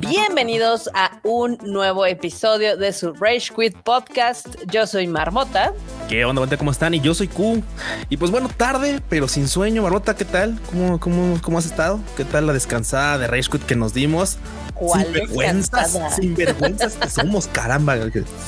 Bienvenidos 0.00 0.88
a 0.94 1.20
un 1.22 1.58
nuevo 1.64 2.06
episodio 2.06 2.78
de 2.78 2.92
su 2.94 3.12
Rage 3.12 3.52
Quit 3.54 3.76
Podcast. 3.76 4.46
Yo 4.70 4.86
soy 4.86 5.06
Marmota. 5.06 5.74
¿Qué 6.08 6.24
onda? 6.24 6.56
¿Cómo 6.56 6.70
están? 6.70 6.94
Y 6.94 7.00
yo 7.00 7.12
soy 7.12 7.28
Q. 7.28 7.62
Y 8.08 8.16
pues 8.16 8.30
bueno, 8.30 8.48
tarde, 8.56 9.02
pero 9.10 9.28
sin 9.28 9.48
sueño. 9.48 9.82
Marmota, 9.82 10.16
¿qué 10.16 10.24
tal? 10.24 10.58
¿Cómo, 10.70 10.98
cómo, 10.98 11.38
cómo 11.42 11.58
has 11.58 11.66
estado? 11.66 12.00
¿Qué 12.16 12.24
tal 12.24 12.46
la 12.46 12.54
descansada 12.54 13.18
de 13.18 13.26
Rage 13.26 13.50
Quit 13.50 13.64
que 13.64 13.76
nos 13.76 13.92
dimos? 13.92 14.38
¿Cuál 14.80 15.04
sin 15.04 15.12
vergüenzas, 15.12 15.98
sin 16.16 16.34
vergüenzas 16.34 16.94
que 16.94 17.10
somos, 17.10 17.46
caramba. 17.48 17.96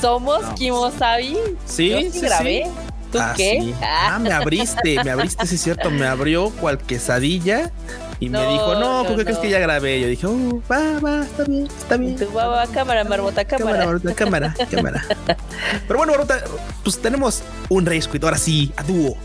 Somos 0.01 0.43
Kimosabi. 0.55 1.37
Sí, 1.65 1.89
Yo 1.89 1.99
sí, 1.99 2.09
sí, 2.11 2.19
grabé. 2.21 2.71
¿Tú 3.11 3.19
Ah, 3.21 3.35
qué? 3.37 3.59
sí. 3.61 3.75
Ah, 3.83 4.17
me 4.19 4.31
abriste, 4.31 5.03
me 5.03 5.11
abriste, 5.11 5.45
sí 5.45 5.55
es 5.55 5.61
cierto, 5.61 5.91
me 5.91 6.07
abrió 6.07 6.49
cual 6.49 6.79
quesadilla 6.79 7.71
y 8.19 8.29
me 8.29 8.39
dijo, 8.47 8.73
no, 8.73 9.03
no, 9.03 9.07
¿por 9.07 9.17
qué 9.17 9.23
crees 9.25 9.37
no. 9.37 9.41
que 9.43 9.49
ya 9.51 9.59
grabé? 9.59 10.01
Yo 10.01 10.07
dije, 10.07 10.25
oh, 10.25 10.59
va, 10.71 10.99
va, 10.99 11.21
está 11.23 11.43
bien, 11.43 11.67
está 11.67 11.97
bien. 11.97 12.15
Tu 12.15 12.27
baba, 12.31 12.65
cámara, 12.65 13.03
Marmota, 13.03 13.45
Cámara, 13.45 13.85
cámara. 14.15 14.15
Cámara, 14.15 14.55
cámara. 14.71 15.05
Pero 15.87 15.97
bueno, 15.99 16.13
Baruta, 16.13 16.43
pues 16.83 16.99
tenemos 16.99 17.43
un 17.69 17.85
Quit, 17.85 18.23
ahora 18.23 18.39
sí, 18.39 18.73
a 18.77 18.81
dúo. 18.81 19.15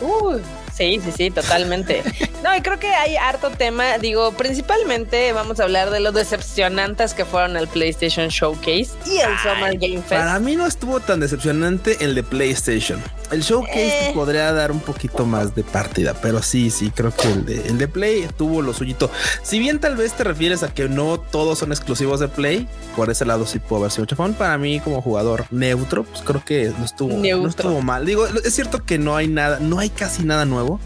Uy, 0.00 0.40
sí, 0.74 1.00
sí, 1.04 1.12
sí, 1.16 1.30
totalmente. 1.30 2.02
No, 2.42 2.56
y 2.56 2.62
creo 2.62 2.78
que 2.78 2.88
hay 2.88 3.16
harto 3.16 3.50
tema. 3.50 3.98
Digo, 3.98 4.32
principalmente 4.32 5.32
vamos 5.32 5.60
a 5.60 5.64
hablar 5.64 5.90
de 5.90 6.00
los 6.00 6.14
decepcionantes 6.14 7.12
que 7.12 7.24
fueron 7.26 7.56
el 7.56 7.68
PlayStation 7.68 8.28
Showcase 8.28 8.90
y 9.06 9.18
el 9.18 9.36
Summer 9.42 9.76
Game 9.78 9.98
Fest. 10.02 10.08
Para 10.22 10.38
mí 10.38 10.56
no 10.56 10.66
estuvo 10.66 11.00
tan 11.00 11.20
decepcionante 11.20 11.98
el 12.02 12.14
de 12.14 12.22
PlayStation. 12.22 13.02
El 13.30 13.42
showcase 13.42 14.08
Eh. 14.08 14.12
podría 14.14 14.52
dar 14.52 14.72
un 14.72 14.80
poquito 14.80 15.24
más 15.26 15.54
de 15.54 15.62
partida, 15.62 16.14
pero 16.20 16.42
sí, 16.42 16.70
sí, 16.70 16.90
creo 16.90 17.14
que 17.14 17.28
el 17.30 17.44
de, 17.46 17.66
el 17.68 17.78
de 17.78 17.86
Play 17.88 18.26
tuvo 18.36 18.62
lo 18.62 18.72
suyito. 18.74 19.10
Si 19.42 19.58
bien 19.58 19.78
tal 19.78 19.96
vez 19.96 20.14
te 20.14 20.24
refieres 20.24 20.62
a 20.62 20.72
que 20.74 20.88
no 20.88 21.20
todos 21.20 21.58
son 21.58 21.70
exclusivos 21.72 22.20
de 22.20 22.28
Play, 22.28 22.66
por 22.96 23.10
ese 23.10 23.24
lado 23.26 23.46
sí 23.46 23.58
puedo 23.58 23.82
haber 23.82 23.92
sido 23.92 24.06
chafón. 24.06 24.34
Para 24.34 24.56
mí, 24.58 24.80
como 24.80 25.00
jugador 25.02 25.44
neutro, 25.50 26.04
pues 26.04 26.22
creo 26.22 26.42
que 26.44 26.72
no 26.76 26.84
estuvo, 26.84 27.12
no 27.18 27.48
estuvo 27.48 27.82
mal. 27.82 28.04
Digo, 28.06 28.26
es 28.26 28.54
cierto 28.54 28.84
que 28.84 28.98
no 28.98 29.14
hay 29.14 29.28
nada, 29.28 29.58
no 29.60 29.78
hay 29.78 29.90
casi 29.90 30.24
nada 30.24 30.44
nuevo, 30.44 30.80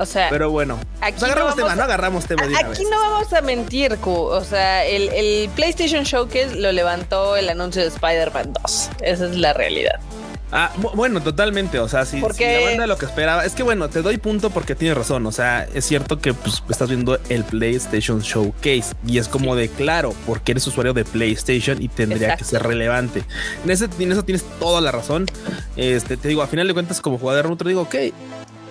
O 0.00 0.06
sea, 0.06 0.28
pero 0.30 0.50
bueno, 0.50 0.78
aquí 1.00 1.16
pues 1.18 1.24
agarramos 1.30 1.50
no 1.50 1.56
tema, 1.56 1.68
vamos 1.68 1.78
no 1.78 1.84
agarramos 1.84 2.24
tema 2.26 2.42
de 2.42 2.48
una 2.48 2.58
Aquí 2.58 2.68
vez. 2.68 2.90
no 2.90 3.00
vamos 3.00 3.32
a 3.32 3.40
mentir, 3.42 3.96
Q. 3.98 4.10
O 4.10 4.44
sea, 4.44 4.84
el, 4.84 5.08
el 5.10 5.48
PlayStation 5.50 6.04
Showcase 6.04 6.56
lo 6.56 6.72
levantó 6.72 7.36
el 7.36 7.48
anuncio 7.48 7.82
de 7.82 7.88
Spider-Man 7.88 8.52
2. 8.62 8.90
Esa 9.02 9.26
es 9.26 9.36
la 9.36 9.52
realidad. 9.52 10.00
Ah, 10.56 10.70
bu- 10.80 10.92
bueno, 10.94 11.20
totalmente. 11.20 11.80
O 11.80 11.88
sea, 11.88 12.04
si, 12.04 12.20
si 12.20 12.44
la 12.44 12.60
banda 12.60 12.86
lo 12.86 12.96
que 12.96 13.06
esperaba 13.06 13.44
es 13.44 13.54
que, 13.54 13.64
bueno, 13.64 13.88
te 13.88 14.02
doy 14.02 14.18
punto 14.18 14.50
porque 14.50 14.76
tienes 14.76 14.96
razón. 14.96 15.26
O 15.26 15.32
sea, 15.32 15.66
es 15.74 15.84
cierto 15.84 16.20
que 16.20 16.32
pues, 16.32 16.62
estás 16.68 16.88
viendo 16.88 17.18
el 17.28 17.42
PlayStation 17.42 18.20
Showcase 18.20 18.94
y 19.04 19.18
es 19.18 19.26
como 19.26 19.56
de 19.56 19.68
claro, 19.68 20.14
porque 20.26 20.52
eres 20.52 20.64
usuario 20.68 20.92
de 20.92 21.04
PlayStation 21.04 21.82
y 21.82 21.88
tendría 21.88 22.28
Exacto. 22.34 22.44
que 22.44 22.50
ser 22.50 22.62
relevante. 22.62 23.24
En, 23.64 23.70
ese, 23.70 23.88
en 23.98 24.12
eso 24.12 24.22
tienes 24.24 24.44
toda 24.60 24.80
la 24.80 24.92
razón. 24.92 25.26
Este 25.76 26.16
te 26.16 26.28
digo, 26.28 26.42
a 26.42 26.46
final 26.46 26.68
de 26.68 26.74
cuentas, 26.74 27.00
como 27.00 27.18
jugador 27.18 27.46
neutro, 27.46 27.68
digo, 27.68 27.80
ok, 27.82 27.94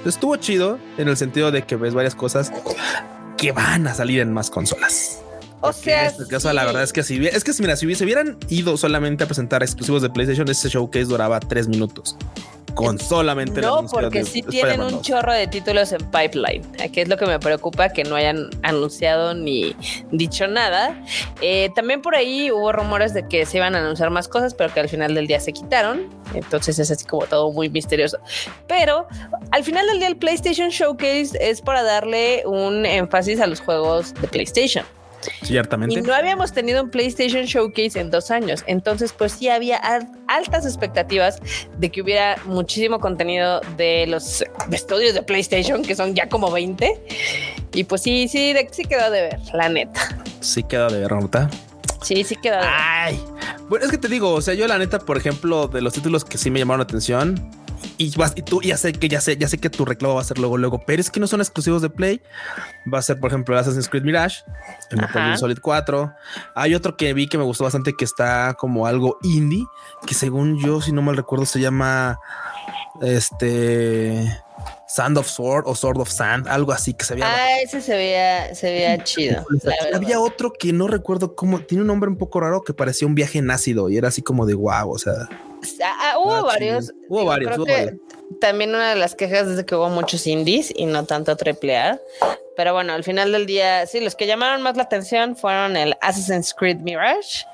estuvo 0.06 0.36
chido 0.38 0.80
en 0.98 1.08
el 1.08 1.18
sentido 1.18 1.52
de 1.52 1.64
que 1.64 1.76
ves 1.76 1.94
varias 1.94 2.16
cosas 2.16 2.52
que 3.38 3.52
van 3.52 3.88
a 3.88 3.94
salir 3.94 4.20
en 4.20 4.34
más 4.34 4.50
consolas. 4.50 5.20
O 5.60 5.68
Porque 5.68 5.82
sea, 5.82 6.02
en 6.02 6.08
este 6.08 6.28
caso, 6.28 6.50
sí. 6.50 6.56
la 6.56 6.66
verdad 6.66 6.84
es 6.84 6.92
que 6.92 7.04
si 7.04 7.26
es 7.26 7.44
que 7.44 7.54
si, 7.54 7.62
mira, 7.62 7.76
si 7.78 7.86
hubiese 7.86 8.04
hubieran 8.04 8.38
ido 8.50 8.76
solamente 8.76 9.24
a 9.24 9.28
presentar 9.28 9.64
exclusivos 9.64 10.02
de 10.02 10.10
PlayStation, 10.10 10.48
ese 10.50 10.68
showcase 10.68 11.06
duraba 11.06 11.40
tres 11.40 11.68
minutos 11.70 12.18
con 12.74 13.00
solamente 13.00 13.62
No, 13.62 13.86
porque 13.86 14.24
sí 14.24 14.42
tienen 14.42 14.82
un 14.82 14.92
2. 14.92 15.02
chorro 15.02 15.34
de 15.34 15.48
títulos 15.48 15.92
en 15.92 16.00
pipeline. 16.12 16.64
Aquí 16.84 17.02
es 17.02 17.08
lo 17.08 17.18
que 17.18 17.26
me 17.26 17.40
preocupa 17.40 17.90
que 17.90 18.04
no 18.04 18.16
hayan 18.16 18.50
anunciado 18.64 19.34
ni 19.34 19.76
dicho 20.12 20.48
nada. 20.48 20.96
Eh, 21.42 21.70
también 21.76 22.02
por 22.02 22.16
ahí 22.16 22.52
hubo 22.52 22.72
rumores 22.72 23.14
de 23.14 23.28
que 23.28 23.46
se 23.46 23.58
iban 23.58 23.76
a 23.76 23.80
anunciar 23.80 24.10
más 24.10 24.28
cosas, 24.28 24.54
pero 24.54 24.74
que 24.74 24.80
al 24.80 24.90
final 24.90 25.14
del 25.16 25.28
día 25.28 25.40
se 25.40 25.54
quitaron. 25.54 26.10
Entonces 26.34 26.80
es 26.80 26.90
así 26.92 27.06
como 27.06 27.26
todo 27.26 27.52
muy 27.52 27.70
misterioso. 27.70 28.18
Pero 28.68 29.08
al 29.52 29.64
final 29.64 29.88
del 29.88 30.00
día 30.00 30.08
el 30.08 30.18
PlayStation 30.18 30.70
Showcase 30.70 31.38
es 31.40 31.62
para 31.62 31.84
darle 31.84 32.44
un 32.46 32.86
énfasis 32.86 33.40
a 33.40 33.48
los 33.48 33.60
juegos 33.62 34.14
de 34.16 34.28
PlayStation. 34.28 34.86
Ciertamente. 35.44 35.96
Y 35.98 36.02
no 36.02 36.14
habíamos 36.14 36.52
tenido 36.54 36.84
un 36.84 36.90
PlayStation 36.90 37.44
Showcase 37.46 38.00
en 38.00 38.12
dos 38.12 38.32
años. 38.32 38.64
Entonces, 38.68 39.14
pues 39.14 39.34
sí 39.34 39.50
había 39.50 39.78
al- 39.78 40.08
altas 40.28 40.66
expectativas 40.66 41.40
de 41.78 41.90
que 41.92 42.02
hubiera 42.02 42.38
muchísimo 42.46 43.00
contenido 43.00 43.62
de 43.78 44.06
los 44.08 44.44
estudios 44.72 45.14
de 45.14 45.24
PlayStation, 45.24 45.82
que 45.84 45.96
son 45.96 46.16
ya 46.16 46.30
como 46.30 46.52
20. 46.52 47.02
Y 47.74 47.84
pues 47.86 48.02
sí, 48.02 48.28
sí, 48.28 48.54
de- 48.54 48.68
sí 48.72 48.84
quedó 48.86 49.10
de 49.12 49.22
ver, 49.22 49.40
la 49.54 49.70
neta. 49.70 50.02
Sí 50.42 50.64
queda 50.64 50.88
de 50.88 51.00
ver, 51.00 51.12
¿nota? 51.12 51.50
Sí, 52.02 52.24
sí 52.24 52.36
quedó 52.36 52.56
de 52.56 52.62
ver. 52.62 52.70
Ay. 52.72 53.20
Bueno, 53.70 53.86
es 53.86 53.92
que 53.92 53.98
te 53.98 54.08
digo, 54.10 54.32
o 54.34 54.42
sea, 54.42 54.54
yo 54.54 54.68
la 54.68 54.78
neta, 54.78 55.00
por 55.00 55.18
ejemplo, 55.18 55.68
de 55.68 55.82
los 55.82 55.94
títulos 55.94 56.26
que 56.26 56.38
sí 56.38 56.52
me 56.52 56.60
llamaron 56.60 56.80
la 56.80 56.84
atención 56.84 57.50
y 57.98 58.16
vas 58.18 58.34
y 58.36 58.42
tú 58.42 58.62
ya 58.62 58.78
sé 58.78 58.94
que 58.94 59.08
ya 59.10 59.22
sé, 59.22 59.38
ya 59.38 59.48
sé 59.48 59.58
que 59.58 59.70
tu 59.70 59.86
reclamo 59.86 60.16
va 60.16 60.22
a 60.22 60.26
ser 60.26 60.38
luego 60.38 60.58
luego, 60.58 60.84
pero 60.86 61.02
es 61.02 61.10
que 61.10 61.20
no 61.20 61.28
son 61.28 61.42
exclusivos 61.42 61.82
de 61.82 61.90
Play. 61.90 62.22
Va 62.92 63.00
a 63.00 63.02
ser, 63.02 63.20
por 63.20 63.30
ejemplo, 63.30 63.58
Assassin's 63.58 63.90
Creed 63.90 64.04
Mirage, 64.04 64.44
el 64.90 64.98
Metal. 64.98 65.14
Gear 65.14 65.38
Solid 65.38 65.60
4. 65.62 66.14
Hay 66.56 66.76
otro 66.76 66.98
que 66.98 67.14
vi 67.14 67.28
que 67.28 67.38
me 67.38 67.44
gustó 67.44 67.64
bastante 67.64 67.94
que 67.98 68.06
está 68.06 68.56
como 68.56 68.88
algo 68.88 69.18
indie, 69.24 69.66
que 70.06 70.14
según 70.14 70.60
yo, 70.60 70.82
si 70.82 70.92
no 70.92 71.02
mal 71.02 71.18
recuerdo, 71.18 71.46
se 71.46 71.60
llama 71.60 72.20
este 73.02 74.42
Sand 74.88 75.18
of 75.18 75.28
Sword 75.28 75.64
o 75.68 75.76
Sword 75.76 76.00
of 76.00 76.10
Sand, 76.10 76.48
algo 76.48 76.72
así 76.72 76.94
que 76.94 77.04
se 77.04 77.16
veía 77.16 77.28
Ah, 77.28 77.62
ese 77.64 77.82
se 77.82 77.96
veía, 77.96 78.54
se 78.54 78.72
veía 78.72 79.04
chido. 79.04 79.46
había 79.94 80.20
otro 80.20 80.54
que 80.54 80.72
no 80.74 80.88
recuerdo 80.88 81.36
cómo 81.36 81.60
tiene 81.60 81.82
un 81.82 81.88
nombre 81.88 82.10
un 82.10 82.18
poco 82.18 82.40
raro 82.40 82.62
que 82.62 82.74
parecía 82.74 83.08
un 83.08 83.16
viaje 83.16 83.40
en 83.40 83.50
ácido 83.50 83.90
y 83.90 83.98
era 83.98 84.10
así 84.10 84.22
como 84.22 84.46
de 84.46 84.54
wow. 84.54 84.92
O 84.92 84.98
sea, 84.98 85.28
Ah, 85.84 86.16
hubo 86.18 86.34
Ah, 86.36 86.42
varios. 86.42 86.94
Hubo 87.10 87.26
varios, 87.26 87.52
creo 87.52 87.58
hubo 87.62 87.66
que 87.66 87.72
varios. 87.86 87.96
También 88.40 88.70
una 88.72 88.90
de 88.90 88.96
las 88.96 89.16
quejas 89.16 89.48
es 89.48 89.58
de 89.58 89.66
que 89.66 89.76
hubo 89.76 89.90
muchos 89.90 90.26
indies 90.28 90.74
y 90.76 90.86
no 90.86 91.06
tanto 91.06 91.36
triple 91.38 91.78
A. 91.78 92.00
Pero 92.56 92.74
bueno, 92.74 92.94
al 92.94 93.04
final 93.04 93.32
del 93.32 93.46
día, 93.46 93.86
sí, 93.88 94.00
los 94.00 94.16
que 94.16 94.28
llamaron 94.28 94.62
más 94.62 94.76
la 94.78 94.84
atención 94.84 95.36
fueron 95.36 95.76
el 95.76 95.96
Assassin's 96.02 96.54
Creed 96.54 96.78
Mirage, 96.78 97.46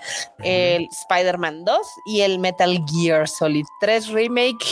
el 0.44 0.88
Spider-Man 0.92 1.64
2 1.64 1.78
y 2.08 2.22
el 2.22 2.40
Metal 2.40 2.78
Gear 2.92 3.28
Solid 3.28 3.66
3 3.80 4.08
Remake. 4.10 4.66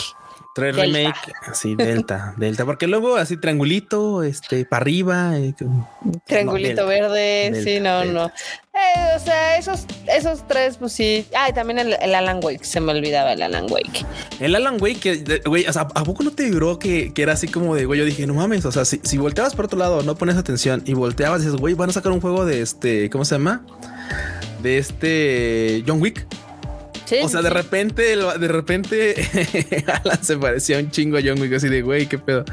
Tres 0.58 0.76
Delta. 0.76 0.98
remake, 1.00 1.34
así 1.48 1.76
Delta, 1.76 2.34
Delta, 2.38 2.66
porque 2.66 2.88
luego 2.88 3.16
así 3.16 3.38
triangulito, 3.38 4.24
este 4.24 4.66
para 4.66 4.82
arriba, 4.82 5.38
eh, 5.38 5.54
Triangulito 6.26 6.82
No, 6.82 6.88
verde, 6.88 7.52
Delta, 7.52 7.62
sí, 7.62 7.80
no, 7.80 8.04
no. 8.06 8.26
Eh, 8.26 9.16
o 9.16 9.20
sea, 9.20 9.58
esos, 9.58 9.86
esos 10.08 10.48
tres, 10.48 10.78
pues 10.78 10.94
sí. 10.94 11.28
Ah, 11.36 11.50
y 11.50 11.54
también 11.54 11.78
el, 11.78 11.96
el 12.02 12.16
Alan 12.16 12.40
Wake, 12.42 12.64
se 12.64 12.80
me 12.80 12.92
olvidaba 12.92 13.34
el 13.34 13.44
Alan 13.44 13.68
Wake. 13.70 14.04
El 14.40 14.56
Alan 14.56 14.78
Wake, 14.82 15.42
güey, 15.46 15.68
o 15.68 15.74
sea, 15.74 15.84
¿a 15.94 16.04
poco 16.04 16.24
no 16.24 16.32
te 16.32 16.46
vibró 16.46 16.80
que, 16.80 17.14
que 17.14 17.22
era 17.22 17.34
así 17.34 17.48
como 17.48 17.76
de, 17.76 17.86
güey, 17.86 18.00
yo 18.00 18.06
dije, 18.06 18.26
no 18.26 18.34
mames, 18.34 18.66
o 18.66 18.72
sea, 18.72 18.84
si, 18.84 19.00
si 19.04 19.20
volteabas 19.20 19.54
por 19.54 19.66
otro 19.66 19.78
lado, 19.78 20.02
no 20.02 20.16
pones 20.16 20.38
atención 20.38 20.82
y 20.86 20.94
volteabas 20.96 21.42
y 21.42 21.46
dices, 21.46 21.60
güey, 21.60 21.76
van 21.76 21.92
a 21.92 21.94
sacar 21.94 22.12
un 22.12 22.22
juego 22.22 22.46
de 22.46 22.62
este, 22.62 23.12
¿cómo 23.12 23.26
se 23.26 23.36
llama? 23.36 23.64
De 24.64 24.80
este 24.80 25.84
John 25.86 26.02
Wick. 26.02 26.26
Sí, 27.08 27.20
O 27.24 27.30
sea, 27.30 27.40
sí, 27.40 27.46
de 27.46 27.50
repente, 27.52 28.02
de 28.18 28.48
repente, 28.50 29.16
Alan 30.04 30.22
se 30.22 30.36
parecía 30.38 30.78
un 30.78 30.92
chingo 30.92 31.18
a 31.18 31.22
John 31.24 31.40
Wick, 31.40 31.54
así 31.54 31.70
de, 31.70 31.82
güey, 31.82 32.06
qué 32.08 32.18
pedo. 32.18 32.44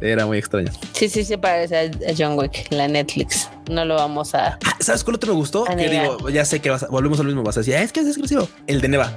Sí, 0.00 0.06
era 0.06 0.24
muy 0.24 0.38
extraño. 0.38 0.72
Sí, 0.94 1.08
sí, 1.10 1.22
se 1.22 1.36
parece 1.36 1.76
a 1.76 1.90
John 2.16 2.38
Wick, 2.38 2.66
la 2.70 2.88
Netflix. 2.88 3.48
No 3.70 3.84
lo 3.84 3.96
vamos 3.96 4.34
a. 4.34 4.58
Ah, 4.64 4.76
¿Sabes 4.80 5.04
cuál 5.04 5.16
otro 5.16 5.32
me 5.34 5.38
gustó? 5.38 5.64
Que 5.64 5.88
digo, 5.90 6.30
ya 6.30 6.46
sé 6.46 6.60
que 6.60 6.70
vas 6.70 6.82
a- 6.84 6.88
volvemos 6.88 7.20
a 7.20 7.24
lo 7.24 7.26
mismo, 7.28 7.42
vas 7.42 7.58
a 7.58 7.60
decir, 7.60 7.74
"Ah, 7.76 7.82
es 7.82 7.92
que 7.92 8.00
es 8.00 8.06
exclusivo. 8.06 8.48
El 8.66 8.80
de 8.80 8.88
Neva. 8.88 9.12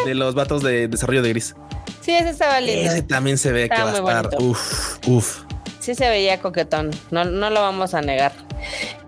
El 0.00 0.08
de 0.08 0.14
los 0.14 0.34
vatos 0.34 0.62
de 0.62 0.88
desarrollo 0.88 1.20
de 1.22 1.28
gris. 1.28 1.54
Sí, 2.00 2.12
ese 2.12 2.30
estaba 2.30 2.58
lindo. 2.62 2.90
Ese 2.90 3.02
también 3.02 3.36
se 3.36 3.52
ve 3.52 3.64
Está 3.64 3.76
que 3.76 3.82
va 3.82 3.90
a 3.90 3.92
estar. 3.96 4.22
bonito. 4.30 4.44
Uf, 4.44 4.98
uf. 5.06 5.42
Sí 5.80 5.94
se 5.94 6.08
veía 6.08 6.40
coquetón. 6.40 6.90
No, 7.10 7.24
no 7.24 7.50
lo 7.50 7.60
vamos 7.62 7.94
a 7.94 8.00
negar. 8.00 8.32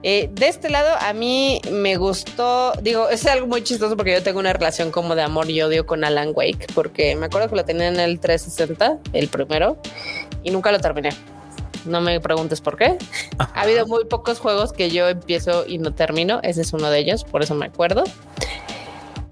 Eh, 0.02 0.30
de 0.32 0.48
este 0.48 0.70
lado, 0.70 0.88
a 1.00 1.12
mí 1.12 1.60
me 1.70 1.96
gustó. 1.96 2.72
Digo, 2.80 3.08
es 3.08 3.26
algo 3.26 3.46
muy 3.46 3.62
chistoso 3.62 3.96
porque 3.96 4.12
yo 4.12 4.22
tengo 4.22 4.38
una 4.38 4.52
relación 4.52 4.90
como 4.90 5.14
de 5.14 5.22
amor 5.22 5.50
y 5.50 5.60
odio 5.62 5.84
con 5.86 6.04
Alan 6.04 6.30
Wake. 6.34 6.66
Porque 6.74 7.16
me 7.16 7.26
acuerdo 7.26 7.48
que 7.50 7.56
lo 7.56 7.64
tenía 7.64 7.88
en 7.88 7.98
el 7.98 8.20
360, 8.20 8.98
el 9.12 9.28
primero, 9.28 9.76
y 10.42 10.50
nunca 10.50 10.70
lo 10.72 10.78
terminé. 10.80 11.10
No 11.86 12.00
me 12.00 12.20
preguntes 12.20 12.60
por 12.60 12.76
qué. 12.76 12.96
Ajá. 13.38 13.52
Ha 13.54 13.62
habido 13.62 13.86
muy 13.86 14.04
pocos 14.04 14.38
juegos 14.38 14.72
que 14.72 14.90
yo 14.90 15.08
empiezo 15.08 15.66
y 15.66 15.78
no 15.78 15.92
termino. 15.92 16.40
Ese 16.42 16.60
es 16.62 16.72
uno 16.72 16.88
de 16.90 16.98
ellos, 17.00 17.24
por 17.24 17.42
eso 17.42 17.54
me 17.54 17.66
acuerdo. 17.66 18.04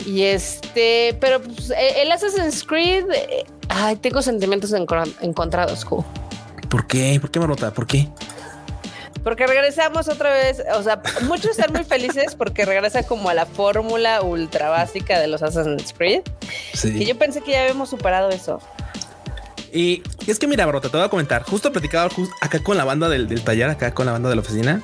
Y 0.06 0.23
este, 0.23 1.17
pero 1.20 1.40
pues, 1.43 1.70
eh, 1.70 2.02
el 2.02 2.11
Assassin's 2.11 2.64
Creed, 2.64 3.05
eh, 3.12 3.44
ay, 3.69 3.96
tengo 3.96 4.23
sentimientos 4.23 4.73
encon- 4.73 5.14
encontrados, 5.20 5.85
Ju. 5.85 6.02
¿Por 6.69 6.87
qué? 6.87 7.19
¿Por 7.20 7.31
qué, 7.31 7.38
Marmota? 7.38 7.73
¿Por 7.73 7.87
qué? 7.87 8.09
porque 9.29 9.47
regresamos 9.47 10.09
otra 10.09 10.31
vez, 10.32 10.62
o 10.75 10.82
sea, 10.82 11.03
muchos 11.25 11.50
están 11.50 11.70
muy 11.73 11.85
felices 11.85 12.35
porque 12.35 12.65
regresa 12.65 13.03
como 13.03 13.29
a 13.29 13.35
la 13.35 13.44
fórmula 13.44 14.23
ultra 14.23 14.70
básica 14.70 15.19
de 15.19 15.26
los 15.26 15.43
Assassin's 15.43 15.93
Creed. 15.93 16.23
Sí. 16.73 16.97
Y 16.97 17.05
yo 17.05 17.19
pensé 17.19 17.43
que 17.43 17.53
ya 17.53 17.62
habíamos 17.62 17.91
superado 17.91 18.31
eso. 18.31 18.59
Y 19.70 20.03
es 20.26 20.38
que 20.38 20.47
mira, 20.47 20.65
bro, 20.65 20.81
te 20.81 20.88
voy 20.88 21.03
a 21.03 21.11
comentar, 21.11 21.43
justo 21.43 21.70
platicaba 21.73 22.11
acá 22.41 22.61
con 22.61 22.79
la 22.79 22.85
banda 22.85 23.11
del, 23.11 23.29
del 23.29 23.43
taller, 23.43 23.69
acá 23.69 23.93
con 23.93 24.06
la 24.06 24.12
banda 24.12 24.31
de 24.31 24.37
la 24.37 24.41
oficina, 24.41 24.82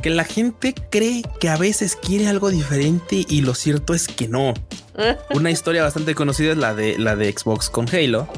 que 0.00 0.08
la 0.08 0.24
gente 0.24 0.74
cree 0.88 1.22
que 1.38 1.50
a 1.50 1.58
veces 1.58 1.94
quiere 1.94 2.28
algo 2.28 2.48
diferente 2.48 3.26
y 3.28 3.42
lo 3.42 3.54
cierto 3.54 3.92
es 3.92 4.08
que 4.08 4.28
no. 4.28 4.54
Una 5.30 5.50
historia 5.50 5.82
bastante 5.82 6.14
conocida 6.14 6.52
es 6.52 6.56
la 6.56 6.74
de 6.74 6.98
la 6.98 7.16
de 7.16 7.30
Xbox 7.30 7.68
con 7.68 7.86
Halo 7.94 8.28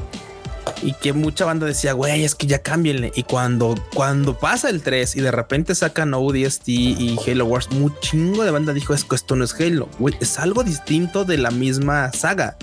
y 0.81 0.93
que 0.93 1.13
mucha 1.13 1.45
banda 1.45 1.65
decía, 1.65 1.93
güey, 1.93 2.23
es 2.23 2.35
que 2.35 2.47
ya 2.47 2.59
cámbienle. 2.59 3.11
Y 3.15 3.23
cuando, 3.23 3.75
cuando 3.93 4.37
pasa 4.37 4.69
el 4.69 4.81
3 4.81 5.15
y 5.15 5.21
de 5.21 5.31
repente 5.31 5.75
sacan 5.75 6.13
ODST 6.13 6.67
y 6.67 7.17
Halo 7.25 7.45
Wars, 7.45 7.67
un 7.71 7.93
chingo 7.99 8.43
de 8.43 8.51
banda 8.51 8.73
dijo, 8.73 8.93
es 8.93 9.03
que 9.03 9.15
esto 9.15 9.35
no 9.35 9.43
es 9.43 9.53
Halo, 9.59 9.89
güey, 9.99 10.15
es 10.19 10.39
algo 10.39 10.63
distinto 10.63 11.23
de 11.25 11.37
la 11.37 11.51
misma 11.51 12.11
saga. 12.13 12.57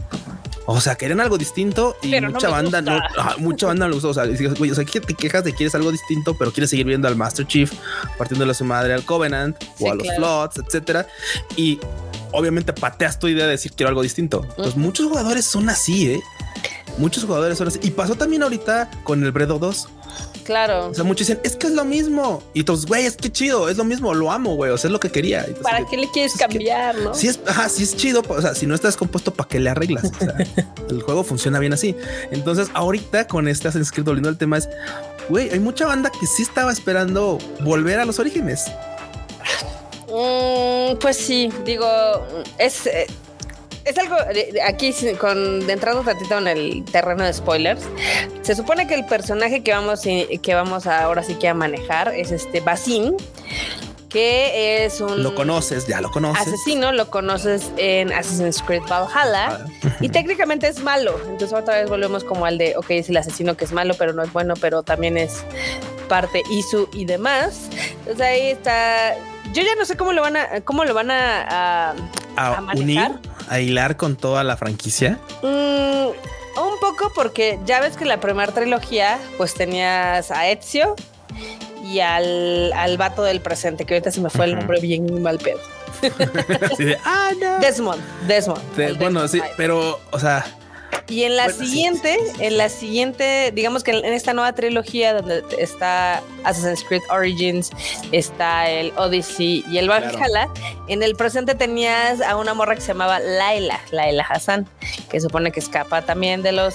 O 0.71 0.83
sea, 0.83 0.97
querían 0.97 1.21
algo 1.21 1.39
distinto 1.39 1.97
y 2.03 2.21
mucha 2.21 2.51
banda 2.51 2.83
no, 2.83 3.01
mucha 3.39 3.69
banda 3.69 3.87
no 3.87 3.93
lo 3.93 3.97
usó. 3.97 4.11
O 4.11 4.15
sea, 4.15 4.27
güey, 4.27 4.71
o 4.71 4.75
sea, 4.75 4.85
te 4.85 5.15
quejas 5.15 5.43
de 5.43 5.53
que 5.53 5.57
quieres 5.57 5.75
algo 5.75 5.91
distinto, 5.91 6.37
pero 6.37 6.53
quieres 6.53 6.69
seguir 6.69 6.85
viendo 6.85 7.09
al 7.09 7.17
Master 7.17 7.47
Chief 7.47 7.73
partiendo 8.19 8.45
de 8.45 8.53
su 8.53 8.67
madre 8.67 8.93
al 8.93 9.03
Covenant 9.03 9.57
o 9.81 9.91
a 9.91 9.95
los 9.95 10.07
Floods, 10.15 10.59
etcétera. 10.59 11.07
Y 11.57 11.81
obviamente 12.33 12.75
pateas 12.75 13.19
tu 13.19 13.29
idea 13.29 13.47
de 13.47 13.53
decir 13.53 13.73
quiero 13.73 13.89
algo 13.89 14.03
distinto. 14.03 14.47
Pues 14.59 14.77
muchos 14.77 15.07
jugadores 15.07 15.47
son 15.47 15.71
así, 15.71 16.13
¿eh? 16.13 16.21
Muchos 16.99 17.25
jugadores 17.25 17.59
son 17.59 17.69
así. 17.69 17.79
Y 17.83 17.91
pasó 17.91 18.15
también 18.15 18.43
ahorita 18.43 18.91
con 19.05 19.23
el 19.25 19.33
Bredo 19.33 19.59
2. 19.59 19.89
Claro. 20.45 20.89
O 20.89 20.95
sea, 20.95 21.05
muchos 21.05 21.27
dicen, 21.27 21.41
es 21.45 21.57
que 21.57 21.67
es 21.67 21.75
lo 21.75 21.85
mismo. 21.85 22.43
Y 22.55 22.65
todos, 22.65 22.87
güey, 22.87 23.05
es 23.05 23.17
que 23.17 23.31
chido, 23.31 23.69
es 23.69 23.77
lo 23.77 23.85
mismo, 23.85 24.15
lo 24.15 24.33
amo, 24.33 24.55
güey. 24.57 24.71
O 24.71 24.79
sea, 24.79 24.89
es 24.89 24.93
lo 24.93 24.99
que 24.99 25.11
quería. 25.11 25.47
¿Para 25.63 25.85
qué 25.85 25.99
le 25.99 26.11
quieres 26.11 26.37
cambiar, 26.37 26.97
no? 26.97 27.15
Si 27.15 27.29
es, 27.29 27.39
ajá, 27.47 27.69
si 27.69 27.83
es 27.83 27.95
chido, 27.95 28.23
o 28.27 28.41
sea, 28.41 28.55
si 28.55 28.67
no 28.67 28.75
estás 28.75 28.97
compuesto, 28.97 29.33
¿para 29.33 29.49
qué 29.49 29.61
le 29.61 29.71
arreglas? 29.71 30.05
O 30.05 30.19
sea, 30.19 30.35
el 30.91 31.03
juego 31.03 31.23
funciona 31.23 31.59
bien 31.59 31.75
así. 31.75 31.95
Entonces, 32.31 32.71
ahorita 32.73 33.27
con 33.29 33.47
este 33.47 33.69
Assassin's 33.69 33.93
Creed, 33.93 34.07
volviendo 34.07 34.31
al 34.31 34.39
tema, 34.39 34.57
es, 34.57 34.69
güey, 35.29 35.51
hay 35.51 35.61
mucha 35.61 35.87
banda 35.87 36.11
que 36.11 36.27
sí 36.27 36.43
estaba 36.43 36.73
esperando 36.73 37.39
volver 37.61 38.01
a 38.01 38.07
los 38.07 38.19
orígenes. 38.19 38.65
Mm, 40.09 40.97
pues 40.99 41.17
sí, 41.19 41.51
digo, 41.67 41.87
es. 42.59 42.87
Eh, 42.87 43.07
es 43.89 43.99
algo 43.99 44.17
aquí 44.67 44.95
con 45.19 45.69
entrando 45.69 46.01
un 46.01 46.07
ratito 46.07 46.39
en 46.39 46.49
el 46.49 46.85
terreno 46.85 47.25
de 47.25 47.33
spoilers. 47.33 47.83
Se 48.43 48.55
supone 48.55 48.87
que 48.87 48.95
el 48.95 49.07
personaje 49.07 49.63
que 49.63 49.73
vamos 49.73 50.03
que 50.03 50.55
vamos 50.55 50.87
ahora 50.87 51.23
sí 51.23 51.35
que 51.37 51.49
a 51.49 51.55
manejar 51.55 52.15
es 52.15 52.31
este 52.31 52.61
Basim 52.61 53.15
que 54.09 54.87
es 54.87 55.01
un 55.01 55.23
lo 55.23 55.35
conoces, 55.35 55.87
ya 55.87 56.01
lo 56.01 56.11
conoces. 56.11 56.47
Asesino, 56.47 56.93
lo 56.93 57.11
conoces 57.11 57.71
en 57.77 58.11
Assassin's 58.13 58.63
Creed 58.63 58.83
Valhalla 58.89 59.67
y 60.01 60.09
técnicamente 60.09 60.67
es 60.67 60.83
malo. 60.83 61.15
Entonces 61.29 61.53
otra 61.53 61.75
vez 61.75 61.91
volvemos 61.91 62.25
como 62.25 62.47
al 62.47 62.57
de, 62.57 62.75
ok, 62.77 62.91
es 62.91 63.11
el 63.11 63.19
asesino 63.19 63.57
que 63.57 63.67
es 63.67 63.73
malo, 63.73 63.95
pero 63.99 64.15
no 64.15 64.23
es 64.23 64.33
bueno, 64.33 64.55
pero 64.61 64.83
también 64.83 65.19
es 65.19 65.45
parte 66.09 66.43
Isu 66.51 66.89
y 66.95 67.05
demás. 67.05 67.69
Entonces 68.01 68.21
ahí 68.21 68.51
está. 68.51 69.15
Yo 69.53 69.63
ya 69.63 69.75
no 69.79 69.85
sé 69.85 69.97
cómo 69.97 70.13
lo 70.13 70.23
van 70.23 70.37
a, 70.37 70.61
cómo 70.63 70.85
lo 70.85 70.95
van 70.95 71.11
a, 71.11 71.95
a, 72.37 72.61
manejar. 72.63 73.11
Unir 73.11 73.38
a 73.49 73.61
hilar 73.61 73.97
con 73.97 74.17
toda 74.17 74.45
la 74.45 74.57
franquicia? 74.57 75.19
Mm, 75.43 76.09
un 76.09 76.81
poco 76.81 77.13
porque 77.15 77.59
ya 77.65 77.81
ves 77.81 77.97
que 77.97 78.05
la 78.05 78.21
primera 78.21 78.53
trilogía 78.53 79.19
pues 79.37 79.55
tenías 79.55 80.31
a 80.31 80.49
Ezio 80.49 80.97
y 81.85 82.01
al, 82.01 82.73
al 82.75 82.97
vato 82.99 83.23
del 83.23 83.41
presente, 83.41 83.85
que 83.85 83.95
ahorita 83.95 84.11
se 84.11 84.21
me 84.21 84.31
fue 84.31 84.45
el 84.47 84.57
nombre 84.57 84.81
bien 84.81 85.23
mal 85.23 85.39
pedo. 85.39 85.61
ah, 87.05 87.31
no. 87.41 87.59
Desmond, 87.61 88.03
Desmond. 88.27 88.99
bueno, 88.99 89.27
sí, 89.27 89.41
pero, 89.57 89.99
o 90.11 90.19
sea, 90.19 90.45
y 91.09 91.25
en 91.25 91.37
la 91.37 91.51
siguiente, 91.51 92.19
en 92.39 92.57
la 92.59 92.69
siguiente, 92.69 93.53
digamos 93.55 93.85
que 93.85 93.93
en 93.93 94.13
esta 94.13 94.33
nueva 94.33 94.53
trilogía 94.55 95.15
donde 95.15 95.43
está 95.59 96.23
Assassin's 96.45 96.85
Creed 96.85 97.03
Origins, 97.11 97.71
está 98.13 98.69
el 98.69 98.93
Odyssey 98.97 99.65
y 99.69 99.79
el 99.79 99.89
Valhalla, 99.89 100.49
en 100.89 101.03
el 101.03 101.15
presente 101.17 101.55
tenías 101.55 102.21
a 102.21 102.37
una 102.37 102.55
morra 102.55 102.75
que 102.75 102.81
se 102.81 102.89
llamaba 102.89 103.19
Laila, 103.19 103.81
Laila 103.91 104.27
Hassan, 104.29 104.67
que 105.11 105.21
supone 105.21 105.53
que 105.53 105.61
escapa 105.61 106.03
también 106.03 106.43
de 106.43 106.53
los 106.53 106.75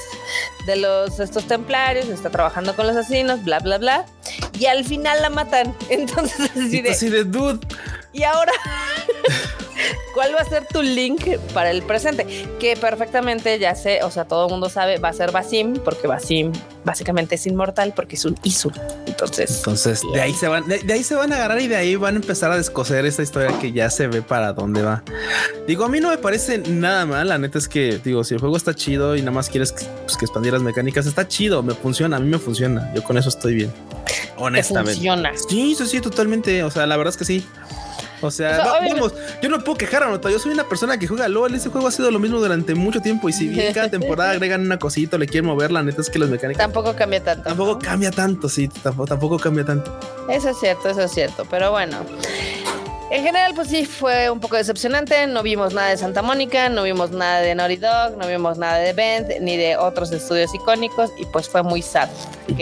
de 0.66 0.78
los 0.78 1.20
estos 1.20 1.46
templarios, 1.46 2.08
está 2.08 2.30
trabajando 2.30 2.76
con 2.76 2.88
los 2.88 2.96
asesinos, 2.96 3.44
bla 3.44 3.60
bla 3.60 3.78
bla, 3.78 4.06
y 4.58 4.66
al 4.66 4.86
final 4.86 5.22
la 5.22 5.30
matan. 5.30 5.76
Entonces 5.90 6.52
así 6.52 6.82
de, 6.82 6.92
así 6.92 7.10
de 7.10 7.24
dude. 7.24 7.60
Y 8.14 8.24
ahora 8.24 8.52
¿Cuál 10.14 10.36
va 10.36 10.42
a 10.42 10.46
ser 10.46 10.66
tu 10.68 10.82
link 10.82 11.38
para 11.54 11.72
el 11.72 11.82
presente? 11.84 12.26
Que 12.60 12.76
perfectamente 12.78 13.58
ya 13.60 13.76
sé, 13.76 14.04
o 14.04 14.12
sea, 14.12 14.26
todo 14.26 14.46
el 14.46 14.52
mundo 14.52 14.70
sabe, 14.70 14.98
va 15.00 15.10
a 15.10 15.14
ser 15.14 15.32
Basim, 15.32 15.76
porque 15.76 16.08
Basim 16.08 16.52
básicamente 16.84 17.36
es 17.36 17.48
inmortal 17.48 17.94
porque 17.96 18.16
es 18.16 18.26
un 18.26 18.38
Isul. 18.44 18.74
Entonces, 19.08 19.58
entonces 19.58 20.02
de 20.14 20.22
ahí 20.22 20.34
se 20.34 20.48
van, 20.48 20.68
de, 20.68 20.82
ahí 20.92 21.04
se 21.04 21.16
van 21.16 21.32
a 21.34 21.36
agarrar 21.36 21.62
y 21.62 21.68
de 21.68 21.76
ahí 21.76 21.96
van 21.96 22.16
a 22.16 22.18
empezar 22.18 22.52
a 22.52 22.58
descoser 22.58 23.06
esta 23.06 23.24
historia 23.24 23.58
que 23.60 23.72
ya 23.72 23.90
se 23.90 24.08
ve 24.08 24.22
para 24.22 24.54
dónde 24.54 24.82
va. 24.82 25.04
Digo, 25.68 25.86
a 25.86 25.90
mí 25.90 26.00
no 26.00 26.10
me 26.10 26.18
parece 26.18 26.58
nada 26.58 27.06
mal. 27.06 27.28
La 27.28 27.38
neta 27.38 27.58
es 27.58 27.68
que 27.68 28.00
digo, 28.04 28.24
si 28.24 28.34
el 28.34 28.40
juego 28.40 28.58
está 28.58 28.74
chido 28.74 29.16
y 29.16 29.20
nada 29.22 29.32
más 29.32 29.50
quieres 29.50 29.72
que, 29.72 29.86
pues, 29.86 30.18
que 30.18 30.26
expandir 30.26 30.54
las 30.54 30.62
mecánicas, 30.62 31.06
está 31.06 31.28
chido, 31.28 31.64
me 31.64 31.74
funciona, 31.74 32.18
a 32.18 32.20
mí 32.20 32.28
me 32.28 32.40
funciona. 32.40 32.92
Yo 32.94 33.04
con 33.04 33.18
eso 33.18 33.30
estoy 33.30 33.56
bien. 33.56 33.74
Honestamente. 34.38 34.96
Funciona. 34.96 35.32
Sí, 35.50 35.76
sí, 35.76 35.86
sí, 35.86 36.02
totalmente. 36.02 36.64
O 36.64 36.72
sea, 36.72 36.86
la 36.86 36.98
verdad 36.98 37.12
es 37.12 37.18
que 37.18 37.26
sí. 37.26 37.46
O 38.24 38.32
sea, 38.32 38.58
vamos, 38.64 39.14
yo 39.42 39.50
no 39.50 39.60
puedo 39.60 39.78
quejar, 39.78 40.08
nota. 40.08 40.30
Yo 40.30 40.40
soy 40.40 40.52
una 40.52 40.68
persona 40.68 40.98
que 40.98 41.08
juega 41.08 41.28
LOL. 41.28 41.54
Ese 41.54 41.70
juego 41.70 41.88
ha 41.88 41.92
sido 41.92 42.10
lo 42.12 42.20
mismo 42.20 42.40
durante 42.40 42.74
mucho 42.76 43.02
tiempo. 43.02 43.30
Y 43.30 43.34
si 43.34 43.48
bien 43.48 43.74
cada 43.74 43.90
temporada 43.92 44.32
agregan 44.32 44.62
una 44.62 44.80
cosita, 44.80 45.18
le 45.18 45.28
quieren 45.28 45.48
mover, 45.50 45.72
la 45.72 45.84
neta 45.84 46.02
es 46.02 46.10
que 46.10 46.20
los 46.20 46.30
mecánicos. 46.30 46.60
Tampoco 46.60 46.96
cambia 46.96 47.24
tanto. 47.24 47.44
Tampoco 47.44 47.80
cambia 47.80 48.12
tanto, 48.12 48.50
sí. 48.50 48.68
Tampoco, 48.68 49.08
tampoco 49.08 49.40
cambia 49.40 49.66
tanto. 49.66 49.98
Eso 50.30 50.50
es 50.50 50.60
cierto, 50.60 50.90
eso 50.90 51.02
es 51.02 51.12
cierto. 51.12 51.46
Pero 51.50 51.72
bueno. 51.72 51.98
En 53.14 53.24
general, 53.24 53.54
pues 53.54 53.68
sí, 53.68 53.86
fue 53.86 54.32
un 54.32 54.40
poco 54.40 54.56
decepcionante. 54.56 55.28
No 55.28 55.44
vimos 55.44 55.72
nada 55.72 55.90
de 55.90 55.98
Santa 55.98 56.24
Mónica, 56.24 56.68
no 56.70 56.82
vimos 56.82 57.12
nada 57.12 57.42
de 57.42 57.54
Naughty 57.54 57.76
Dog, 57.76 58.18
no 58.18 58.28
vimos 58.28 58.58
nada 58.58 58.80
de 58.80 58.92
Bend, 58.94 59.28
ni 59.40 59.56
de 59.56 59.78
otros 59.78 60.12
estudios 60.12 60.52
icónicos, 60.56 61.12
y 61.20 61.26
pues 61.26 61.48
fue 61.48 61.62
muy 61.62 61.84
sad. 61.84 62.10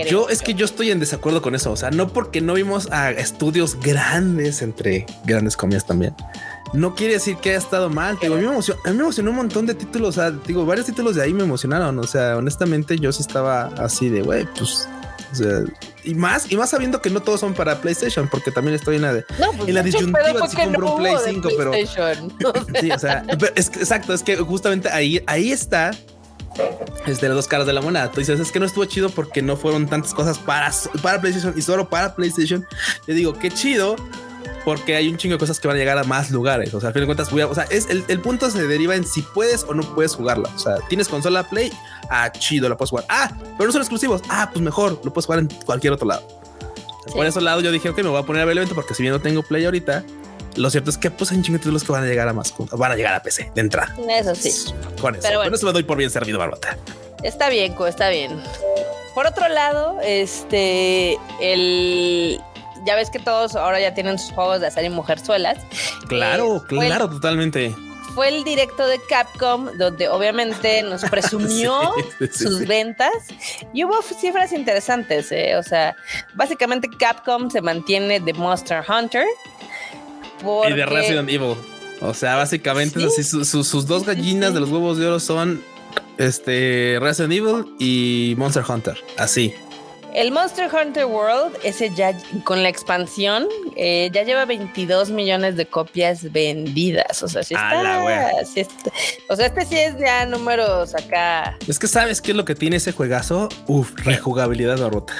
Yo 0.09 0.27
es 0.27 0.41
que 0.41 0.53
yo 0.53 0.65
estoy 0.65 0.91
en 0.91 0.99
desacuerdo 0.99 1.41
con 1.41 1.55
eso. 1.55 1.71
O 1.71 1.77
sea, 1.77 1.89
no 1.89 2.09
porque 2.09 2.41
no 2.41 2.55
vimos 2.55 2.91
a 2.91 3.11
estudios 3.11 3.79
grandes, 3.79 4.61
entre 4.61 5.05
grandes 5.23 5.55
comillas 5.55 5.85
también. 5.85 6.13
No 6.73 6.95
quiere 6.95 7.13
decir 7.13 7.37
que 7.37 7.51
haya 7.51 7.59
estado 7.59 7.89
mal. 7.89 8.17
Digo, 8.21 8.35
a, 8.35 8.37
mí 8.37 8.43
me 8.43 8.51
emocionó, 8.51 8.81
a 8.83 8.89
mí 8.89 8.97
me 8.97 9.03
emocionó 9.03 9.29
un 9.29 9.37
montón 9.37 9.65
de 9.67 9.73
títulos. 9.73 10.17
O 10.17 10.31
digo, 10.31 10.65
varios 10.65 10.85
títulos 10.85 11.15
de 11.15 11.23
ahí 11.23 11.33
me 11.33 11.43
emocionaron. 11.43 11.97
O 11.97 12.07
sea, 12.07 12.35
honestamente, 12.35 12.99
yo 12.99 13.13
sí 13.13 13.21
estaba 13.21 13.67
así 13.77 14.09
de, 14.09 14.21
güey, 14.21 14.45
pues 14.57 14.89
o 15.31 15.35
sea, 15.35 15.63
y 16.03 16.15
más, 16.15 16.51
y 16.51 16.57
más 16.57 16.69
sabiendo 16.69 17.01
que 17.01 17.09
no 17.09 17.21
todos 17.21 17.39
son 17.39 17.53
para 17.53 17.81
PlayStation, 17.81 18.27
porque 18.29 18.51
también 18.51 18.75
estoy 18.75 18.95
en 18.97 19.03
la 19.03 19.13
de 19.13 19.23
pues 19.23 19.69
en 19.69 19.73
la 19.75 19.83
disyuntiva 19.83 20.47
si 20.47 20.55
compro 20.55 20.95
un 20.95 21.01
Play 21.01 21.15
5, 21.25 21.49
pero 21.57 21.71
sí, 22.79 22.91
o 22.91 22.99
sea, 22.99 23.23
es 23.55 23.67
exacto, 23.67 24.13
es 24.13 24.23
que 24.23 24.37
justamente 24.37 24.89
ahí, 24.89 25.23
ahí 25.27 25.51
está 25.51 25.91
es 27.05 27.21
de 27.21 27.27
las 27.27 27.35
dos 27.35 27.47
caras 27.47 27.65
de 27.65 27.73
la 27.73 27.81
moneda. 27.81 28.11
Tú 28.11 28.19
dices, 28.19 28.39
es 28.39 28.51
que 28.51 28.59
no 28.59 28.65
estuvo 28.65 28.85
chido 28.85 29.09
porque 29.09 29.41
no 29.41 29.55
fueron 29.55 29.87
tantas 29.87 30.13
cosas 30.13 30.37
para, 30.37 30.71
para 31.01 31.21
PlayStation 31.21 31.53
y 31.57 31.61
solo 31.61 31.89
para 31.89 32.15
PlayStation. 32.15 32.65
Yo 33.07 33.13
digo, 33.13 33.33
qué 33.33 33.49
chido, 33.49 33.95
porque 34.65 34.95
hay 34.95 35.07
un 35.07 35.17
chingo 35.17 35.35
de 35.35 35.39
cosas 35.39 35.59
que 35.59 35.67
van 35.67 35.77
a 35.77 35.79
llegar 35.79 35.97
a 35.97 36.03
más 36.03 36.31
lugares. 36.31 36.73
O 36.73 36.79
sea, 36.79 36.87
al 36.87 36.93
fin 36.93 37.01
de 37.01 37.05
cuentas, 37.07 37.31
o 37.31 37.55
sea, 37.55 37.63
es 37.69 37.89
el, 37.89 38.03
el, 38.07 38.19
punto 38.19 38.49
se 38.49 38.67
deriva 38.67 38.95
en 38.95 39.05
si 39.05 39.21
puedes 39.21 39.63
o 39.63 39.73
no 39.73 39.83
puedes 39.95 40.15
jugarla. 40.15 40.49
O 40.55 40.59
sea, 40.59 40.75
tienes 40.89 41.07
consola 41.07 41.49
Play, 41.49 41.71
ah, 42.11 42.31
chido, 42.31 42.69
la 42.69 42.77
puedes 42.77 42.89
jugar. 42.89 43.05
Ah, 43.09 43.31
pero 43.57 43.67
no 43.67 43.71
son 43.71 43.81
exclusivos. 43.81 44.21
Ah, 44.29 44.49
pues 44.51 44.63
mejor, 44.63 44.99
lo 45.03 45.13
puedes 45.13 45.25
jugar 45.25 45.39
en 45.39 45.47
cualquier 45.65 45.93
otro 45.93 46.07
lado. 46.07 46.27
Por 47.13 47.25
ese 47.25 47.41
lado 47.41 47.61
yo 47.61 47.71
dije, 47.71 47.89
ok, 47.89 47.97
me 47.97 48.09
voy 48.09 48.21
a 48.21 48.25
poner 48.25 48.43
a 48.43 48.45
ver 48.45 48.53
el 48.53 48.59
evento 48.59 48.75
porque 48.75 48.93
si 48.93 49.01
bien 49.01 49.13
no 49.13 49.21
tengo 49.21 49.41
Play 49.41 49.65
ahorita, 49.65 50.03
lo 50.55 50.69
cierto 50.69 50.89
es 50.89 50.97
que 50.97 51.09
pues 51.09 51.31
hay 51.31 51.37
un 51.37 51.43
de 51.43 51.57
títulos 51.57 51.83
que 51.83 51.91
van 51.91 52.03
a 52.03 52.07
llegar 52.07 52.27
a 52.27 52.33
más, 52.33 52.53
van 52.71 52.91
a 52.91 52.95
llegar 52.95 53.15
a 53.15 53.23
PC 53.23 53.51
de 53.55 53.61
entrada. 53.61 53.95
Eso 54.09 54.35
sí. 54.35 54.73
Con 54.99 55.15
eso, 55.15 55.23
pero 55.23 55.39
bueno. 55.39 55.55
eso 55.55 55.65
lo 55.65 55.73
doy 55.73 55.83
por 55.83 55.97
bien 55.97 56.09
servido, 56.09 56.37
Barbata. 56.37 56.77
Está 57.23 57.49
bien, 57.49 57.75
está 57.87 58.09
bien. 58.09 58.41
Por 59.15 59.27
otro 59.27 59.47
lado, 59.49 59.99
este, 60.03 61.17
el 61.41 62.39
ya 62.85 62.95
ves 62.95 63.09
que 63.09 63.19
todos 63.19 63.55
ahora 63.55 63.79
ya 63.79 63.93
tienen 63.93 64.17
sus 64.17 64.31
juegos 64.31 64.61
de 64.61 64.67
hacer 64.67 64.85
y 64.85 64.89
mujerzuelas. 64.89 65.57
Claro, 66.07 66.57
eh, 66.57 66.61
claro, 66.67 67.09
totalmente. 67.09 67.75
Fue 68.13 68.27
el 68.27 68.43
directo 68.43 68.85
de 68.87 68.99
Capcom 69.09 69.69
donde 69.77 70.09
obviamente 70.09 70.83
nos 70.83 71.01
presumió 71.09 71.93
sus 72.31 72.67
ventas 72.67 73.11
y 73.73 73.83
hubo 73.83 74.01
cifras 74.01 74.51
interesantes. 74.51 75.31
¿eh? 75.31 75.55
O 75.57 75.63
sea, 75.63 75.95
básicamente 76.35 76.89
Capcom 76.99 77.49
se 77.49 77.61
mantiene 77.61 78.19
de 78.19 78.33
Monster 78.33 78.83
Hunter. 78.87 79.25
Y 80.41 80.73
de 80.73 80.85
Resident 80.85 81.29
Evil. 81.29 81.55
O 82.01 82.13
sea, 82.13 82.35
básicamente 82.35 83.03
así, 83.05 83.23
sus 83.23 83.85
dos 83.85 84.05
gallinas 84.05 84.53
de 84.53 84.59
los 84.59 84.69
huevos 84.69 84.97
de 84.97 85.05
oro 85.05 85.19
son 85.19 85.63
este 86.17 86.97
Resident 86.99 87.33
Evil 87.33 87.65
y 87.79 88.33
Monster 88.37 88.63
Hunter. 88.67 88.97
Así. 89.17 89.53
El 90.13 90.31
Monster 90.31 90.69
Hunter 90.73 91.05
World, 91.05 91.57
ese 91.63 91.89
ya 91.95 92.17
con 92.43 92.63
la 92.63 92.69
expansión, 92.69 93.47
eh, 93.77 94.09
ya 94.11 94.23
lleva 94.23 94.43
22 94.45 95.09
millones 95.09 95.55
de 95.55 95.65
copias 95.65 96.31
vendidas. 96.31 97.23
O 97.23 97.29
sea, 97.29 97.43
sí 97.43 97.53
está, 97.53 98.45
sí 98.45 98.59
está, 98.61 98.91
O 99.29 99.35
sea, 99.35 99.45
este 99.45 99.65
sí 99.65 99.77
es 99.77 99.97
ya 99.97 100.25
números 100.25 100.93
acá. 100.95 101.57
Es 101.67 101.79
que 101.79 101.87
sabes 101.87 102.21
qué 102.21 102.31
es 102.31 102.37
lo 102.37 102.43
que 102.43 102.55
tiene 102.55 102.75
ese 102.75 102.91
juegazo. 102.91 103.47
Uf, 103.67 103.93
rejugabilidad 104.03 104.77
rota. 104.89 105.13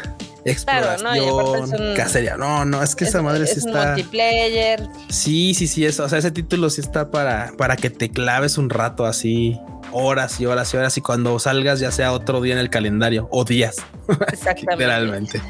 Exploración, 0.44 1.70
no, 1.70 1.96
cacería. 1.96 2.36
No, 2.36 2.66
no, 2.66 2.82
es 2.82 2.96
que 2.96 3.06
esa 3.06 3.22
madre 3.22 3.48
sí 3.48 3.60
está. 3.60 3.94
Multiplayer. 3.94 4.88
Sí, 5.10 5.54
sí, 5.54 5.68
sí, 5.68 5.86
eso. 5.86 6.04
O 6.04 6.10
sea, 6.10 6.20
ese 6.20 6.32
título 6.32 6.70
sí 6.70 6.82
está 6.82 7.12
para, 7.12 7.54
para 7.58 7.78
que 7.78 7.90
te 7.90 8.10
claves 8.10 8.58
un 8.58 8.70
rato 8.70 9.06
así 9.06 9.60
horas 9.92 10.40
y 10.40 10.46
horas 10.46 10.74
y 10.74 10.78
horas 10.78 10.98
y 10.98 11.02
cuando 11.02 11.38
salgas 11.40 11.80
ya 11.80 11.92
sea 11.92 12.12
otro 12.14 12.42
día 12.42 12.54
en 12.54 12.60
el 12.60 12.70
calendario 12.70 13.28
o 13.32 13.44
días. 13.44 13.78
Exactamente. 14.32 14.72
Literalmente. 14.72 15.42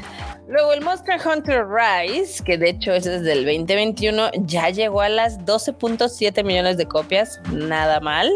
Luego 0.48 0.72
el 0.72 0.82
Monster 0.82 1.18
Hunter 1.24 1.64
Rise, 1.66 2.44
que 2.44 2.58
de 2.58 2.70
hecho 2.70 2.92
es 2.92 3.04
desde 3.04 3.32
el 3.32 3.44
2021, 3.44 4.30
ya 4.40 4.68
llegó 4.68 5.00
a 5.00 5.08
las 5.08 5.38
12.7 5.40 6.44
millones 6.44 6.76
de 6.76 6.86
copias, 6.86 7.40
nada 7.50 8.00
mal. 8.00 8.30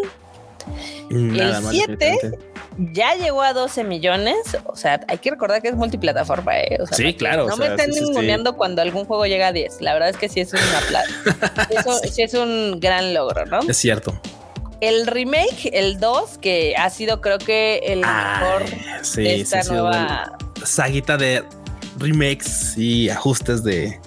Nada 1.10 1.58
el 1.58 1.64
7 1.64 2.38
ya 2.78 3.14
llegó 3.14 3.42
a 3.42 3.52
12 3.52 3.84
millones, 3.84 4.36
o 4.64 4.76
sea, 4.76 5.00
hay 5.08 5.18
que 5.18 5.30
recordar 5.30 5.62
que 5.62 5.68
es 5.68 5.74
multiplataforma, 5.74 6.58
¿eh? 6.58 6.78
sí, 6.92 7.14
claro. 7.14 7.46
No 7.46 7.56
me 7.56 7.66
estén 7.66 7.92
sí, 7.92 8.02
cuando 8.56 8.82
algún 8.82 9.04
juego 9.06 9.26
llega 9.26 9.48
a 9.48 9.52
10, 9.52 9.80
la 9.80 9.94
verdad 9.94 10.10
es 10.10 10.16
que 10.16 10.28
sí 10.28 10.40
es 10.40 10.52
una 10.52 10.80
plata. 10.88 11.66
Eso 11.70 11.98
sí 12.10 12.22
es 12.22 12.34
un 12.34 12.78
gran 12.80 13.14
logro, 13.14 13.46
¿no? 13.46 13.60
Es 13.60 13.76
cierto. 13.76 14.18
El 14.80 15.06
remake, 15.06 15.70
el 15.72 15.98
2, 15.98 16.38
que 16.38 16.74
ha 16.76 16.90
sido 16.90 17.20
creo 17.20 17.38
que 17.38 17.78
el 17.84 18.00
mejor 18.00 18.64
de 19.16 19.40
esta 19.40 19.62
nueva 19.64 20.36
saguita 20.64 21.16
de 21.16 21.42
remakes 21.98 22.76
y 22.76 23.08
ajustes 23.08 23.62
de 23.62 23.98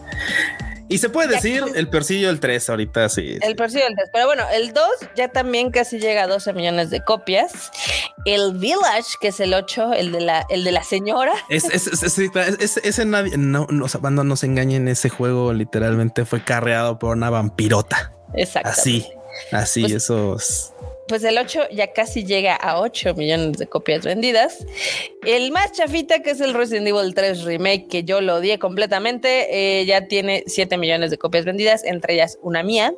y 0.89 0.97
se 0.97 1.09
puede 1.09 1.35
decir 1.35 1.63
el 1.75 1.88
persillo 1.88 2.27
del 2.29 2.39
3 2.39 2.67
ahorita, 2.71 3.09
sí. 3.09 3.38
El 3.41 3.55
persillo 3.55 3.85
del 3.85 3.95
3. 3.95 4.09
Pero 4.11 4.25
bueno, 4.25 4.43
el 4.51 4.73
2 4.73 4.85
ya 5.15 5.27
también 5.27 5.69
casi 5.69 5.99
llega 5.99 6.23
a 6.23 6.27
12 6.27 6.51
millones 6.53 6.89
de 6.89 7.03
copias. 7.03 7.71
El 8.25 8.57
Village, 8.57 9.13
que 9.21 9.27
es 9.27 9.39
el 9.39 9.53
8, 9.53 9.93
el 9.93 10.11
de 10.11 10.21
la, 10.21 10.45
el 10.49 10.63
de 10.63 10.71
la 10.71 10.83
señora. 10.83 11.33
Es, 11.47 11.65
ese 11.69 13.05
nadie, 13.05 13.38
no, 13.38 13.67
no, 13.69 13.85
no 13.88 14.23
nos 14.23 14.43
engañen, 14.43 14.88
ese 14.88 15.09
juego 15.09 15.53
literalmente 15.53 16.25
fue 16.25 16.43
carreado 16.43 16.97
por 16.97 17.15
una 17.15 17.29
vampirota. 17.29 18.11
Exacto. 18.33 18.69
Así. 18.69 19.07
Así, 19.51 19.81
pues, 19.81 19.93
esos. 19.93 20.74
Pues 21.08 21.24
el 21.24 21.38
8 21.38 21.69
ya 21.72 21.91
casi 21.91 22.24
llega 22.24 22.55
a 22.55 22.79
8 22.79 23.15
millones 23.15 23.58
de 23.58 23.65
copias 23.65 24.05
vendidas. 24.05 24.65
El 25.25 25.51
más 25.51 25.72
chafita, 25.72 26.22
que 26.22 26.31
es 26.31 26.39
el 26.39 26.53
Resident 26.53 26.88
Evil 26.88 27.15
3 27.15 27.43
Remake, 27.43 27.88
que 27.88 28.03
yo 28.03 28.22
lo 28.22 28.36
odié 28.36 28.60
completamente, 28.60 29.79
eh, 29.79 29.86
ya 29.86 30.08
tiene 30.08 30.43
7 30.46 30.77
millones 30.77 31.10
de 31.10 31.17
copias 31.17 31.46
vendidas, 31.46 31.84
entre 31.84 32.13
ellas 32.13 32.38
una 32.43 32.62
mía. 32.62 32.93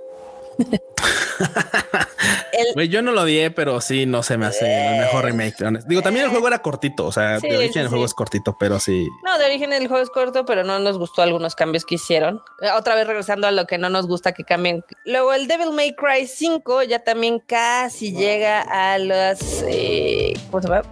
Yo 2.89 3.01
no 3.01 3.12
lo 3.12 3.25
di, 3.25 3.50
pero 3.50 3.82
sí, 3.82 4.06
no 4.06 4.24
se 4.24 4.38
me 4.38 4.46
hace 4.46 4.65
el 4.65 5.00
mejor 5.00 5.25
remake. 5.25 5.56
Digo, 5.88 6.01
también 6.01 6.25
el 6.25 6.32
juego 6.32 6.48
era 6.48 6.62
cortito, 6.62 7.06
o 7.06 7.12
sea, 7.12 7.39
de 7.39 7.58
origen 7.58 7.84
el 7.84 7.88
juego 7.88 8.06
es 8.06 8.13
cortito, 8.13 8.56
pero 8.60 8.80
sí. 8.80 9.08
No, 9.24 9.38
de 9.38 9.46
origen 9.46 9.74
el 9.74 9.88
juego 9.88 10.03
es 10.03 10.10
corto, 10.10 10.46
pero 10.46 10.63
no 10.63 10.80
nos 10.80 10.98
gustó 10.98 11.22
algunos 11.22 11.56
cambios 11.56 11.86
que 11.86 11.96
hicieron. 11.96 12.41
Otra 12.77 12.96
vez 12.96 13.08
regresando 13.08 13.48
a 13.48 13.51
lo 13.51 13.65
que 13.65 13.77
no 13.77 13.89
nos 13.89 14.08
gusta 14.08 14.34
que 14.34 14.44
cambien. 14.44 14.84
Luego 15.06 15.34
el 15.34 15.48
Devil 15.48 15.72
May 15.72 15.96
Cry 15.96 16.27
5 16.27 16.84
ya 16.84 17.00
también 17.00 17.39
casi 17.39 18.12
llega 18.13 18.62
a 18.62 18.98
las, 18.98 19.63
eh, 19.68 20.34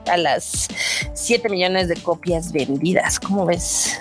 A 0.07 0.17
las 0.17 0.67
7 1.13 1.49
millones 1.49 1.87
de 1.87 1.95
copias 1.97 2.51
vendidas. 2.51 3.19
¿Cómo 3.19 3.45
ves? 3.45 3.99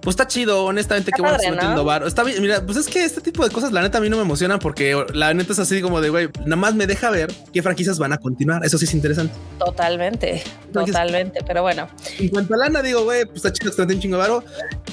Pues 0.00 0.14
está 0.14 0.26
chido, 0.26 0.64
honestamente, 0.64 1.12
que 1.12 1.22
bueno 1.22 1.36
está 1.36 1.50
metiendo 1.50 1.84
bar. 1.84 2.06
Está 2.06 2.22
bien, 2.22 2.40
mira, 2.42 2.64
pues 2.64 2.78
es 2.78 2.88
que 2.88 3.04
este 3.04 3.20
tipo 3.20 3.44
de 3.44 3.50
cosas, 3.50 3.72
la 3.72 3.82
neta, 3.82 3.98
a 3.98 4.00
mí 4.00 4.08
no 4.08 4.16
me 4.16 4.22
emocionan 4.22 4.58
porque 4.58 4.96
la 5.14 5.32
neta 5.34 5.52
es 5.52 5.58
así 5.58 5.80
como 5.80 6.00
de, 6.00 6.10
güey, 6.10 6.28
nada 6.40 6.56
más 6.56 6.74
me 6.74 6.86
deja 6.86 7.10
ver 7.10 7.32
qué 7.52 7.62
franquicias 7.62 7.98
van 7.98 8.12
a 8.12 8.18
continuar. 8.18 8.64
Eso 8.64 8.78
sí 8.78 8.84
es 8.84 8.94
interesante. 8.94 9.34
Totalmente, 9.58 10.42
totalmente, 10.72 11.40
pero 11.46 11.62
bueno. 11.62 11.88
En 12.18 12.28
cuanto 12.28 12.54
a 12.54 12.56
lana, 12.58 12.82
digo, 12.82 13.04
güey, 13.04 13.24
pues 13.24 13.36
está 13.36 13.52
chido, 13.52 13.70
está 13.70 13.82
un 13.82 14.00
chingo 14.00 14.18
varo. 14.18 14.44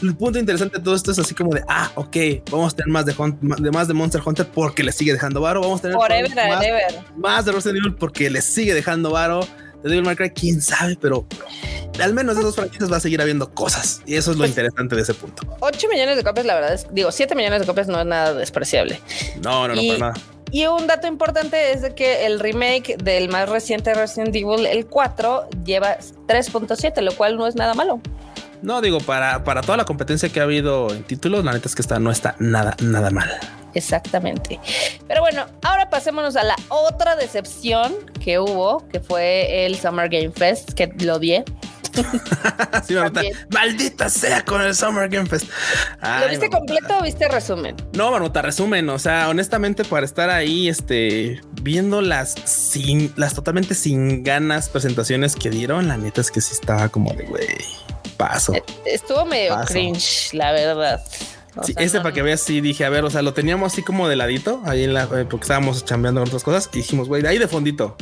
El 0.02 0.16
punto 0.16 0.40
interesante 0.40 0.78
de 0.78 0.84
todo 0.84 0.96
esto 0.96 1.12
es 1.12 1.20
así 1.20 1.34
como 1.34 1.54
de, 1.54 1.64
ah, 1.68 1.92
ok, 1.96 2.18
vamos 2.52 2.74
a 2.74 2.76
tener 2.78 2.92
más 2.92 3.06
de, 3.06 3.14
de 3.14 3.72
más 3.72 3.88
de 3.88 3.94
Monster 3.94 4.22
Hunter 4.24 4.48
porque 4.48 4.84
le 4.84 4.92
sigue 4.92 5.14
dejando 5.14 5.42
varo. 5.42 5.62
Vamos 5.62 5.80
a 5.80 5.82
tener 5.84 5.98
más, 5.98 6.10
más 7.18 7.46
de 7.46 7.52
Resident 7.52 7.80
Evil 7.80 7.96
porque 7.96 8.30
le 8.30 8.42
sigue 8.42 8.74
dejando 8.74 9.12
varo 9.12 9.42
de 9.84 9.90
Devil 9.90 10.04
May 10.04 10.16
Cry, 10.16 10.32
quién 10.32 10.62
sabe, 10.62 10.98
pero 11.00 11.26
al 12.02 12.14
menos 12.14 12.36
de 12.36 12.42
esos 12.42 12.56
franquicias 12.56 12.92
va 12.92 12.98
a 12.98 13.00
seguir 13.00 13.22
habiendo 13.22 13.52
cosas 13.52 14.02
y 14.06 14.16
eso 14.16 14.32
es 14.32 14.38
lo 14.38 14.42
pues, 14.42 14.52
interesante 14.52 14.96
de 14.96 15.02
ese 15.02 15.14
punto. 15.14 15.44
8 15.60 15.88
millones 15.90 16.18
de 16.18 16.24
copias, 16.24 16.46
la 16.46 16.56
verdad 16.56 16.74
es, 16.74 16.88
digo, 16.92 17.12
7 17.12 17.36
millones 17.36 17.62
de 17.62 17.66
copias 17.66 17.88
no 17.88 18.00
es 18.00 18.06
nada 18.06 18.34
despreciable. 18.34 19.00
No, 19.42 19.68
no, 19.68 19.76
no, 19.76 19.82
para 19.82 20.00
nada. 20.00 20.14
Y 20.52 20.66
un 20.66 20.88
dato 20.88 21.08
importante 21.08 21.74
es 21.74 21.82
de 21.82 21.94
que 21.94 22.26
el 22.26 22.40
remake 22.40 22.98
del 22.98 23.30
más 23.30 23.48
reciente 23.50 23.94
Resident 23.94 24.36
Evil, 24.36 24.66
el 24.66 24.88
4, 24.88 25.50
lleva 25.64 26.00
3.7, 26.28 27.02
lo 27.02 27.14
cual 27.14 27.38
no 27.38 27.46
es 27.46 27.56
nada 27.56 27.76
malo. 27.76 28.02
No, 28.62 28.82
digo, 28.82 29.00
para, 29.00 29.44
para 29.44 29.62
toda 29.62 29.78
la 29.78 29.86
competencia 29.86 30.30
que 30.30 30.40
ha 30.40 30.44
habido 30.44 30.92
en 30.92 31.04
títulos, 31.04 31.46
la 31.46 31.54
neta 31.54 31.68
es 31.68 31.76
que 31.76 31.82
está, 31.82 32.00
no 32.00 32.12
está 32.12 32.36
nada, 32.40 32.76
nada 32.82 33.10
mal. 33.12 33.30
Exactamente. 33.74 34.60
Pero 35.08 35.22
bueno, 35.22 35.46
ahora 35.64 35.90
pasémonos 35.90 36.36
a 36.36 36.44
la 36.44 36.56
otra 36.70 37.16
decepción 37.16 37.94
que 38.24 38.40
hubo, 38.40 38.88
que 38.90 39.00
fue 39.00 39.66
el 39.66 39.78
Summer 39.78 40.10
Game 40.10 40.32
Fest, 40.32 40.72
que 40.74 40.88
lo 41.00 41.16
odié. 41.16 41.44
sí, 42.88 42.96
Maldita 43.50 44.10
sea 44.10 44.44
con 44.46 44.62
el 44.62 44.76
Summer 44.76 45.10
Game 45.10 45.28
Fest. 45.28 45.50
¿Lo 46.02 46.30
viste 46.30 46.50
completo 46.50 46.98
o 47.00 47.04
viste 47.04 47.28
resumen? 47.28 47.76
No, 47.94 48.12
Marmota, 48.12 48.42
resumen. 48.42 48.90
O 48.90 49.00
sea, 49.00 49.30
honestamente, 49.30 49.84
para 49.84 50.06
estar 50.06 50.30
ahí, 50.30 50.70
este, 50.70 51.42
viendo 51.62 52.02
las 52.02 52.36
sin, 52.46 53.12
las 53.18 53.34
totalmente 53.34 53.74
sin 53.76 54.24
ganas 54.24 54.70
presentaciones 54.70 55.36
que 55.36 55.50
dieron, 55.50 55.88
la 55.88 55.98
neta 55.98 56.22
es 56.22 56.32
que 56.32 56.42
sí 56.42 56.54
estaba 56.54 56.90
como 56.90 57.14
de 57.14 57.26
güey, 57.26 57.48
paso. 58.18 58.54
Eh, 58.54 58.64
estuvo 58.86 59.26
medio 59.26 59.60
cringe, 59.66 60.34
la 60.34 60.52
verdad 60.52 61.02
sí, 61.64 61.74
ese 61.78 62.00
para 62.00 62.14
que 62.14 62.22
veas, 62.22 62.42
sí 62.42 62.62
dije, 62.62 62.86
a 62.86 62.90
ver, 62.90 63.04
o 63.06 63.10
sea, 63.10 63.22
lo 63.22 63.34
teníamos 63.34 63.74
así 63.74 63.84
como 63.84 64.08
de 64.08 64.16
ladito, 64.16 64.62
ahí 64.66 64.84
en 64.84 64.94
la, 64.94 65.04
eh, 65.04 65.26
porque 65.30 65.44
estábamos 65.44 65.86
chambeando 65.86 66.22
con 66.22 66.30
otras 66.30 66.44
cosas, 66.44 66.70
y 66.74 66.78
dijimos, 66.78 67.08
güey, 67.08 67.22
de 67.22 67.30
ahí 67.30 67.38
de 67.38 67.48
fondito. 67.48 67.96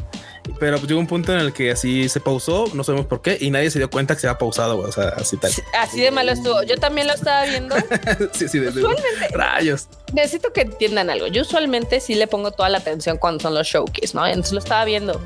Pero 0.59 0.77
pues 0.77 0.87
llegó 0.87 0.99
un 0.99 1.07
punto 1.07 1.33
en 1.33 1.39
el 1.39 1.53
que 1.53 1.71
así 1.71 2.09
se 2.09 2.19
pausó, 2.19 2.65
no 2.73 2.83
sabemos 2.83 3.07
por 3.07 3.21
qué, 3.21 3.37
y 3.39 3.49
nadie 3.49 3.69
se 3.69 3.79
dio 3.79 3.89
cuenta 3.89 4.15
que 4.15 4.21
se 4.21 4.27
había 4.27 4.37
pausado, 4.37 4.79
o 4.79 4.91
sea, 4.91 5.09
así 5.09 5.37
tal. 5.37 5.51
Así 5.77 6.01
de 6.01 6.11
malo 6.11 6.31
estuvo. 6.31 6.63
Yo 6.63 6.77
también 6.77 7.07
lo 7.07 7.13
estaba 7.13 7.45
viendo. 7.45 7.75
sí, 8.33 8.47
sí, 8.47 8.59
de, 8.59 8.69
usualmente, 8.69 9.27
rayos. 9.31 9.87
Necesito 10.13 10.53
que 10.53 10.61
entiendan 10.61 11.09
algo. 11.09 11.27
Yo 11.27 11.41
usualmente 11.41 11.99
sí 11.99 12.15
le 12.15 12.27
pongo 12.27 12.51
toda 12.51 12.69
la 12.69 12.77
atención 12.77 13.17
cuando 13.17 13.41
son 13.41 13.53
los 13.53 13.67
showcase, 13.67 14.15
¿no? 14.15 14.25
Entonces 14.25 14.53
lo 14.53 14.59
estaba 14.59 14.85
viendo. 14.85 15.21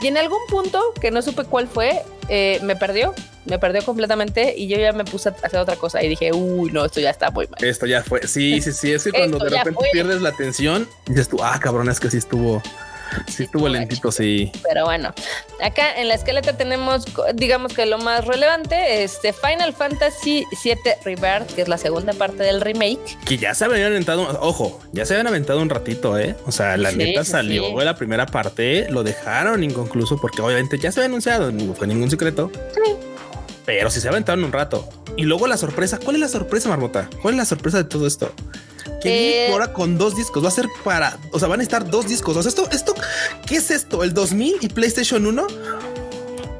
Y 0.00 0.08
en 0.08 0.16
algún 0.16 0.40
punto, 0.48 0.80
que 1.00 1.10
no 1.10 1.22
supe 1.22 1.44
cuál 1.44 1.68
fue, 1.68 2.02
eh, 2.28 2.58
me 2.62 2.76
perdió 2.76 3.14
me 3.46 3.58
perdió 3.58 3.82
completamente 3.84 4.54
y 4.56 4.66
yo 4.66 4.76
ya 4.76 4.92
me 4.92 5.04
puse 5.04 5.28
a 5.28 5.32
hacer 5.42 5.60
otra 5.60 5.76
cosa 5.76 6.02
y 6.02 6.08
dije, 6.08 6.32
uy, 6.32 6.70
no, 6.72 6.84
esto 6.84 7.00
ya 7.00 7.10
está 7.10 7.30
muy 7.30 7.46
mal. 7.46 7.62
Esto 7.64 7.86
ya 7.86 8.02
fue. 8.02 8.26
Sí, 8.26 8.60
sí, 8.60 8.72
sí. 8.72 8.92
Es 8.92 9.04
que 9.04 9.10
cuando 9.12 9.38
de 9.38 9.50
repente 9.50 9.84
pierdes 9.92 10.20
la 10.20 10.30
atención, 10.30 10.88
dices 11.06 11.28
tú, 11.28 11.38
ah, 11.42 11.58
cabrón, 11.60 11.88
es 11.88 12.00
que 12.00 12.10
sí 12.10 12.18
estuvo. 12.18 12.62
Sí, 13.28 13.44
estuvo 13.44 13.68
lentito, 13.68 14.10
sí. 14.12 14.50
Pero 14.62 14.84
bueno, 14.84 15.12
acá 15.62 15.94
en 15.96 16.08
la 16.08 16.14
esqueleta 16.14 16.56
tenemos, 16.56 17.04
digamos 17.34 17.72
que 17.72 17.86
lo 17.86 17.98
más 17.98 18.24
relevante, 18.24 19.04
este 19.04 19.32
Final 19.32 19.72
Fantasy 19.72 20.44
VII 20.64 20.76
Rebirth, 21.04 21.54
que 21.54 21.62
es 21.62 21.68
la 21.68 21.78
segunda 21.78 22.12
parte 22.12 22.42
del 22.42 22.60
remake. 22.60 23.18
Que 23.24 23.36
ya 23.38 23.54
se 23.54 23.64
habían 23.64 23.86
aventado, 23.86 24.38
ojo, 24.40 24.80
ya 24.92 25.06
se 25.06 25.14
habían 25.14 25.26
aventado 25.26 25.60
un 25.60 25.70
ratito, 25.70 26.18
¿eh? 26.18 26.36
O 26.46 26.52
sea, 26.52 26.76
la 26.76 26.92
neta 26.92 27.24
salió 27.24 27.80
la 27.82 27.94
primera 27.94 28.26
parte, 28.26 28.88
lo 28.90 29.02
dejaron 29.02 29.62
inconcluso 29.62 30.18
porque 30.20 30.42
obviamente 30.42 30.78
ya 30.78 30.90
se 30.90 31.00
había 31.00 31.08
anunciado, 31.08 31.52
no 31.52 31.74
fue 31.74 31.86
ningún 31.86 32.10
secreto. 32.10 32.50
Sí 32.74 32.96
pero 33.66 33.90
si 33.90 34.00
se 34.00 34.08
aventaron 34.08 34.44
un 34.44 34.52
rato. 34.52 34.88
Y 35.16 35.24
luego 35.24 35.46
la 35.46 35.58
sorpresa, 35.58 35.98
¿cuál 35.98 36.16
es 36.16 36.20
la 36.20 36.28
sorpresa, 36.28 36.68
Marmota? 36.68 37.10
¿Cuál 37.20 37.34
es 37.34 37.38
la 37.38 37.44
sorpresa 37.44 37.78
de 37.78 37.84
todo 37.84 38.06
esto? 38.06 38.32
Que 39.00 39.46
eh, 39.46 39.52
ahora 39.52 39.72
con 39.72 39.98
dos 39.98 40.16
discos 40.16 40.44
va 40.44 40.48
a 40.48 40.52
ser 40.52 40.66
para, 40.84 41.18
o 41.32 41.38
sea, 41.38 41.48
van 41.48 41.60
a 41.60 41.62
estar 41.62 41.88
dos 41.88 42.06
discos. 42.06 42.36
O 42.36 42.42
sea, 42.42 42.48
esto, 42.48 42.68
esto, 42.70 42.94
¿qué 43.46 43.56
es 43.56 43.70
esto? 43.70 44.02
¿El 44.02 44.14
2000 44.14 44.56
y 44.60 44.68
PlayStation 44.68 45.26
1? 45.26 45.46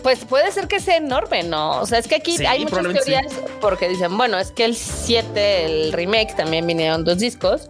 Pues 0.06 0.24
puede 0.24 0.52
ser 0.52 0.68
que 0.68 0.78
sea 0.78 0.98
enorme, 0.98 1.42
¿no? 1.42 1.80
O 1.80 1.86
sea, 1.86 1.98
es 1.98 2.06
que 2.06 2.14
aquí 2.14 2.36
hay 2.46 2.64
muchas 2.64 2.92
teorías 2.92 3.26
porque 3.60 3.88
dicen, 3.88 4.16
bueno, 4.16 4.38
es 4.38 4.52
que 4.52 4.64
el 4.64 4.76
7, 4.76 5.64
el 5.64 5.92
remake, 5.92 6.36
también 6.36 6.64
vinieron 6.64 7.02
dos 7.02 7.18
discos, 7.18 7.68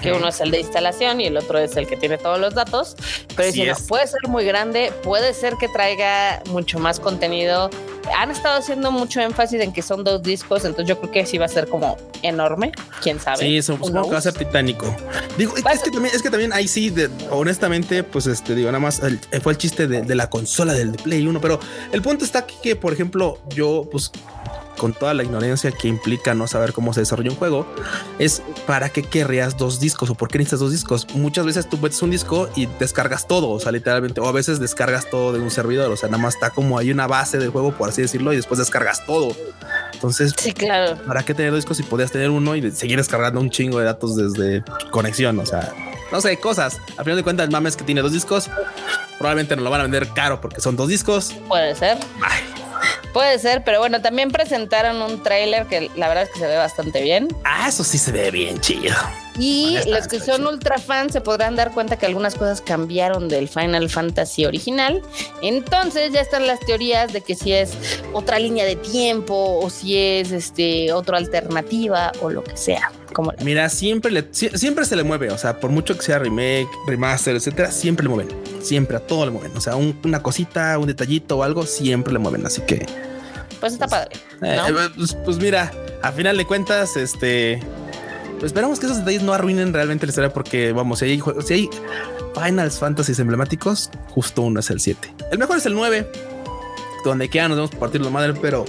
que 0.00 0.12
uno 0.12 0.28
es 0.28 0.40
el 0.40 0.50
de 0.50 0.60
instalación 0.60 1.20
y 1.20 1.26
el 1.26 1.36
otro 1.36 1.58
es 1.58 1.76
el 1.76 1.86
que 1.86 1.98
tiene 1.98 2.16
todos 2.16 2.40
los 2.40 2.54
datos. 2.54 2.96
Pero 3.36 3.52
dicen, 3.52 3.74
puede 3.86 4.06
ser 4.06 4.20
muy 4.28 4.46
grande, 4.46 4.94
puede 5.02 5.34
ser 5.34 5.56
que 5.56 5.68
traiga 5.68 6.42
mucho 6.48 6.78
más 6.78 7.00
contenido 7.00 7.68
han 8.16 8.30
estado 8.30 8.58
haciendo 8.58 8.90
mucho 8.92 9.20
énfasis 9.20 9.60
en 9.60 9.72
que 9.72 9.82
son 9.82 10.04
dos 10.04 10.22
discos, 10.22 10.64
entonces 10.64 10.88
yo 10.88 10.98
creo 11.00 11.10
que 11.10 11.26
sí 11.26 11.38
va 11.38 11.46
a 11.46 11.48
ser 11.48 11.68
como 11.68 11.96
enorme, 12.22 12.72
quién 13.02 13.20
sabe. 13.20 13.38
Sí, 13.38 13.62
supongo 13.62 14.04
que 14.04 14.10
va 14.10 14.18
a 14.18 14.22
ser 14.22 14.34
titánico. 14.34 14.94
Digo, 15.36 15.54
es 15.56 15.82
que, 15.82 15.90
también, 15.90 16.14
es 16.14 16.22
que 16.22 16.30
también 16.30 16.52
ahí 16.52 16.68
sí, 16.68 16.92
honestamente, 17.30 18.02
pues 18.02 18.26
este, 18.26 18.54
digo, 18.54 18.70
nada 18.70 18.80
más 18.80 19.00
fue 19.42 19.52
el 19.52 19.58
chiste 19.58 19.86
de, 19.86 20.14
la 20.14 20.30
consola 20.30 20.74
del 20.74 20.92
Play 20.92 21.26
1, 21.26 21.40
pero 21.40 21.58
el 21.92 22.02
punto 22.02 22.24
está 22.24 22.40
aquí 22.40 22.54
que, 22.62 22.76
por 22.76 22.92
ejemplo, 22.92 23.38
yo, 23.48 23.88
pues 23.90 24.12
con 24.78 24.92
toda 24.92 25.14
la 25.14 25.22
ignorancia 25.22 25.72
que 25.72 25.88
implica 25.88 26.34
no 26.34 26.46
saber 26.46 26.72
cómo 26.72 26.92
se 26.92 27.00
desarrolla 27.00 27.30
un 27.30 27.36
juego, 27.36 27.66
es 28.18 28.42
para 28.66 28.88
qué 28.88 29.02
querrías 29.02 29.56
dos 29.56 29.80
discos 29.80 30.10
o 30.10 30.14
por 30.14 30.28
qué 30.28 30.38
necesitas 30.38 30.60
dos 30.60 30.72
discos. 30.72 31.06
Muchas 31.14 31.46
veces 31.46 31.68
tú 31.68 31.78
metes 31.78 32.00
un 32.02 32.10
disco 32.10 32.48
y 32.56 32.66
descargas 32.78 33.26
todo, 33.26 33.50
o 33.50 33.60
sea, 33.60 33.72
literalmente, 33.72 34.20
o 34.20 34.28
a 34.28 34.32
veces 34.32 34.60
descargas 34.60 35.08
todo 35.10 35.32
de 35.32 35.40
un 35.40 35.50
servidor, 35.50 35.90
o 35.90 35.96
sea, 35.96 36.08
nada 36.08 36.22
más 36.22 36.34
está 36.34 36.50
como 36.50 36.78
hay 36.78 36.90
una 36.90 37.06
base 37.06 37.38
del 37.38 37.50
juego, 37.50 37.72
por 37.72 37.88
así 37.88 38.02
decirlo, 38.02 38.32
y 38.32 38.36
después 38.36 38.58
descargas 38.58 39.04
todo. 39.06 39.34
Entonces, 39.92 40.34
sí, 40.36 40.52
claro. 40.52 40.96
¿para 41.06 41.24
qué 41.24 41.34
tener 41.34 41.54
discos 41.54 41.76
si 41.76 41.82
podías 41.82 42.12
tener 42.12 42.30
uno 42.30 42.56
y 42.56 42.70
seguir 42.72 42.98
descargando 42.98 43.40
un 43.40 43.50
chingo 43.50 43.78
de 43.78 43.84
datos 43.84 44.16
desde 44.16 44.62
conexión? 44.90 45.38
O 45.38 45.46
sea, 45.46 45.72
no 46.12 46.20
sé, 46.20 46.38
cosas. 46.38 46.78
A 46.96 47.02
final 47.02 47.16
de 47.16 47.22
cuentas, 47.22 47.44
el 47.46 47.52
mames 47.52 47.76
que 47.76 47.84
tiene 47.84 48.02
dos 48.02 48.12
discos, 48.12 48.50
probablemente 49.18 49.56
no 49.56 49.62
lo 49.62 49.70
van 49.70 49.80
a 49.80 49.84
vender 49.84 50.08
caro 50.08 50.40
porque 50.40 50.60
son 50.60 50.76
dos 50.76 50.88
discos. 50.88 51.34
Puede 51.48 51.74
ser. 51.74 51.98
Puede 53.14 53.38
ser, 53.38 53.62
pero 53.62 53.78
bueno, 53.78 54.02
también 54.02 54.32
presentaron 54.32 55.00
un 55.00 55.22
tráiler 55.22 55.66
que 55.66 55.88
la 55.94 56.08
verdad 56.08 56.24
es 56.24 56.30
que 56.30 56.40
se 56.40 56.48
ve 56.48 56.56
bastante 56.56 57.00
bien. 57.00 57.28
Ah, 57.44 57.68
eso 57.68 57.84
sí 57.84 57.96
se 57.96 58.10
ve 58.10 58.32
bien 58.32 58.60
chido. 58.60 58.92
Y 59.38 59.78
los 59.88 60.06
que 60.06 60.20
son 60.20 60.46
ultra 60.46 60.78
fans 60.78 61.12
se 61.12 61.20
podrán 61.20 61.56
dar 61.56 61.72
cuenta 61.72 61.96
que 61.96 62.06
algunas 62.06 62.34
cosas 62.34 62.60
cambiaron 62.60 63.28
del 63.28 63.48
Final 63.48 63.90
Fantasy 63.90 64.46
original. 64.46 65.02
Entonces 65.42 66.12
ya 66.12 66.20
están 66.20 66.46
las 66.46 66.60
teorías 66.60 67.12
de 67.12 67.20
que 67.20 67.34
si 67.34 67.52
es 67.52 67.72
otra 68.12 68.38
línea 68.38 68.64
de 68.64 68.76
tiempo 68.76 69.58
o 69.60 69.70
si 69.70 69.98
es 69.98 70.30
este 70.30 70.92
otra 70.92 71.18
alternativa 71.18 72.12
o 72.20 72.30
lo 72.30 72.44
que 72.44 72.56
sea. 72.56 72.92
Como 73.12 73.32
Mira, 73.42 73.68
siempre 73.68 74.10
le, 74.10 74.28
siempre 74.32 74.84
se 74.84 74.96
le 74.96 75.02
mueve. 75.02 75.30
O 75.30 75.38
sea, 75.38 75.58
por 75.58 75.70
mucho 75.70 75.96
que 75.96 76.02
sea 76.02 76.18
remake, 76.18 76.68
remaster, 76.86 77.36
etcétera, 77.36 77.70
siempre 77.70 78.04
le 78.04 78.10
mueven. 78.10 78.28
Siempre 78.60 78.96
a 78.96 79.00
todo 79.00 79.24
le 79.24 79.32
mueven. 79.32 79.56
O 79.56 79.60
sea, 79.60 79.76
una 79.76 80.22
cosita, 80.22 80.78
un 80.78 80.86
detallito 80.86 81.38
o 81.38 81.42
algo, 81.42 81.66
siempre 81.66 82.12
le 82.12 82.18
mueven. 82.18 82.46
Así 82.46 82.62
que, 82.62 82.86
pues 83.60 83.74
está 83.74 83.86
padre. 83.88 84.16
Eh, 84.42 84.58
pues, 84.96 85.16
pues 85.24 85.38
mira, 85.38 85.72
a 86.02 86.12
final 86.12 86.36
de 86.36 86.44
cuentas, 86.44 86.96
este 86.96 87.60
pues 87.60 87.83
esperamos 88.44 88.78
que 88.78 88.86
esos 88.86 88.98
detalles 88.98 89.22
no 89.22 89.32
arruinen 89.32 89.72
realmente 89.72 90.06
la 90.06 90.10
historia 90.10 90.32
porque 90.32 90.72
vamos, 90.72 90.98
si 90.98 91.06
hay, 91.06 91.22
si 91.44 91.54
hay 91.54 91.70
Finals 92.34 92.78
Fantasy 92.78 93.20
emblemáticos, 93.20 93.90
justo 94.10 94.42
uno 94.42 94.60
es 94.60 94.70
el 94.70 94.80
7. 94.80 95.14
El 95.32 95.38
mejor 95.38 95.58
es 95.58 95.66
el 95.66 95.74
9, 95.74 96.10
donde 97.04 97.28
queda 97.28 97.48
nos 97.48 97.58
vamos 97.58 97.74
a 97.74 97.78
partir 97.78 98.00
la 98.00 98.10
madre, 98.10 98.34
pero 98.40 98.64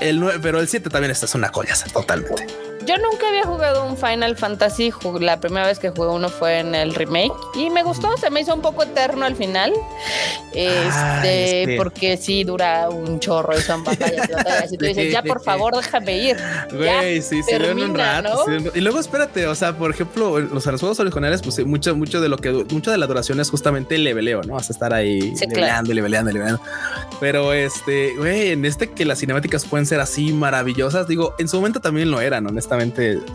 el 0.00 0.20
9, 0.20 0.38
pero 0.42 0.60
el 0.60 0.68
7 0.68 0.90
también 0.90 1.10
está 1.10 1.26
es 1.26 1.34
una 1.34 1.50
collaza 1.50 1.86
totalmente. 1.90 2.69
Yo 2.90 2.98
nunca 2.98 3.28
había 3.28 3.44
jugado 3.44 3.86
un 3.86 3.96
Final 3.96 4.36
Fantasy. 4.36 4.92
La 5.20 5.38
primera 5.38 5.64
vez 5.64 5.78
que 5.78 5.90
jugué 5.90 6.08
uno 6.08 6.28
fue 6.28 6.58
en 6.58 6.74
el 6.74 6.92
remake 6.92 7.32
y 7.54 7.70
me 7.70 7.84
gustó. 7.84 8.16
Se 8.16 8.30
me 8.30 8.40
hizo 8.40 8.52
un 8.52 8.62
poco 8.62 8.82
eterno 8.82 9.24
al 9.26 9.36
final. 9.36 9.72
Este, 10.52 11.76
porque 11.76 12.16
sí 12.16 12.42
dura 12.42 12.88
un 12.88 13.20
chorro 13.20 13.56
y 13.56 13.62
son 13.62 13.84
batallas 13.84 14.28
y 14.72 14.76
tú 14.76 14.86
dices, 14.86 15.12
ya 15.12 15.22
por 15.22 15.40
favor, 15.40 15.76
déjame 15.76 16.18
ir. 16.18 16.36
Güey, 16.72 17.22
sí, 17.22 17.44
sí, 17.44 17.54
un 17.54 17.94
rato. 17.94 18.44
Y 18.74 18.80
luego 18.80 18.98
espérate, 18.98 19.46
o 19.46 19.54
sea, 19.54 19.72
por 19.72 19.92
ejemplo, 19.92 20.40
los, 20.40 20.66
los 20.66 20.80
juegos 20.80 20.98
originales, 20.98 21.42
pues 21.42 21.64
mucho, 21.64 21.94
mucho 21.94 22.20
de 22.20 22.28
lo 22.28 22.38
que 22.38 22.50
mucho 22.50 22.90
de 22.90 22.98
la 22.98 23.06
duración 23.06 23.38
es 23.38 23.50
justamente 23.50 23.94
el 23.94 24.02
leveleo, 24.02 24.42
¿no? 24.42 24.54
Vas 24.54 24.68
a 24.68 24.72
estar 24.72 24.92
ahí 24.92 25.36
sí, 25.36 25.46
leveleando, 25.46 25.94
leveleando, 25.94 26.32
leveleando. 26.32 26.60
Pero 27.20 27.52
este, 27.52 28.16
güey, 28.16 28.50
en 28.50 28.64
este 28.64 28.90
que 28.90 29.04
las 29.04 29.20
cinemáticas 29.20 29.64
pueden 29.64 29.86
ser 29.86 30.00
así 30.00 30.32
maravillosas, 30.32 31.06
digo, 31.06 31.36
en 31.38 31.46
su 31.46 31.56
momento 31.58 31.78
también 31.78 32.10
lo 32.10 32.20
eran, 32.20 32.48
honestamente 32.48 32.79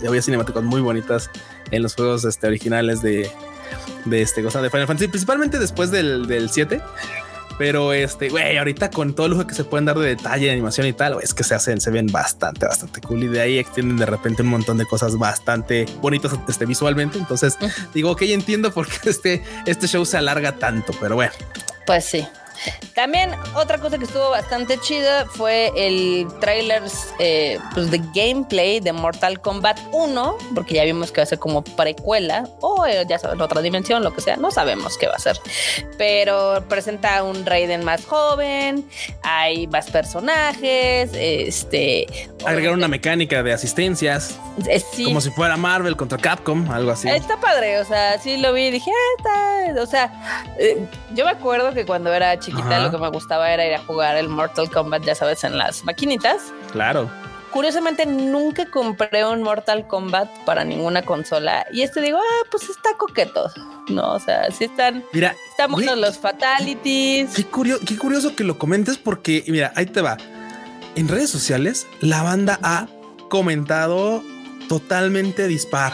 había 0.08 0.22
cinemáticas 0.22 0.64
muy 0.64 0.82
bonitas 0.82 1.30
en 1.72 1.84
los 1.84 1.96
juegos 1.96 2.26
este, 2.26 2.48
originales 2.48 3.02
de, 3.02 3.30
de 4.06 4.22
este 4.22 4.44
cosa 4.44 4.62
de 4.62 4.70
Final 4.70 4.88
Fantasy, 4.88 5.08
principalmente 5.08 5.60
después 5.60 5.92
del, 5.92 6.28
del 6.28 6.50
7. 6.50 6.82
Pero 7.58 7.94
este, 7.94 8.30
güey, 8.30 8.58
ahorita 8.58 8.90
con 8.90 9.16
todo 9.16 9.28
el 9.28 9.32
lujo 9.34 9.48
que 9.48 9.56
se 9.56 9.64
pueden 9.64 9.86
dar 9.86 9.98
de 9.98 10.10
detalle, 10.10 10.48
de 10.48 10.52
animación 10.52 10.88
y 10.88 10.94
tal, 10.94 11.18
es 11.22 11.34
que 11.34 11.44
se 11.44 11.56
hacen, 11.56 11.80
se 11.80 11.90
ven 11.90 12.08
bastante, 12.08 12.66
bastante 12.66 13.00
cool. 13.02 13.24
Y 13.24 13.28
de 13.28 13.40
ahí 13.40 13.58
extienden 13.58 13.98
de 13.98 14.06
repente 14.06 14.42
un 14.42 14.50
montón 14.50 14.78
de 14.78 14.86
cosas 14.86 15.18
bastante 15.18 15.86
bonitas 16.02 16.34
este, 16.50 16.66
visualmente. 16.66 17.18
Entonces 17.18 17.58
digo, 17.94 18.12
ok, 18.12 18.24
entiendo 18.24 18.72
por 18.72 18.88
qué 18.88 19.10
este, 19.10 19.44
este 19.66 19.88
show 19.88 20.06
se 20.06 20.18
alarga 20.18 20.54
tanto, 20.54 20.92
pero 21.00 21.16
bueno. 21.16 21.32
Pues 21.86 22.04
sí. 22.04 22.28
También 22.96 23.32
otra 23.56 23.78
cosa 23.78 23.98
que 23.98 24.06
estuvo 24.06 24.30
bastante 24.30 24.80
chida 24.80 25.26
fue 25.26 25.72
el 25.76 26.28
trailer 26.40 26.84
eh, 27.20 27.60
pues 27.74 27.92
de 27.92 28.02
gameplay 28.14 28.80
de 28.80 28.94
Mortal 28.94 29.42
Kombat 29.42 29.80
1, 29.92 30.38
porque 30.54 30.76
ya 30.76 30.84
vimos 30.86 31.12
que 31.12 31.20
va 31.20 31.24
a 31.24 31.28
ser 31.28 31.40
como 31.40 31.62
precuela 31.62 32.48
o 32.62 32.86
eh, 32.86 33.06
ya 33.08 33.20
saben, 33.20 33.42
otra 33.42 33.62
dimensión, 33.62 34.04
lo 34.04 34.14
que 34.14 34.22
sea, 34.22 34.38
no 34.38 34.50
sabemos 34.50 34.98
qué 34.98 35.08
va 35.08 35.16
a 35.16 35.20
ser. 35.20 35.38
Pero 35.98 36.64
presenta 36.70 37.24
un 37.24 37.46
Raiden 37.46 37.84
más 37.84 38.06
joven, 38.06 38.88
hay 39.24 39.68
más 39.68 39.90
personajes, 39.90 41.12
este... 41.14 42.08
Agregar 42.46 42.74
una 42.74 42.88
mecánica 42.88 43.44
de 43.44 43.52
asistencias. 43.52 44.40
Eh, 44.68 44.82
como 45.04 45.20
si 45.20 45.32
fuera 45.32 45.58
Marvel 45.58 45.98
contra 45.98 46.18
Capcom, 46.18 46.72
algo 46.72 46.92
así. 46.92 47.10
Está 47.10 47.38
padre, 47.42 47.80
o 47.80 47.86
sea, 47.86 48.20
sí 48.20 48.38
lo 48.38 48.54
vi 48.54 48.68
y 48.68 48.72
dije, 48.72 48.90
ah, 48.92 49.66
está, 49.68 49.82
o 49.82 49.86
sea, 49.86 50.12
yo 51.14 51.26
me 51.26 51.32
acuerdo 51.32 51.74
que 51.74 51.86
cuando 51.86 52.14
era 52.14 52.40
chiquita 52.46 52.80
lo 52.80 52.92
que 52.92 52.98
me 52.98 53.10
gustaba 53.10 53.52
era 53.52 53.66
ir 53.66 53.74
a 53.74 53.80
jugar 53.80 54.16
el 54.18 54.30
Mortal 54.30 54.70
Kombat, 54.70 55.04
ya 55.04 55.16
sabes, 55.16 55.44
en 55.44 55.58
las 55.58 55.84
maquinitas. 55.84 56.54
Claro. 56.72 57.10
Curiosamente 57.52 58.06
nunca 58.06 58.70
compré 58.70 59.26
un 59.26 59.42
Mortal 59.42 59.88
Kombat 59.88 60.30
para 60.46 60.64
ninguna 60.64 61.04
consola 61.04 61.66
y 61.72 61.82
este 61.82 62.02
digo, 62.02 62.18
ah, 62.18 62.48
pues 62.52 62.70
está 62.70 62.90
coqueto, 62.98 63.50
¿no? 63.88 64.14
O 64.14 64.20
sea, 64.20 64.52
sí 64.52 64.66
están, 64.66 65.04
mira, 65.14 65.36
están 65.50 65.72
buenos 65.72 65.98
los 65.98 66.18
fatalities. 66.20 67.34
Qué, 67.34 67.46
qué 67.86 67.98
curioso 67.98 68.36
que 68.36 68.44
lo 68.44 68.58
comentes 68.58 68.98
porque, 68.98 69.44
mira, 69.48 69.72
ahí 69.76 69.86
te 69.86 70.02
va. 70.02 70.18
En 70.96 71.08
redes 71.08 71.30
sociales, 71.30 71.88
la 72.02 72.24
banda 72.24 72.60
ha 72.62 72.88
comentado 73.30 74.22
totalmente 74.68 75.48
dispar. 75.48 75.94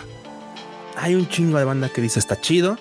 Hay 0.97 1.15
un 1.15 1.29
chingo 1.29 1.57
de 1.57 1.63
banda 1.63 1.89
que 1.89 2.01
dice 2.01 2.19
está 2.19 2.39
chido 2.41 2.77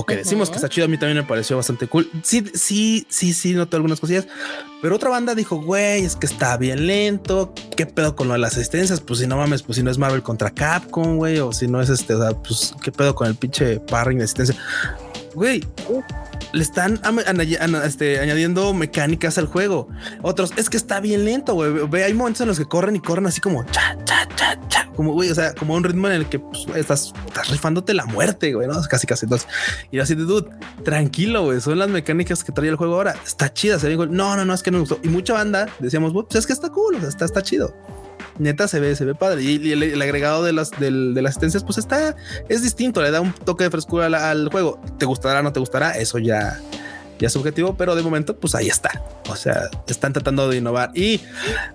o 0.00 0.06
que 0.06 0.14
decimos 0.14 0.48
que 0.48 0.54
está 0.54 0.68
chido. 0.68 0.84
A 0.84 0.88
mí 0.88 0.96
también 0.96 1.16
me 1.16 1.24
pareció 1.24 1.56
bastante 1.56 1.88
cool. 1.88 2.08
Sí, 2.22 2.44
sí, 2.54 3.04
sí, 3.08 3.34
sí, 3.34 3.52
noté 3.54 3.74
algunas 3.74 3.98
cosillas, 3.98 4.28
pero 4.80 4.94
otra 4.94 5.10
banda 5.10 5.34
dijo, 5.34 5.60
güey, 5.60 6.04
es 6.04 6.14
que 6.14 6.26
está 6.26 6.56
bien 6.56 6.86
lento. 6.86 7.52
¿Qué 7.76 7.84
pedo 7.84 8.14
con 8.14 8.28
lo 8.28 8.34
de 8.34 8.38
las 8.38 8.52
asistencias? 8.52 9.00
Pues 9.00 9.18
si 9.18 9.26
no 9.26 9.36
mames, 9.36 9.64
pues 9.64 9.74
si 9.74 9.82
no 9.82 9.90
es 9.90 9.98
Marvel 9.98 10.22
contra 10.22 10.50
Capcom, 10.50 11.16
güey, 11.16 11.40
o 11.40 11.52
si 11.52 11.66
no 11.66 11.82
es 11.82 11.88
este, 11.88 12.14
o 12.14 12.22
sea, 12.22 12.30
pues 12.30 12.76
qué 12.80 12.92
pedo 12.92 13.16
con 13.16 13.26
el 13.26 13.34
pinche 13.34 13.80
parring 13.80 14.18
de 14.18 14.24
asistencia. 14.26 14.56
Güey, 15.38 15.64
le 16.52 16.62
están 16.64 17.00
este, 17.84 18.18
añadiendo 18.18 18.74
mecánicas 18.74 19.38
al 19.38 19.46
juego. 19.46 19.88
Otros, 20.22 20.52
es 20.56 20.68
que 20.68 20.76
está 20.76 20.98
bien 20.98 21.24
lento, 21.24 21.54
güey. 21.54 22.02
Hay 22.02 22.12
momentos 22.12 22.40
en 22.40 22.48
los 22.48 22.58
que 22.58 22.64
corren 22.64 22.96
y 22.96 23.00
corren 23.00 23.24
así 23.26 23.40
como 23.40 23.62
cha, 23.66 23.96
cha, 24.04 24.26
cha, 24.34 24.58
cha. 24.66 24.90
Como, 24.96 25.12
güey, 25.12 25.30
o 25.30 25.34
sea, 25.36 25.54
como 25.54 25.74
un 25.74 25.84
ritmo 25.84 26.08
en 26.08 26.14
el 26.14 26.28
que 26.28 26.40
pues, 26.40 26.66
estás, 26.74 27.14
estás, 27.28 27.50
rifándote 27.50 27.94
la 27.94 28.04
muerte, 28.04 28.52
güey, 28.52 28.66
¿no? 28.66 28.82
Casi, 28.90 29.06
casi. 29.06 29.26
Entonces, 29.26 29.48
y 29.92 30.00
así 30.00 30.16
de 30.16 30.24
dude, 30.24 30.50
tranquilo, 30.82 31.44
güey. 31.44 31.60
Son 31.60 31.78
las 31.78 31.88
mecánicas 31.88 32.42
que 32.42 32.50
trae 32.50 32.68
el 32.68 32.74
juego 32.74 32.96
ahora. 32.96 33.14
Está 33.24 33.52
chida. 33.52 33.78
Se 33.78 33.94
no, 33.94 34.06
no, 34.08 34.44
no, 34.44 34.54
es 34.54 34.64
que 34.64 34.72
no 34.72 34.78
me 34.78 34.80
gustó. 34.80 34.98
Y 35.04 35.08
mucha 35.08 35.34
banda 35.34 35.68
decíamos, 35.78 36.12
pues 36.12 36.34
es 36.34 36.48
que 36.48 36.52
está 36.52 36.70
cool, 36.70 36.96
o 36.96 37.00
sea, 37.00 37.10
está, 37.10 37.26
está 37.26 37.42
chido 37.42 37.72
neta 38.38 38.68
se 38.68 38.80
ve, 38.80 38.96
se 38.96 39.04
ve 39.04 39.14
padre. 39.14 39.42
Y, 39.42 39.72
el, 39.72 40.00
agregado 40.00 40.44
de 40.44 40.52
las, 40.52 40.70
de 40.70 40.90
las 40.90 41.30
asistencias, 41.30 41.64
pues 41.64 41.78
está, 41.78 42.16
es 42.48 42.62
distinto, 42.62 43.02
le 43.02 43.10
da 43.10 43.20
un 43.20 43.32
toque 43.32 43.64
de 43.64 43.70
frescura 43.70 44.06
al, 44.30 44.48
juego. 44.48 44.80
¿Te 44.98 45.06
gustará 45.06 45.42
no 45.42 45.52
te 45.52 45.60
gustará? 45.60 45.92
Eso 45.92 46.18
ya, 46.18 46.60
ya 47.18 47.28
subjetivo, 47.28 47.76
pero 47.76 47.94
de 47.94 48.02
momento, 48.02 48.36
pues 48.36 48.54
ahí 48.54 48.68
está. 48.68 49.02
O 49.28 49.36
sea, 49.36 49.68
están 49.86 50.12
tratando 50.12 50.48
de 50.48 50.58
innovar. 50.58 50.90
Y 50.94 51.20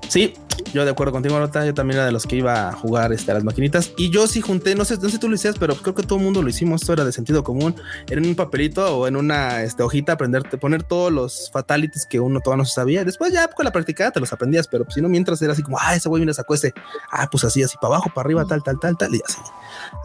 sí, 0.07 0.33
yo 0.73 0.85
de 0.85 0.91
acuerdo 0.91 1.11
contigo, 1.11 1.39
Nota, 1.39 1.65
yo 1.65 1.73
también 1.73 1.97
era 1.97 2.05
de 2.05 2.11
los 2.11 2.25
que 2.25 2.37
iba 2.37 2.69
a 2.69 2.73
jugar 2.73 3.13
este, 3.13 3.31
a 3.31 3.35
las 3.35 3.43
maquinitas. 3.43 3.91
Y 3.97 4.09
yo 4.09 4.27
sí 4.27 4.41
junté, 4.41 4.75
no 4.75 4.85
sé, 4.85 4.97
no 4.97 5.09
sé 5.09 5.17
tú 5.19 5.29
lo 5.29 5.35
hiciste, 5.35 5.59
pero 5.59 5.75
creo 5.75 5.95
que 5.95 6.03
todo 6.03 6.17
el 6.19 6.25
mundo 6.25 6.41
lo 6.41 6.49
hicimos. 6.49 6.81
Esto 6.81 6.93
era 6.93 7.05
de 7.05 7.11
sentido 7.11 7.43
común. 7.43 7.75
En 8.09 8.25
un 8.25 8.35
papelito 8.35 8.97
o 8.97 9.07
en 9.07 9.15
una 9.15 9.63
este, 9.63 9.83
hojita, 9.83 10.13
aprenderte, 10.13 10.57
poner 10.57 10.83
todos 10.83 11.11
los 11.11 11.49
fatalities 11.51 12.05
que 12.05 12.19
uno 12.19 12.39
todavía 12.39 12.63
no 12.63 12.65
sabía. 12.65 13.03
Después 13.03 13.33
ya 13.33 13.47
con 13.47 13.65
la 13.65 13.71
práctica 13.71 14.11
te 14.11 14.19
los 14.19 14.31
aprendías, 14.33 14.67
pero 14.67 14.85
si 14.89 15.01
no, 15.01 15.09
mientras 15.09 15.41
era 15.41 15.53
así 15.53 15.63
como, 15.63 15.77
ah, 15.79 15.95
ese 15.95 16.09
güey 16.09 16.21
viene 16.21 16.33
sacó 16.33 16.53
ese. 16.53 16.73
Ah, 17.11 17.27
pues 17.29 17.43
así, 17.43 17.63
así 17.63 17.75
para 17.81 17.95
abajo, 17.95 18.11
para 18.13 18.25
arriba, 18.25 18.45
tal, 18.45 18.63
tal, 18.63 18.79
tal, 18.79 18.97
tal, 18.97 19.13
y 19.13 19.21
así. 19.25 19.39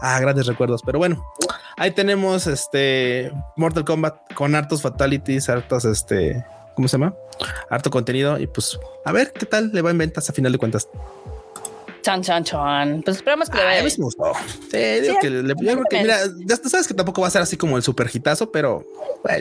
Ah, 0.01 0.19
grandes 0.19 0.45
recuerdos. 0.45 0.81
Pero 0.83 0.99
bueno, 0.99 1.25
ahí 1.77 1.91
tenemos 1.91 2.47
este 2.47 3.31
Mortal 3.55 3.85
Kombat 3.85 4.33
con 4.33 4.55
hartos 4.55 4.81
fatalities, 4.81 5.28
hartos 5.49 5.85
este 5.85 6.43
¿cómo 6.75 6.87
se 6.87 6.97
llama? 6.97 7.13
Harto 7.69 7.89
contenido 7.89 8.39
y 8.39 8.47
pues 8.47 8.79
a 9.05 9.11
ver 9.11 9.31
qué 9.33 9.45
tal 9.45 9.71
le 9.73 9.81
va 9.81 9.91
en 9.91 9.97
ventas 9.97 10.29
a 10.29 10.33
final 10.33 10.51
de 10.51 10.57
cuentas. 10.57 10.87
Chan, 12.01 12.21
chan, 12.21 12.43
chan. 12.43 13.01
Pues 13.03 13.17
esperamos 13.17 13.49
que 13.49 13.57
le 13.57 13.63
vaya. 13.63 13.89
Sí, 13.89 13.97
digo 14.71 15.17
que 15.19 15.29
le, 15.29 15.53
yo 15.59 15.83
que, 15.89 16.01
mira, 16.01 16.19
ya 16.45 16.55
sabes 16.55 16.87
que 16.87 16.93
tampoco 16.93 17.21
va 17.21 17.27
a 17.27 17.31
ser 17.31 17.41
así 17.41 17.57
como 17.57 17.77
el 17.77 17.83
super 17.83 18.09
hitazo, 18.11 18.51
pero. 18.51 18.85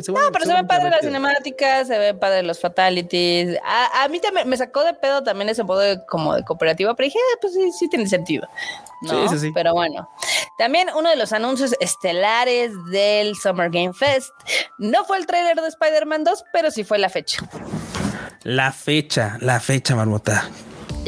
no, 0.08 0.32
pero 0.32 0.44
se, 0.44 0.52
ven 0.52 0.66
padre 0.66 0.90
las 0.90 1.00
cinemáticas, 1.00 1.86
se 1.86 1.98
ven 1.98 2.18
padre 2.18 2.42
los 2.42 2.60
fatalities. 2.60 3.58
A, 3.64 4.04
a, 4.04 4.08
mí 4.08 4.20
también 4.20 4.48
me 4.48 4.56
sacó 4.56 4.82
de 4.82 4.94
pedo 4.94 5.22
también 5.22 5.48
ese 5.48 5.62
modo 5.62 5.80
de, 5.80 6.04
como 6.06 6.34
de 6.34 6.44
cooperativa, 6.44 6.94
pero 6.94 7.06
dije, 7.06 7.18
ah, 7.18 7.38
pues 7.40 7.54
sí, 7.54 7.70
sí 7.78 7.88
tiene 7.88 8.08
sentido. 8.08 8.48
¿no? 9.02 9.28
Sí, 9.28 9.36
sí, 9.36 9.46
sí. 9.46 9.52
Pero 9.54 9.72
bueno, 9.72 10.10
también 10.58 10.88
uno 10.96 11.10
de 11.10 11.16
los 11.16 11.32
anuncios 11.32 11.76
estelares 11.80 12.72
del 12.90 13.36
Summer 13.36 13.70
Game 13.70 13.92
Fest 13.92 14.30
no 14.78 15.04
fue 15.04 15.18
el 15.18 15.26
trailer 15.26 15.56
de 15.60 15.68
Spider-Man 15.68 16.24
2, 16.24 16.44
pero 16.52 16.70
sí 16.70 16.82
fue 16.82 16.98
la 16.98 17.08
fecha. 17.08 17.38
La 18.42 18.72
fecha, 18.72 19.36
la 19.40 19.60
fecha, 19.60 19.94
marmota 19.94 20.48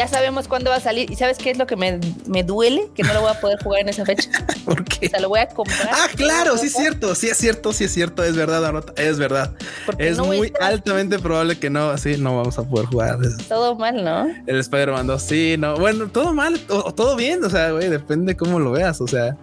ya 0.00 0.08
sabemos 0.08 0.48
cuándo 0.48 0.70
va 0.70 0.76
a 0.76 0.80
salir. 0.80 1.10
¿Y 1.10 1.16
sabes 1.16 1.36
qué 1.36 1.50
es 1.50 1.58
lo 1.58 1.66
que 1.66 1.76
me, 1.76 2.00
me 2.26 2.42
duele? 2.42 2.88
Que 2.94 3.02
no 3.02 3.12
lo 3.12 3.20
voy 3.20 3.30
a 3.32 3.38
poder 3.38 3.62
jugar 3.62 3.82
en 3.82 3.90
esa 3.90 4.06
fecha. 4.06 4.30
¿Por 4.64 4.82
qué? 4.86 5.08
O 5.08 5.10
sea, 5.10 5.20
lo 5.20 5.28
voy 5.28 5.40
a 5.40 5.48
comprar. 5.48 5.90
Ah, 5.92 6.08
claro, 6.16 6.56
sí 6.56 6.68
es 6.68 6.72
cierto, 6.72 7.14
sí 7.14 7.28
es 7.28 7.36
cierto, 7.36 7.74
sí 7.74 7.84
es 7.84 7.92
cierto, 7.92 8.24
es 8.24 8.34
verdad, 8.34 8.64
Anota, 8.64 8.94
es 8.96 9.18
verdad. 9.18 9.52
Porque 9.84 10.08
Es 10.08 10.16
no 10.16 10.24
muy 10.24 10.50
altamente 10.58 11.18
probable 11.18 11.58
que 11.58 11.68
no, 11.68 11.90
así 11.90 12.16
no 12.16 12.34
vamos 12.34 12.58
a 12.58 12.62
poder 12.62 12.86
jugar 12.86 13.18
Todo 13.46 13.74
mal, 13.76 14.02
¿no? 14.02 14.26
el 14.46 14.58
Spider-Man 14.58 15.06
2. 15.06 15.22
Sí, 15.22 15.56
no, 15.58 15.76
bueno, 15.76 16.08
todo 16.08 16.32
mal 16.32 16.58
o, 16.70 16.94
todo 16.94 17.14
bien, 17.16 17.44
o 17.44 17.50
sea, 17.50 17.72
güey, 17.72 17.90
depende 17.90 18.34
cómo 18.38 18.58
lo 18.58 18.70
veas, 18.72 19.02
o 19.02 19.06
sea, 19.06 19.36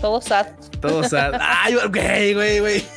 Todo 0.00 0.22
sad. 0.22 0.46
todo, 0.80 1.04
sea, 1.04 1.32
ay, 1.64 1.74
güey, 1.74 2.32
güey, 2.32 2.60
güey. 2.60 2.84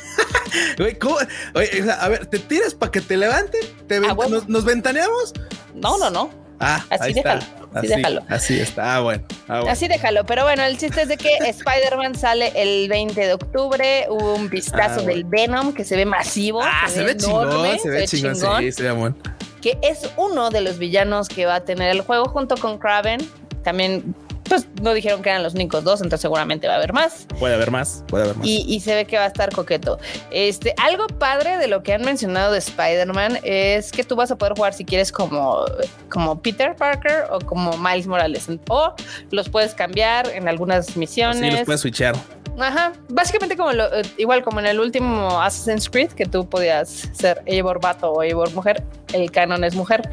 Güey, 0.78 0.98
¿cómo? 0.98 1.16
Oye, 1.54 1.82
o 1.82 1.84
sea, 1.84 1.94
a 2.02 2.08
ver, 2.08 2.24
¿te 2.24 2.38
tiras 2.38 2.72
para 2.74 2.90
que 2.90 3.02
te 3.02 3.18
levanten? 3.18 3.60
¿Te 3.86 4.00
ven- 4.00 4.08
Ah, 4.10 4.14
bueno. 4.14 4.36
nos, 4.36 4.48
nos 4.48 4.64
ventaneamos? 4.64 5.34
No, 5.74 5.98
no, 5.98 6.08
no. 6.08 6.45
Ah, 6.58 6.82
Así 6.88 7.12
déjalo, 7.12 7.40
así 7.42 7.52
así, 7.74 7.86
déjalo. 7.88 8.22
así 8.28 8.60
está. 8.60 8.96
Ah, 8.96 9.00
bueno. 9.00 9.24
Ah, 9.46 9.56
bueno. 9.60 9.70
Así 9.70 9.88
déjalo. 9.88 10.24
Pero 10.24 10.44
bueno, 10.44 10.62
el 10.62 10.78
chiste 10.78 11.02
es 11.02 11.08
de 11.08 11.16
que 11.16 11.36
Spider-Man 11.40 12.14
sale 12.14 12.52
el 12.56 12.88
20 12.88 13.20
de 13.26 13.32
octubre. 13.34 14.06
Hubo 14.08 14.34
un 14.34 14.48
vistazo 14.48 15.00
Ah, 15.00 15.04
del 15.04 15.24
Venom 15.24 15.72
que 15.74 15.84
se 15.84 15.96
ve 15.96 16.06
masivo. 16.06 16.60
Ah, 16.62 16.88
se 16.88 17.02
ve 17.04 17.16
chingón, 17.16 17.78
se 17.78 17.90
ve 17.90 18.06
chingón, 18.06 18.60
sí, 18.62 18.72
se 18.72 18.82
ve 18.84 18.92
bueno. 18.92 19.16
que 19.60 19.78
es 19.82 20.08
uno 20.16 20.48
de 20.50 20.60
los 20.62 20.78
villanos 20.78 21.28
que 21.28 21.44
va 21.44 21.56
a 21.56 21.60
tener 21.64 21.90
el 21.90 22.00
juego 22.00 22.24
junto 22.26 22.56
con 22.56 22.78
Kraven. 22.78 23.20
También, 23.62 24.14
pues 24.48 24.66
no 24.82 24.94
dijeron 24.94 25.22
que 25.22 25.30
eran 25.30 25.42
los 25.42 25.54
únicos 25.54 25.84
dos, 25.84 26.00
entonces 26.00 26.20
seguramente 26.20 26.66
va 26.66 26.74
a 26.74 26.76
haber 26.76 26.92
más. 26.92 27.26
Puede 27.38 27.54
haber 27.54 27.70
más, 27.70 28.04
puede 28.08 28.24
haber 28.24 28.36
más. 28.36 28.46
Y, 28.46 28.64
y 28.68 28.80
se 28.80 28.94
ve 28.94 29.04
que 29.04 29.16
va 29.16 29.24
a 29.24 29.28
estar 29.28 29.52
coqueto. 29.52 29.98
Este, 30.30 30.74
algo 30.78 31.06
padre 31.06 31.58
de 31.58 31.68
lo 31.68 31.82
que 31.82 31.92
han 31.92 32.02
mencionado 32.02 32.52
de 32.52 32.58
Spider-Man 32.58 33.38
es 33.42 33.92
que 33.92 34.04
tú 34.04 34.16
vas 34.16 34.30
a 34.30 34.36
poder 34.36 34.54
jugar 34.54 34.74
si 34.74 34.84
quieres 34.84 35.12
como, 35.12 35.64
como 36.08 36.40
Peter 36.40 36.74
Parker 36.74 37.24
o 37.30 37.40
como 37.40 37.76
Miles 37.78 38.06
Morales. 38.06 38.48
O 38.68 38.94
los 39.30 39.48
puedes 39.48 39.74
cambiar 39.74 40.28
en 40.28 40.48
algunas 40.48 40.96
misiones. 40.96 41.38
Sí, 41.38 41.50
los 41.50 41.64
puedes 41.64 41.80
switchear. 41.80 42.16
Ajá, 42.58 42.92
básicamente 43.08 43.56
como 43.56 43.72
lo, 43.72 43.84
eh, 43.94 44.02
igual 44.16 44.42
como 44.42 44.60
en 44.60 44.66
el 44.66 44.80
último 44.80 45.42
Assassin's 45.42 45.90
Creed 45.90 46.12
que 46.12 46.24
tú 46.24 46.48
podías 46.48 47.10
ser 47.12 47.42
Eivor 47.44 47.80
vato 47.80 48.10
o 48.10 48.22
Eivor 48.22 48.50
mujer, 48.54 48.82
el 49.12 49.30
canon 49.30 49.62
es 49.62 49.74
mujer, 49.74 50.08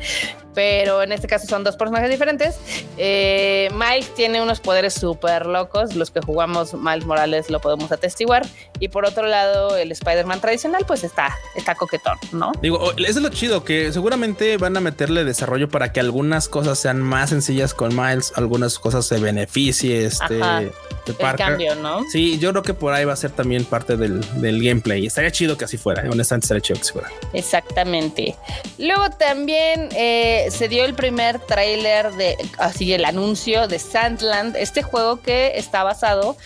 pero 0.54 1.04
en 1.04 1.12
este 1.12 1.28
caso 1.28 1.48
son 1.48 1.63
dos 1.63 1.76
personajes 1.76 2.10
diferentes. 2.10 2.58
Eh, 2.98 3.70
Miles 3.74 4.13
tiene 4.16 4.42
unos 4.42 4.60
poderes 4.60 4.94
súper 4.94 5.46
locos, 5.46 5.96
los 5.96 6.12
que 6.12 6.22
jugamos 6.22 6.74
Miles 6.74 7.06
Morales 7.06 7.50
lo 7.50 7.60
podemos 7.60 7.92
atestiguar 7.92 8.46
y 8.80 8.89
por 8.89 9.06
otro 9.06 9.26
lado 9.26 9.78
el 9.78 9.92
Spider-Man 9.92 10.42
tradicional 10.42 10.84
pues 10.86 11.04
está, 11.04 11.36
está 11.56 11.76
coquetón, 11.76 12.18
¿no? 12.32 12.52
Digo, 12.62 12.92
eso 12.98 13.20
es 13.20 13.22
lo 13.22 13.30
chido, 13.30 13.63
que 13.63 13.92
seguramente 13.92 14.58
van 14.58 14.76
a 14.78 14.82
meterle 14.82 15.24
desarrollo 15.24 15.70
para 15.70 15.92
que 15.92 16.00
algunas 16.00 16.50
cosas 16.50 16.80
sean 16.80 17.02
más 17.02 17.30
sencillas 17.30 17.74
con 17.74 17.96
Miles, 17.96 18.34
algunas 18.36 18.80
cosas 18.80 19.06
se 19.06 19.20
beneficie 19.20 20.06
este 20.06 20.42
Ajá, 20.42 20.60
de 20.62 20.72
El 21.08 21.36
cambio, 21.36 21.76
¿no? 21.76 22.04
Sí, 22.12 22.39
yo 22.39 22.52
creo 22.52 22.63
que 22.63 22.74
por 22.74 22.94
ahí 22.94 23.06
va 23.06 23.13
a 23.13 23.18
ser 23.18 23.32
también 23.32 23.66
parte 23.66 23.98
del, 23.98 24.22
del 24.42 24.63
gameplay. 24.63 25.06
Estaría 25.06 25.32
chido 25.32 25.58
que 25.58 25.66
así 25.66 25.78
fuera. 25.78 26.04
Honestamente, 26.10 26.46
estaría 26.46 26.62
chido 26.62 26.76
que 26.78 26.82
así 26.82 26.94
fuera. 26.94 27.10
Exactamente. 27.34 28.36
Luego 28.78 29.10
también 29.12 29.89
eh, 29.96 30.42
se 30.51 30.67
dio 30.67 30.86
el 30.86 30.93
primer 30.93 31.39
tráiler 31.39 32.12
de, 32.13 32.38
así 32.58 32.93
el 32.93 33.06
anuncio 33.06 33.67
de 33.67 33.79
Sandland, 33.79 34.56
este 34.56 34.84
juego 34.84 35.21
que 35.21 35.53
está 35.58 35.84
basado 35.84 36.38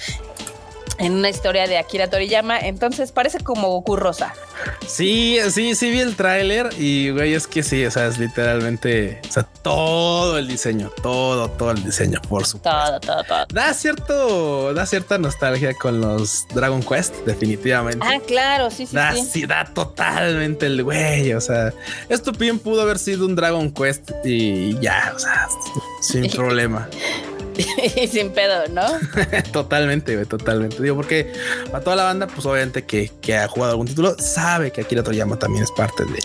en 0.99 1.13
una 1.13 1.29
historia 1.29 1.67
de 1.67 1.77
Akira 1.77 2.10
Toriyama, 2.10 2.60
entonces 2.60 3.12
parece 3.12 3.39
como 3.39 3.69
Goku 3.69 3.95
Rosa. 3.95 4.33
Sí, 4.88 5.38
sí, 5.51 5.75
sí 5.75 5.91
vi 5.91 5.99
el 5.99 6.15
tráiler 6.15 6.69
y 6.77 7.12
güey, 7.12 7.33
es 7.33 7.45
que 7.47 7.62
sí, 7.62 7.86
o 7.86 7.91
sea, 7.91 8.07
es 8.07 8.17
literalmente, 8.17 9.21
o 9.29 9.31
sea, 9.31 9.43
todo 9.43 10.38
el 10.38 10.47
diseño, 10.47 10.91
todo, 11.03 11.49
todo 11.51 11.71
el 11.71 11.83
diseño, 11.83 12.19
por 12.27 12.45
supuesto. 12.45 12.69
Todo, 12.69 12.99
todo, 12.99 13.23
todo. 13.23 13.45
Da 13.53 13.73
cierto, 13.73 14.73
da 14.73 14.86
cierta 14.86 15.17
nostalgia 15.17 15.73
con 15.75 16.01
los 16.01 16.47
Dragon 16.53 16.81
Quest, 16.81 17.13
definitivamente. 17.25 17.99
Ah, 18.01 18.19
claro, 18.25 18.71
sí, 18.71 18.86
sí, 18.88 18.95
Da, 18.95 19.13
sí. 19.13 19.23
sí, 19.31 19.45
da 19.45 19.65
totalmente 19.65 20.65
el 20.65 20.83
güey. 20.83 21.33
O 21.33 21.41
sea, 21.41 21.73
esto 22.10 22.31
bien 22.31 22.57
pudo 22.60 22.81
haber 22.81 22.97
sido 22.97 23.25
un 23.25 23.36
Dragon 23.36 23.71
Quest 23.71 24.10
y 24.25 24.79
ya, 24.79 25.13
o 25.15 25.19
sea, 25.19 25.47
sin 26.01 26.29
problema. 26.31 26.89
Y 27.96 28.08
sin 28.08 28.32
pedo, 28.32 28.67
¿no? 28.70 28.86
totalmente, 29.52 30.26
totalmente. 30.26 30.82
Digo, 30.82 30.96
porque 30.96 31.34
a 31.74 31.80
toda 31.80 31.96
la 31.96 32.04
banda, 32.04 32.28
pues 32.28 32.46
obviamente 32.46 32.86
que, 32.86 33.12
que 33.22 33.38
ha 33.38 33.48
jugado 33.48 33.72
algún 33.72 33.88
título, 33.88 34.15
sabe 34.20 34.72
que 34.72 34.82
Akira 34.82 35.04
Toriyama 35.04 35.38
también 35.38 35.63
es 35.63 35.72
parte 35.72 36.04
de, 36.06 36.20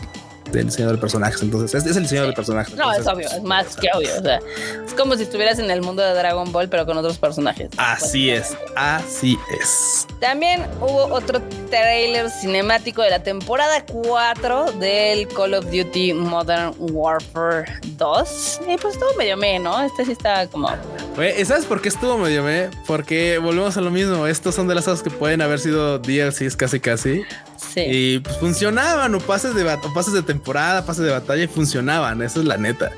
del 0.52 0.66
diseño 0.66 0.88
del 0.88 0.98
personaje. 0.98 1.36
Entonces, 1.42 1.74
es, 1.74 1.90
es 1.90 1.96
el 1.96 2.04
diseño 2.04 2.22
del 2.22 2.34
personaje. 2.34 2.74
No, 2.76 2.92
es 2.92 2.98
Entonces, 2.98 3.28
obvio, 3.28 3.38
es 3.38 3.42
más 3.42 3.76
que 3.76 3.88
obvio. 3.94 4.10
O 4.18 4.22
sea, 4.22 4.40
es 4.86 4.94
como 4.94 5.16
si 5.16 5.22
estuvieras 5.22 5.58
en 5.58 5.70
el 5.70 5.82
mundo 5.82 6.02
de 6.02 6.12
Dragon 6.14 6.50
Ball, 6.52 6.68
pero 6.68 6.86
con 6.86 6.96
otros 6.98 7.18
personajes. 7.18 7.70
Así 7.76 8.30
es, 8.30 8.56
así 8.76 9.38
es. 9.60 10.06
También 10.20 10.66
hubo 10.80 11.06
otro 11.06 11.40
trailer 11.70 12.30
cinemático 12.30 13.02
de 13.02 13.10
la 13.10 13.22
temporada 13.22 13.84
4 13.86 14.72
del 14.72 15.26
Call 15.28 15.54
of 15.54 15.64
Duty 15.66 16.14
Modern 16.14 16.74
Warfare 16.78 17.64
2. 17.96 18.60
Y 18.68 18.76
pues 18.76 18.98
todo 18.98 19.14
medio 19.16 19.36
me, 19.36 19.58
¿no? 19.58 19.80
Este 19.82 20.04
sí 20.04 20.12
está 20.12 20.46
como. 20.46 20.70
Güey, 21.16 21.40
¿y 21.40 21.44
¿sabes 21.44 21.64
por 21.64 21.80
qué 21.80 21.88
estuvo 21.88 22.18
medio 22.18 22.42
me? 22.42 22.70
Porque 22.86 23.38
volvemos 23.38 23.76
a 23.76 23.80
lo 23.80 23.90
mismo. 23.90 24.26
Estos 24.26 24.54
son 24.54 24.68
de 24.68 24.74
las 24.74 24.84
cosas 24.84 25.02
que 25.02 25.10
pueden 25.10 25.42
haber 25.42 25.58
sido 25.58 25.98
DLCs 25.98 26.56
casi 26.56 26.80
casi. 26.80 27.22
Sí. 27.56 27.80
Y 27.86 28.18
pues 28.18 28.36
funcionaban, 28.38 29.14
o 29.14 29.20
pases 29.20 29.54
de 29.54 29.62
o 29.64 29.94
pases 29.94 30.12
de 30.12 30.22
temporada, 30.22 30.41
pases 30.42 31.04
de 31.04 31.10
batalla 31.10 31.42
y 31.44 31.46
funcionaban. 31.48 32.22
Eso 32.22 32.40
es 32.40 32.46
la 32.46 32.56
neta. 32.56 32.90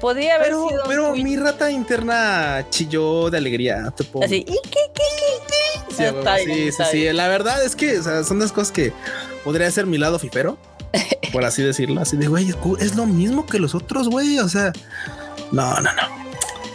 Podría 0.00 0.34
haber 0.34 0.48
Pero, 0.48 0.68
sido. 0.68 0.82
pero 0.88 1.08
muy- 1.10 1.22
mi 1.24 1.36
rata 1.36 1.70
interna 1.70 2.66
chilló 2.70 3.30
de 3.30 3.38
alegría. 3.38 3.92
Te 3.96 4.04
Así. 4.24 4.44
Sí, 5.96 6.04
Está 6.04 6.36
bien, 6.36 6.48
sí, 6.48 6.54
sí, 6.54 6.68
está 6.68 6.84
sí. 6.86 6.96
bien. 6.98 7.16
La 7.16 7.28
verdad 7.28 7.62
es 7.64 7.76
que 7.76 7.98
o 7.98 8.02
sea, 8.02 8.24
son 8.24 8.38
las 8.38 8.50
cosas 8.50 8.72
que 8.72 8.92
podría 9.44 9.70
ser 9.70 9.86
mi 9.86 9.98
lado 9.98 10.18
fifero, 10.18 10.56
por 11.32 11.44
así 11.44 11.62
decirlo. 11.62 12.00
Así 12.00 12.16
de 12.16 12.28
güey, 12.28 12.52
es 12.80 12.96
lo 12.96 13.06
mismo 13.06 13.46
que 13.46 13.58
los 13.58 13.74
otros, 13.74 14.08
güey. 14.08 14.38
O 14.38 14.48
sea, 14.48 14.72
no, 15.52 15.74
no, 15.80 15.92
no. 15.92 16.22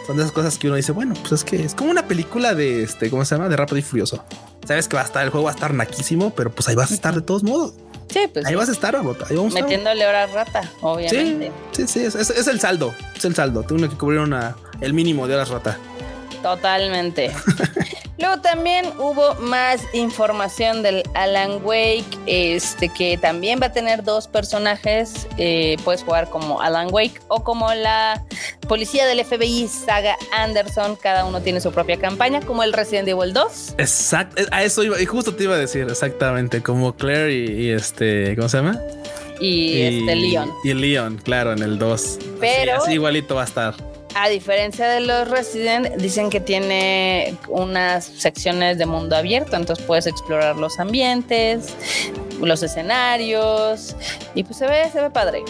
Son 0.06 0.16
de 0.16 0.24
esas 0.24 0.32
cosas 0.32 0.58
que 0.58 0.68
uno 0.68 0.78
dice, 0.78 0.94
bueno, 0.94 1.16
pues 1.20 1.34
es 1.34 1.44
que 1.44 1.62
es 1.64 1.76
como 1.76 1.92
una 1.92 2.08
película 2.08 2.54
de 2.54 2.84
este, 2.84 3.10
¿cómo 3.10 3.26
se 3.26 3.36
llama? 3.36 3.50
De 3.50 3.58
Rápido 3.58 3.78
y 3.78 3.82
Furioso. 3.82 4.24
Sabes 4.66 4.88
que 4.88 4.96
va 4.96 5.02
a 5.02 5.06
estar, 5.06 5.24
el 5.26 5.32
juego 5.32 5.46
va 5.46 5.52
a 5.52 5.54
estar 5.56 5.74
naquísimo, 5.74 6.30
pero 6.34 6.50
pues 6.52 6.68
ahí 6.70 6.76
vas 6.76 6.92
a 6.92 6.94
estar 6.94 7.14
de 7.16 7.22
todos 7.22 7.44
modos. 7.44 7.74
Sí, 8.10 8.28
pues. 8.32 8.46
Ahí 8.46 8.56
vas 8.56 8.70
a 8.70 8.72
estar, 8.72 9.00
Bota. 9.02 9.26
Ahí 9.30 9.36
vamos 9.36 9.56
a. 9.56 9.62
Metiéndole 9.62 10.06
hora 10.08 10.26
rata, 10.28 10.62
obviamente. 10.82 11.52
Sí, 11.72 11.88
sí, 11.88 12.00
sí, 12.00 12.06
es, 12.06 12.16
es- 12.30 12.48
el 12.48 12.60
saldo. 12.60 12.94
Es 13.16 13.26
el 13.26 13.36
saldo. 13.36 13.64
Tengo 13.64 13.88
que 13.90 13.96
cubrir 13.96 14.20
una, 14.22 14.56
el 14.82 14.94
mínimo 14.94 15.28
de 15.28 15.36
horas 15.36 15.50
rata. 15.50 15.78
Totalmente. 16.42 17.32
Luego 18.20 18.42
también 18.42 18.86
hubo 18.98 19.36
más 19.36 19.82
información 19.94 20.82
del 20.82 21.04
Alan 21.14 21.60
Wake, 21.64 22.06
este 22.26 22.90
que 22.90 23.18
también 23.18 23.60
va 23.62 23.68
a 23.68 23.72
tener 23.72 24.04
dos 24.04 24.28
personajes. 24.28 25.28
eh, 25.38 25.78
puedes 25.84 26.04
jugar 26.04 26.30
como 26.30 26.60
Alan 26.62 26.88
Wake 26.92 27.22
o 27.28 27.44
como 27.44 27.72
la 27.74 28.24
policía 28.68 29.06
del 29.06 29.24
FBI 29.24 29.68
Saga 29.68 30.18
Anderson. 30.36 30.96
Cada 30.96 31.26
uno 31.26 31.42
tiene 31.42 31.62
su 31.62 31.72
propia 31.72 31.98
campaña, 32.00 32.42
como 32.42 32.64
el 32.64 32.74
Resident 32.74 33.08
Evil 33.08 33.34
2. 33.34 33.76
Exacto. 33.78 34.42
A 34.52 34.64
eso 34.64 34.84
iba, 34.84 35.00
y 35.00 35.06
justo 35.06 35.36
te 35.36 35.44
iba 35.44 35.54
a 35.56 35.58
decir 35.60 35.86
exactamente 35.90 36.64
como 36.64 36.96
Claire 36.96 37.32
y, 37.34 37.66
y 37.68 37.70
este, 37.70 38.36
¿cómo 38.36 38.50
se 38.50 38.58
llama? 38.58 38.82
Y, 39.40 39.82
este 39.82 40.16
Leon. 40.16 40.52
Y 40.64 40.74
Leon, 40.74 41.18
claro, 41.24 41.54
en 41.54 41.62
el 41.62 41.78
2. 41.78 42.20
Pero- 42.40 42.74
Así, 42.74 42.82
así 42.86 42.94
igualito 42.94 43.36
va 43.36 43.44
a 43.44 43.46
estar. 43.46 43.76
A 44.20 44.30
diferencia 44.30 44.88
de 44.88 45.02
los 45.02 45.28
Resident, 45.30 45.96
dicen 45.98 46.32
que 46.32 46.40
tiene 46.40 47.38
unas 47.50 48.04
secciones 48.04 48.80
de 48.80 48.88
mundo 48.88 49.16
abierto, 49.16 49.56
entonces 49.56 49.86
puedes 49.86 50.08
explorar 50.08 50.56
los 50.56 50.80
ambientes, 50.80 51.76
los 52.42 52.64
escenarios 52.64 53.96
y 54.34 54.44
pues 54.44 54.58
se 54.58 54.66
ve, 54.66 54.90
se 54.92 55.02
ve 55.02 55.12
padre. 55.12 55.44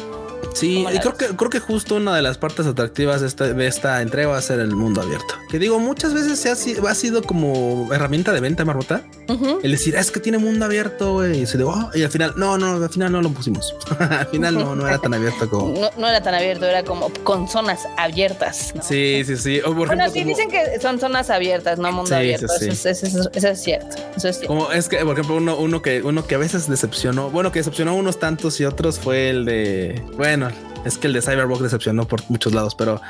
Sí, 0.59 0.83
¿Cómo 0.83 0.95
y 0.95 0.99
creo 0.99 1.13
que, 1.15 1.25
creo 1.35 1.49
que 1.49 1.59
justo 1.59 1.95
una 1.95 2.15
de 2.15 2.21
las 2.21 2.37
partes 2.37 2.65
atractivas 2.65 3.21
de 3.21 3.27
esta, 3.27 3.53
de 3.53 3.67
esta 3.67 4.01
entrega 4.01 4.29
va 4.29 4.37
a 4.37 4.41
ser 4.41 4.59
el 4.59 4.75
mundo 4.75 5.01
abierto. 5.01 5.35
Que 5.49 5.59
digo, 5.59 5.79
muchas 5.79 6.13
veces 6.13 6.39
se 6.39 6.49
ha, 6.49 6.55
si- 6.55 6.75
ha 6.87 6.95
sido 6.95 7.21
como 7.23 7.87
herramienta 7.93 8.33
de 8.33 8.39
venta, 8.39 8.65
Marmota. 8.65 9.01
Ujú. 9.29 9.59
El 9.63 9.71
decir, 9.71 9.95
"Ah, 9.97 9.99
es 9.99 10.11
que 10.11 10.19
tiene 10.19 10.37
mundo 10.37 10.65
abierto, 10.65 11.13
güey. 11.13 11.41
Y 11.41 11.45
se 11.45 11.57
digo, 11.57 11.71
"Oh", 11.75 11.89
y 11.97 12.03
al 12.03 12.09
final, 12.09 12.33
no, 12.37 12.57
no, 12.57 12.83
al 12.83 12.89
final 12.89 13.11
no 13.11 13.21
lo 13.21 13.29
pusimos. 13.29 13.75
al 13.99 14.27
final 14.27 14.55
no, 14.55 14.75
no 14.75 14.87
era 14.87 14.97
tan 14.99 15.13
abierto 15.13 15.49
como. 15.49 15.67
No, 15.79 15.89
no 15.97 16.07
era 16.07 16.21
tan 16.23 16.33
abierto, 16.33 16.65
era 16.65 16.83
como 16.83 17.09
con 17.23 17.47
zonas 17.47 17.81
abiertas. 17.97 18.73
¿no? 18.75 18.81
Sí, 18.83 19.21
sí, 19.25 19.37
sí. 19.37 19.59
O 19.59 19.65
por 19.75 19.87
Bueno, 19.87 19.93
ejemplo, 20.05 20.13
sí, 20.13 20.19
como- 20.21 20.29
dicen 20.29 20.49
que 20.49 20.79
son 20.81 20.99
zonas 20.99 21.29
abiertas, 21.29 21.77
no 21.77 21.91
mundo 21.91 22.07
Sí, 22.07 22.13
abierto. 22.15 22.47
sí, 22.47 22.65
sí. 22.65 22.69
Eso, 22.69 22.89
es, 22.89 23.03
eso 23.03 23.19
es- 23.21 23.29
eso 23.33 23.47
es 23.49 23.61
cierto. 23.63 23.95
Eso 24.15 24.27
es 24.29 24.37
cierto. 24.37 24.47
Como 24.47 24.71
es 24.71 24.87
que, 24.89 24.97
por 25.03 25.13
ejemplo, 25.13 25.35
uno, 25.35 25.57
uno 25.57 25.81
que 25.81 26.01
uno 26.01 26.25
que 26.25 26.35
a 26.35 26.37
veces 26.37 26.67
decepcionó, 26.69 27.29
bueno, 27.29 27.51
que 27.51 27.59
decepcionó 27.59 27.91
a 27.91 27.93
unos 27.95 28.19
tantos 28.19 28.59
y 28.59 28.65
otros 28.65 28.99
fue 28.99 29.29
el 29.29 29.45
de, 29.45 30.01
bueno, 30.15 30.46
es 30.85 30.97
que 30.97 31.07
el 31.07 31.13
de 31.13 31.21
Cyberpunk 31.21 31.61
decepcionó 31.61 32.07
por 32.07 32.21
muchos 32.29 32.53
lados, 32.53 32.75
pero 32.75 33.01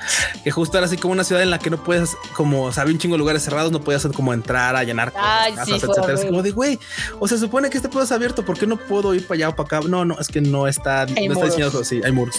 que 0.43 0.52
justo 0.52 0.78
era 0.78 0.88
así 0.88 0.97
como 0.97 1.13
una 1.13 1.23
ciudad 1.23 1.43
en 1.43 1.50
la 1.50 1.60
que 1.60 1.69
no 1.69 1.84
puedes, 1.84 2.15
como, 2.36 2.63
o 2.63 2.71
sea, 2.71 2.84
había 2.84 2.93
un 2.93 3.00
chingo 3.00 3.15
de 3.15 3.19
lugares 3.19 3.43
cerrados, 3.43 3.71
no 3.71 3.82
podías 3.82 4.06
como 4.08 4.34
entrar 4.34 4.76
a 4.76 4.84
llenar 4.84 5.13
Ay, 5.15 5.54
casas, 5.54 5.67
sí, 5.67 5.80
fue 5.80 5.89
etcétera. 5.89 6.13
Es 6.13 6.26
como 6.26 6.41
de, 6.41 6.52
güey, 6.52 6.80
o 7.19 7.28
sea, 7.28 7.38
se 7.38 7.45
supone 7.45 7.69
que 7.69 7.78
este 7.78 7.89
puedo 7.89 8.06
es 8.06 8.12
abierto, 8.12 8.43
¿por 8.43 8.58
qué 8.58 8.67
no 8.67 8.78
puedo 8.78 9.13
ir 9.13 9.28
para 9.28 9.36
allá 9.36 9.50
o 9.50 9.56
para 9.56 9.78
acá? 9.78 9.88
No, 9.88 10.06
no, 10.06 10.19
es 10.19 10.28
que 10.28 10.41
no 10.41 10.67
está, 10.67 11.02
Hay 11.04 11.28
no 11.28 11.34
está 11.34 11.34
muros. 11.34 11.50
diseñado 11.50 11.82
así, 11.82 12.02
hay 12.04 12.12
muros. 12.12 12.36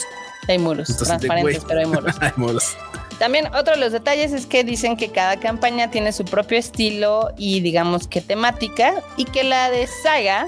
Hay 0.48 0.58
muros 0.58 0.96
transparentes, 0.96 1.64
pero 1.66 1.80
hay 1.80 1.86
muros. 1.86 2.16
hay 2.20 2.32
muros. 2.36 2.76
También 3.18 3.48
otro 3.48 3.74
de 3.74 3.80
los 3.80 3.92
detalles 3.92 4.32
es 4.32 4.46
que 4.46 4.62
dicen 4.62 4.96
que 4.96 5.10
cada 5.10 5.40
campaña 5.40 5.90
tiene 5.90 6.12
su 6.12 6.24
propio 6.24 6.56
estilo 6.56 7.32
y 7.36 7.60
digamos 7.60 8.06
que 8.06 8.20
temática 8.20 8.94
y 9.16 9.24
que 9.24 9.42
la 9.42 9.70
de 9.70 9.88
Saga 9.88 10.46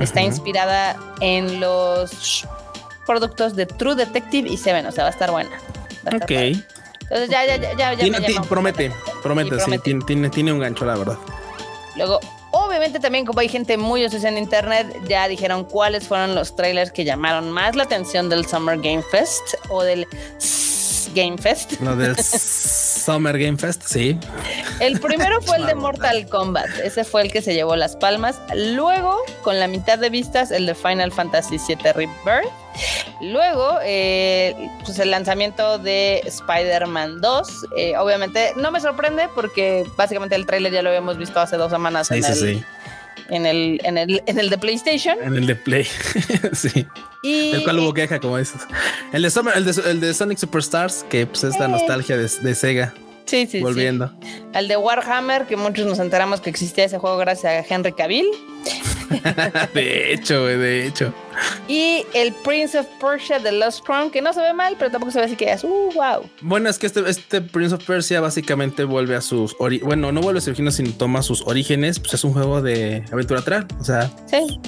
está 0.00 0.22
inspirada 0.22 0.96
en 1.20 1.60
los 1.60 2.46
productos 3.08 3.56
de 3.56 3.64
True 3.64 3.94
Detective 3.94 4.46
y 4.48 4.58
Seven, 4.58 4.84
o 4.84 4.92
sea, 4.92 5.04
va 5.04 5.08
a 5.08 5.12
estar 5.12 5.30
buena. 5.30 5.50
ok. 6.04 6.30
Entonces 6.30 7.30
ya, 7.30 7.46
ya, 7.46 7.56
ya, 7.56 7.94
ya. 7.94 7.96
Tiene, 7.96 8.20
promete, 8.46 8.92
promete, 9.22 9.58
sí, 9.60 9.78
Tiene, 9.82 10.04
tiene, 10.04 10.28
tiene 10.28 10.52
un 10.52 10.58
gancho, 10.58 10.84
la 10.84 10.94
verdad. 10.94 11.16
Luego, 11.96 12.20
obviamente 12.50 13.00
también 13.00 13.24
como 13.24 13.40
hay 13.40 13.48
gente 13.48 13.78
muy 13.78 14.04
obsesiva 14.04 14.28
en 14.28 14.36
internet, 14.36 14.94
ya 15.08 15.26
dijeron 15.26 15.64
cuáles 15.64 16.06
fueron 16.06 16.34
los 16.34 16.54
trailers 16.54 16.92
que 16.92 17.06
llamaron 17.06 17.50
más 17.50 17.76
la 17.76 17.84
atención 17.84 18.28
del 18.28 18.46
Summer 18.46 18.76
Game 18.76 19.02
Fest 19.02 19.54
o 19.70 19.82
del 19.82 20.06
Game 21.14 21.38
Fest. 21.38 21.80
Lo 21.80 21.96
del 21.96 22.16
Summer 22.22 23.38
Game 23.38 23.58
Fest, 23.58 23.82
sí. 23.86 24.18
El 24.80 25.00
primero 25.00 25.40
fue 25.42 25.56
el 25.58 25.66
de 25.66 25.74
Mortal 25.74 26.28
Kombat. 26.28 26.68
Ese 26.82 27.04
fue 27.04 27.22
el 27.22 27.32
que 27.32 27.42
se 27.42 27.54
llevó 27.54 27.76
las 27.76 27.96
palmas. 27.96 28.40
Luego, 28.54 29.16
con 29.42 29.58
la 29.58 29.68
mitad 29.68 29.98
de 29.98 30.10
vistas, 30.10 30.50
el 30.50 30.66
de 30.66 30.74
Final 30.74 31.12
Fantasy 31.12 31.56
VII 31.58 31.92
Rebirth. 31.92 32.52
Luego, 33.20 33.78
eh, 33.82 34.54
pues 34.84 34.98
el 34.98 35.10
lanzamiento 35.10 35.78
de 35.78 36.20
Spider-Man 36.24 37.20
2. 37.20 37.48
Eh, 37.76 37.96
obviamente, 37.96 38.52
no 38.56 38.70
me 38.70 38.80
sorprende 38.80 39.28
porque 39.34 39.84
básicamente 39.96 40.36
el 40.36 40.46
tráiler 40.46 40.72
ya 40.72 40.82
lo 40.82 40.90
habíamos 40.90 41.18
visto 41.18 41.40
hace 41.40 41.56
dos 41.56 41.70
semanas. 41.70 42.08
Sí, 42.08 42.22
sí, 42.22 42.34
sí 42.34 42.64
en 43.28 43.46
el, 43.46 43.80
en 43.84 43.98
el, 43.98 44.22
en 44.26 44.38
el 44.38 44.50
de 44.50 44.58
PlayStation. 44.58 45.16
En 45.22 45.34
el 45.34 45.46
de 45.46 45.56
Play, 45.56 45.84
sí. 46.52 46.86
Y, 47.22 47.50
el 47.50 47.64
cual 47.64 47.78
hubo 47.80 47.92
queja, 47.94 48.20
como 48.20 48.38
dices. 48.38 48.62
El 49.12 49.22
de, 49.22 49.32
el 49.54 49.64
de, 49.64 49.90
el 49.90 50.00
de 50.00 50.14
Sonic 50.14 50.38
Superstars, 50.38 51.04
que 51.08 51.26
pues 51.26 51.44
es 51.44 51.58
la 51.58 51.66
eh. 51.66 51.68
nostalgia 51.68 52.16
de, 52.16 52.28
de 52.28 52.54
Sega. 52.54 52.94
Sí, 53.26 53.46
sí, 53.46 53.60
Volviendo. 53.60 54.10
Al 54.54 54.68
de 54.68 54.76
Warhammer, 54.78 55.44
que 55.46 55.56
muchos 55.56 55.86
nos 55.86 55.98
enteramos 55.98 56.40
que 56.40 56.48
existía 56.48 56.84
ese 56.84 56.96
juego 56.96 57.18
gracias 57.18 57.52
a 57.70 57.74
Henry 57.74 57.92
Cavill. 57.92 58.26
de 59.74 60.12
hecho, 60.14 60.46
de 60.46 60.86
hecho. 60.86 61.12
Y 61.68 62.04
el 62.14 62.32
Prince 62.32 62.78
of 62.78 62.86
Persia 63.00 63.38
de 63.38 63.52
Lost 63.52 63.84
Crown, 63.84 64.10
que 64.10 64.22
no 64.22 64.32
se 64.32 64.40
ve 64.40 64.52
mal, 64.52 64.76
pero 64.78 64.90
tampoco 64.90 65.12
se 65.12 65.20
ve 65.20 65.26
así 65.26 65.36
que 65.36 65.52
es, 65.52 65.64
uh, 65.64 65.90
wow. 65.94 66.28
Bueno, 66.40 66.68
es 66.68 66.78
que 66.78 66.86
este, 66.86 67.08
este 67.08 67.40
Prince 67.40 67.74
of 67.74 67.84
Persia 67.84 68.20
básicamente 68.20 68.84
vuelve 68.84 69.16
a 69.16 69.20
sus, 69.20 69.56
bueno, 69.58 70.12
no 70.12 70.20
vuelve 70.20 70.38
a 70.38 70.40
sus 70.40 70.48
orígenes, 70.48 70.76
sino 70.76 70.92
toma 70.92 71.22
sus 71.22 71.42
orígenes, 71.42 71.98
pues 72.00 72.14
es 72.14 72.24
un 72.24 72.32
juego 72.32 72.62
de 72.62 73.04
aventura 73.12 73.40
atrás, 73.40 73.66
o 73.80 73.84
sea. 73.84 74.10
Sí. 74.26 74.60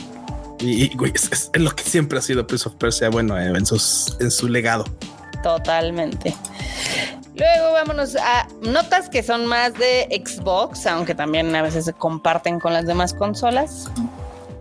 Y, 0.61 0.94
güey, 0.94 1.12
es, 1.14 1.50
lo 1.54 1.70
que 1.70 1.83
siempre 1.83 2.18
ha 2.18 2.22
sido 2.22 2.46
Prince 2.46 2.68
of 2.68 2.74
Persia, 2.74 3.09
bueno, 3.09 3.38
eh, 3.38 3.46
en, 3.46 3.64
sus, 3.64 4.16
en 4.20 4.30
su 4.30 4.48
legado. 4.48 4.85
Totalmente. 5.42 6.35
Luego 7.35 7.72
vámonos 7.72 8.16
a 8.16 8.46
notas 8.61 9.09
que 9.09 9.22
son 9.22 9.46
más 9.46 9.72
de 9.74 10.22
Xbox, 10.22 10.87
aunque 10.87 11.14
también 11.14 11.54
a 11.56 11.62
veces 11.62 11.87
se 11.87 11.94
comparten 11.94 12.61
con 12.61 12.74
las 12.74 12.87
demás 12.87 13.14
consolas. 13.14 13.88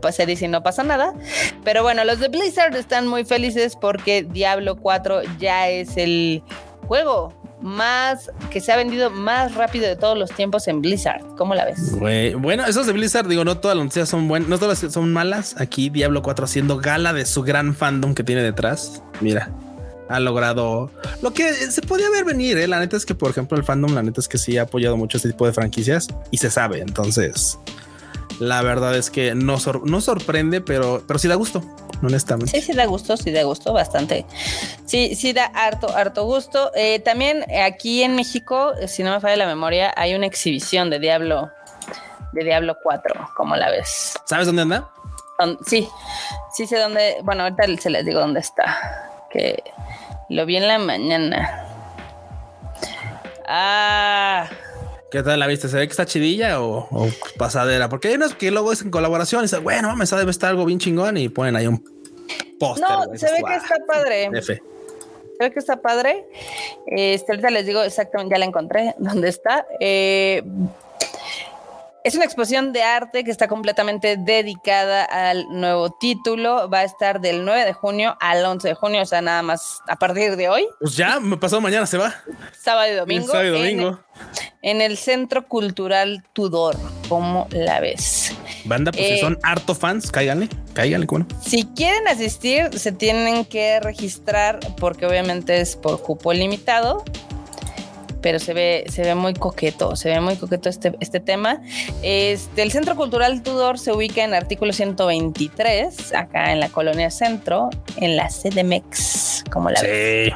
Pues 0.02 0.16
se 0.16 0.26
dice 0.26 0.48
no 0.48 0.64
pasa 0.64 0.84
nada. 0.84 1.14
Pero 1.64 1.84
bueno, 1.84 2.04
los 2.04 2.20
de 2.20 2.30
Blizzard 2.30 2.76
están 2.76 3.08
muy 3.08 3.26
felices 3.26 3.76
porque 3.80 4.24
Diablo 4.24 4.76
4 4.78 5.22
ya 5.40 5.70
es 5.70 5.98
el 5.98 6.44
juego 6.88 7.34
más 7.62 8.32
que 8.50 8.62
se 8.62 8.72
ha 8.72 8.78
vendido 8.78 9.10
más 9.10 9.56
rápido 9.56 9.86
de 9.86 9.96
todos 9.96 10.18
los 10.18 10.32
tiempos 10.32 10.68
en 10.68 10.82
Blizzard. 10.82 11.22
¿Cómo 11.38 11.56
la 11.56 11.66
ves? 11.66 11.98
Bueno, 12.00 12.66
esos 12.66 12.88
de 12.88 12.94
Blizzard, 12.94 13.28
digo, 13.28 13.44
no 13.44 13.58
todas 13.58 13.76
las 13.76 13.86
noticias 13.86 14.10
son 14.10 14.28
buenas, 14.28 14.50
no 14.50 14.58
todas 14.58 14.80
son 14.80 15.12
malas. 15.12 15.56
Aquí 15.60 15.90
Diablo 15.90 16.22
4 16.22 16.46
haciendo 16.46 16.78
gala 16.78 17.14
de 17.14 17.26
su 17.26 17.44
gran 17.44 17.76
fandom 17.76 18.14
que 18.16 18.24
tiene 18.24 18.44
detrás. 18.44 19.04
Mira, 19.20 19.50
ha 20.08 20.20
logrado 20.20 20.92
lo 21.22 21.34
que 21.34 21.54
se 21.54 21.82
podía 21.82 22.10
ver 22.10 22.26
venir. 22.26 22.58
¿eh? 22.58 22.68
La 22.68 22.80
neta 22.80 22.98
es 22.98 23.06
que, 23.06 23.16
por 23.16 23.30
ejemplo, 23.30 23.58
el 23.58 23.64
fandom, 23.64 23.94
la 23.94 24.04
neta 24.04 24.22
es 24.22 24.28
que 24.28 24.38
sí 24.38 24.58
ha 24.58 24.64
apoyado 24.64 24.98
mucho 24.98 25.18
este 25.18 25.30
tipo 25.30 25.46
de 25.46 25.54
franquicias 25.54 26.08
y 26.32 26.38
se 26.38 26.50
sabe. 26.50 26.80
Entonces, 26.80 27.60
la 28.40 28.62
verdad 28.62 28.96
es 28.96 29.10
que 29.10 29.36
no, 29.36 29.58
no 29.84 30.02
sorprende, 30.02 30.62
pero, 30.62 31.04
pero 31.06 31.20
sí 31.20 31.28
da 31.28 31.36
gusto, 31.36 31.62
honestamente. 32.02 32.52
Sí, 32.52 32.66
sí 32.66 32.74
da 32.74 32.86
gusto, 32.86 33.18
sí 33.18 33.32
da 33.32 33.44
gusto 33.44 33.74
bastante. 33.74 34.26
Sí, 34.86 35.16
sí 35.16 35.34
da 35.34 35.46
harto, 35.46 35.96
harto 35.96 36.24
gusto. 36.24 36.72
Eh, 36.74 37.00
también 37.00 37.46
aquí 37.64 38.02
en 38.02 38.16
México, 38.16 38.74
si 38.88 39.04
no 39.04 39.12
me 39.12 39.20
falla 39.20 39.36
la 39.36 39.48
memoria, 39.48 39.94
hay 39.96 40.16
una 40.16 40.26
exhibición 40.26 40.90
de 40.90 41.00
Diablo, 41.00 41.50
de 42.32 42.44
Diablo 42.44 42.78
4. 42.82 43.32
¿Cómo 43.36 43.56
la 43.56 43.70
ves? 43.70 44.18
¿Sabes 44.26 44.48
dónde 44.48 44.62
anda? 44.62 44.90
Sí, 45.66 45.88
sí 46.54 46.66
sé 46.66 46.78
dónde. 46.78 47.18
Bueno, 47.24 47.44
ahorita 47.44 47.64
se 47.82 47.90
les 47.90 48.06
digo 48.06 48.20
dónde 48.20 48.40
está. 48.40 49.28
Que 49.30 49.64
lo 50.30 50.46
vi 50.46 50.58
en 50.58 50.68
la 50.68 50.80
mañana. 50.80 51.66
Ah. 53.48 54.48
¿Qué 55.12 55.24
tal 55.24 55.40
la 55.40 55.48
viste? 55.48 55.68
¿Se 55.68 55.78
ve 55.78 55.88
que 55.88 55.92
está 55.92 56.06
chidilla 56.06 56.62
o, 56.62 56.88
pasadera? 57.38 57.90
Porque 57.90 58.10
hay 58.10 58.16
unos 58.16 58.36
que 58.36 58.52
luego 58.52 58.72
es 58.72 58.82
en 58.82 58.92
colaboración 58.92 59.42
y 59.42 59.46
dicen, 59.46 59.64
bueno, 59.64 59.88
mames, 59.88 60.12
debe 60.12 60.30
estar 60.30 60.52
algo 60.52 60.66
bien 60.66 60.78
chingón 60.78 61.18
y 61.18 61.30
ponen 61.30 61.56
ahí 61.56 61.66
un 61.66 61.84
póster. 62.60 62.88
No, 62.88 63.06
se 63.16 63.32
ve 63.32 63.42
que 63.46 63.56
está 63.56 63.76
padre. 63.88 64.30
Se 64.42 64.62
ve 65.40 65.52
que 65.52 65.60
está 65.60 65.82
padre. 65.82 66.28
Este, 66.86 67.32
ahorita 67.32 67.50
les 67.50 67.66
digo 67.66 67.82
exactamente, 67.82 68.36
ya 68.36 68.40
la 68.40 68.46
encontré, 68.46 68.94
dónde 69.00 69.30
está. 69.30 69.66
Eh, 69.80 70.44
es 72.04 72.16
una 72.16 72.26
exposición 72.26 72.72
de 72.72 72.84
arte 72.84 73.24
que 73.24 73.32
está 73.32 73.48
completamente 73.48 74.16
dedicada 74.18 75.04
al 75.04 75.46
nuevo 75.50 75.92
título. 75.92 76.70
Va 76.70 76.80
a 76.80 76.84
estar 76.84 77.20
del 77.20 77.44
9 77.44 77.66
de 77.66 77.74
junio 77.74 78.16
al 78.20 78.46
11 78.46 78.70
de 78.70 78.74
junio, 78.74 79.02
o 79.02 79.06
sea, 79.06 79.22
nada 79.22 79.42
más 79.42 79.80
a 79.88 79.98
partir 79.98 80.36
de 80.36 80.50
hoy. 80.50 80.68
Pues 80.80 80.96
ya, 80.96 81.20
me 81.20 81.38
pasado 81.38 81.62
mañana 81.62 81.86
se 81.86 81.98
va. 81.98 82.16
Sábado 82.58 82.92
y 82.92 82.96
domingo. 82.96 83.28
Sábado 83.28 83.46
y 83.46 83.60
domingo. 83.60 84.00
En, 84.62 84.82
el 84.82 84.98
Centro 84.98 85.48
Cultural 85.48 86.24
Tudor. 86.34 86.78
¿Cómo 87.08 87.48
la 87.52 87.80
ves? 87.80 88.36
Banda, 88.66 88.92
pues 88.92 89.06
si 89.06 89.14
eh, 89.14 89.20
son 89.20 89.40
harto 89.44 89.74
fans, 89.74 90.12
cáiganle, 90.12 90.48
cáiganle, 90.74 91.08
bueno. 91.08 91.26
Si 91.42 91.66
quieren 91.66 92.08
asistir, 92.08 92.78
se 92.78 92.92
tienen 92.92 93.46
que 93.46 93.80
registrar 93.80 94.60
porque 94.78 95.06
obviamente 95.06 95.60
es 95.60 95.76
por 95.76 96.02
cupo 96.02 96.34
limitado 96.34 97.04
pero 98.22 98.40
se 98.40 98.54
ve, 98.54 98.86
se 98.88 99.02
ve 99.02 99.16
muy 99.16 99.34
coqueto, 99.34 99.96
se 99.96 100.10
ve 100.10 100.20
muy 100.20 100.36
coqueto 100.36 100.70
este, 100.70 100.96
este 101.00 101.20
tema. 101.20 101.62
Este, 102.02 102.62
el 102.62 102.72
Centro 102.72 102.96
Cultural 102.96 103.42
Tudor 103.42 103.80
se 103.80 103.92
ubica 103.92 104.24
en 104.24 104.34
artículo 104.34 104.74
123, 104.74 106.14
acá 106.14 106.52
en 106.52 106.60
la 106.60 106.70
colonia 106.70 107.10
Centro, 107.10 107.70
en 107.98 108.16
la 108.16 108.28
CDMX, 108.28 109.46
como 109.52 109.70
la 109.70 109.80
Sí. 109.80 110.32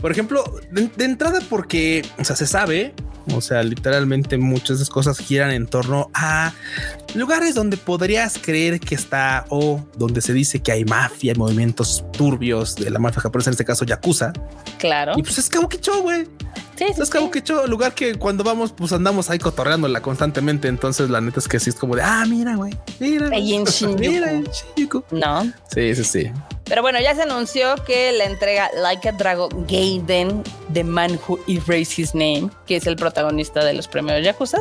por 0.00 0.10
ejemplo, 0.10 0.44
de, 0.70 1.04
entrada 1.04 1.38
porque, 1.48 2.04
o 2.18 2.24
sea, 2.24 2.34
se 2.34 2.46
sabe, 2.46 2.94
o 3.34 3.40
sea, 3.40 3.62
literalmente 3.62 4.38
muchas 4.38 4.68
de 4.68 4.74
esas 4.76 4.90
cosas 4.90 5.18
giran 5.18 5.50
en 5.50 5.66
torno 5.66 6.10
a 6.14 6.52
lugares 7.14 7.54
donde 7.54 7.76
podrías 7.76 8.38
creer 8.38 8.80
que 8.80 8.94
está 8.94 9.44
o 9.48 9.84
donde 9.96 10.20
se 10.20 10.32
dice 10.32 10.60
que 10.60 10.72
hay 10.72 10.84
mafia, 10.84 11.32
y 11.32 11.34
movimientos 11.34 12.04
turbios 12.12 12.76
de 12.76 12.90
la 12.90 12.98
mafia 12.98 13.22
japonesa, 13.22 13.50
en 13.50 13.52
este 13.52 13.64
caso 13.64 13.84
Yakuza. 13.84 14.32
Claro. 14.78 15.12
Y 15.16 15.22
pues 15.22 15.38
es 15.38 15.48
Kabukicho, 15.48 16.02
güey. 16.02 16.24
Sí, 16.76 16.84
sí, 16.94 17.02
es 17.02 17.10
Kabukicho, 17.10 17.66
lugar 17.66 17.94
que 17.94 18.14
cuando 18.14 18.44
vamos, 18.44 18.72
pues 18.72 18.92
andamos 18.92 19.30
ahí 19.30 19.38
cotorreándola 19.38 20.00
constantemente. 20.00 20.68
Entonces, 20.68 21.10
la 21.10 21.20
neta 21.20 21.40
es 21.40 21.48
que 21.48 21.58
sí 21.58 21.70
es 21.70 21.76
como 21.76 21.96
de, 21.96 22.02
ah, 22.02 22.24
mira, 22.28 22.54
güey, 22.54 22.72
mira. 23.00 23.28
Ahí 23.30 23.54
en 23.54 23.64
Shinjuku. 23.64 25.02
No. 25.10 25.42
Sí, 25.74 25.94
sí, 25.96 26.04
sí. 26.04 26.30
Pero 26.68 26.82
bueno, 26.82 27.00
ya 27.00 27.14
se 27.14 27.22
anunció 27.22 27.76
que 27.86 28.12
la 28.12 28.24
entrega 28.24 28.70
Like 28.74 29.08
a 29.08 29.12
Dragon 29.12 29.66
Gaiden, 29.66 30.42
The 30.72 30.84
Man 30.84 31.18
Who 31.26 31.38
Erased 31.48 31.98
His 31.98 32.14
Name, 32.14 32.50
que 32.66 32.76
es 32.76 32.86
el 32.86 32.96
protagonista 32.96 33.64
de 33.64 33.72
los 33.72 33.88
premios 33.88 34.22
Yakuza, 34.22 34.58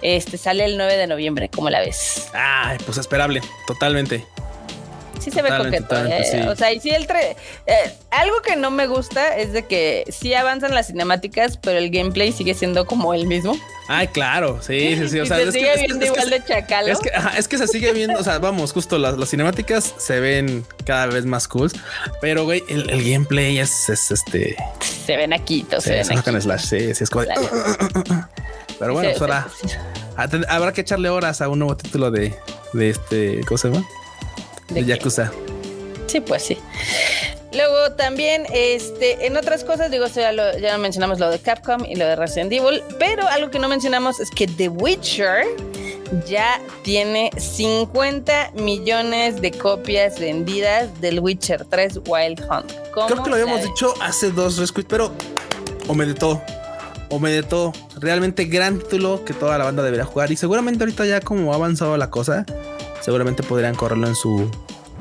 este 0.00 0.38
sale 0.38 0.64
el 0.64 0.78
9 0.78 0.96
de 0.96 1.06
noviembre. 1.06 1.50
¿Cómo 1.54 1.68
la 1.68 1.80
ves? 1.80 2.28
Ay, 2.32 2.78
pues 2.84 2.96
esperable, 2.98 3.42
totalmente. 3.66 4.26
Sí 5.24 5.30
se 5.30 5.42
ve 5.42 5.50
coqueto. 5.56 5.96
Eh, 5.96 6.46
o 6.48 6.54
sea, 6.54 6.72
y 6.72 6.80
sí 6.80 6.90
el 6.90 7.06
tre 7.06 7.36
eh, 7.66 7.92
algo 8.10 8.42
que 8.42 8.56
no 8.56 8.70
me 8.70 8.86
gusta 8.86 9.36
es 9.36 9.52
de 9.52 9.64
que 9.64 10.04
sí 10.10 10.34
avanzan 10.34 10.74
las 10.74 10.88
cinemáticas, 10.88 11.56
pero 11.56 11.78
el 11.78 11.90
gameplay 11.90 12.32
sigue 12.32 12.54
siendo 12.54 12.84
como 12.86 13.14
el 13.14 13.26
mismo. 13.26 13.56
Ay, 13.88 14.08
claro, 14.08 14.60
sí, 14.62 14.96
sí, 14.96 15.08
sí. 15.08 15.20
O 15.24 15.26
sea, 15.26 15.38
se 15.38 15.52
sigue 15.52 15.74
viendo 15.78 16.04
igual 16.04 16.30
de 16.30 16.44
chacalo. 16.44 16.88
Es 16.88 16.98
que, 16.98 17.10
es 17.38 17.48
que 17.48 17.58
se 17.58 17.66
sigue 17.66 17.92
viendo, 17.92 18.18
o 18.18 18.22
sea, 18.22 18.38
vamos, 18.38 18.72
justo 18.72 18.98
las, 18.98 19.28
cinemáticas 19.28 19.94
se 19.96 20.20
ven 20.20 20.66
cada 20.84 21.06
vez 21.06 21.24
más 21.24 21.48
cool, 21.48 21.72
pero 22.20 22.44
güey, 22.44 22.62
el, 22.68 22.86
gameplay 23.02 23.58
es, 23.58 23.88
este. 23.88 24.56
Se 24.80 25.16
ven 25.16 25.32
aquí, 25.32 25.66
se, 25.78 25.92
ven 25.92 26.18
aquí. 26.18 26.40
Slash, 26.40 26.64
sí, 26.64 26.94
sí, 26.94 27.04
es 27.04 27.10
como. 27.10 27.24
pero 28.78 28.92
bueno, 28.92 29.10
pues 29.10 29.22
ahora 29.22 29.48
habrá 30.48 30.72
que 30.72 30.82
echarle 30.82 31.08
horas 31.08 31.40
a 31.40 31.48
un 31.48 31.60
nuevo 31.60 31.76
título 31.76 32.10
de, 32.10 32.34
de 32.72 32.90
este, 32.90 33.40
¿cómo 33.46 33.58
se 33.58 33.70
llama? 33.70 33.86
De, 34.68 34.84
Yakuza. 34.84 35.32
Sí, 36.06 36.20
pues 36.20 36.42
sí. 36.42 36.58
Luego 37.52 37.92
también, 37.92 38.46
este, 38.52 39.26
en 39.26 39.36
otras 39.36 39.62
cosas, 39.62 39.90
digo, 39.90 40.06
ya, 40.06 40.32
lo, 40.32 40.58
ya 40.58 40.76
mencionamos 40.78 41.20
lo 41.20 41.30
de 41.30 41.38
Capcom 41.38 41.84
y 41.84 41.94
lo 41.94 42.04
de 42.04 42.16
Resident 42.16 42.52
Evil, 42.52 42.82
pero 42.98 43.28
algo 43.28 43.50
que 43.50 43.60
no 43.60 43.68
mencionamos 43.68 44.18
es 44.18 44.30
que 44.30 44.48
The 44.48 44.68
Witcher 44.68 45.44
ya 46.26 46.60
tiene 46.82 47.30
50 47.36 48.52
millones 48.54 49.40
de 49.40 49.52
copias 49.52 50.18
vendidas 50.18 51.00
del 51.00 51.20
Witcher 51.20 51.64
3 51.64 52.00
Wild 52.06 52.44
Hunt. 52.50 52.72
Creo 52.92 53.22
que 53.22 53.30
lo 53.30 53.36
habíamos 53.36 53.62
dicho 53.62 53.94
hace 54.00 54.30
dos 54.30 54.58
rescuits, 54.58 54.88
pero 54.88 55.12
o 55.88 55.94
me 55.94 56.06
de 56.06 56.14
todo. 56.14 56.42
O 57.10 57.18
me 57.18 57.30
de 57.30 57.42
todo. 57.42 57.72
Realmente 57.96 58.44
gran 58.46 58.78
título 58.78 59.24
que 59.24 59.34
toda 59.34 59.58
la 59.58 59.64
banda 59.64 59.82
debería 59.82 60.04
jugar. 60.04 60.32
Y 60.32 60.36
seguramente 60.36 60.84
ahorita 60.84 61.04
ya 61.06 61.20
como 61.20 61.52
ha 61.52 61.56
avanzado 61.56 61.96
la 61.96 62.10
cosa, 62.10 62.44
seguramente 63.04 63.42
podrían 63.42 63.74
correrlo 63.74 64.06
en 64.06 64.14
su 64.14 64.50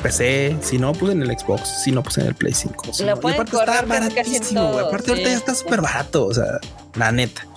PC, 0.02 0.58
si 0.62 0.78
no, 0.78 0.92
pues 0.92 1.14
en 1.14 1.22
el 1.22 1.30
Xbox, 1.38 1.84
si 1.84 1.92
no, 1.92 2.04
pues 2.04 2.18
en 2.18 2.28
el 2.28 2.36
Play 2.36 2.54
5. 2.54 2.92
y 3.00 3.08
aparte 3.08 3.56
está 3.56 3.82
baratísimo, 3.84 4.78
Aparte 4.78 5.12
ahorita 5.12 5.30
ya 5.30 5.38
está 5.38 5.56
súper 5.56 5.82
barato, 5.82 6.26
o 6.26 6.34
sea, 6.34 6.60
la 6.96 7.12
neta. 7.12 7.48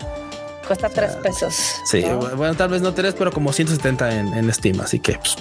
Cuesta 0.66 0.88
tres 0.88 1.12
pesos. 1.16 1.54
Sí, 1.84 2.04
bueno, 2.36 2.54
tal 2.54 2.68
vez 2.68 2.82
no 2.82 2.92
tres, 2.92 3.14
pero 3.16 3.32
como 3.32 3.52
170 3.52 4.20
en, 4.20 4.34
en 4.34 4.52
Steam, 4.52 4.80
así 4.80 5.00
que 5.00 5.14
pues, 5.14 5.36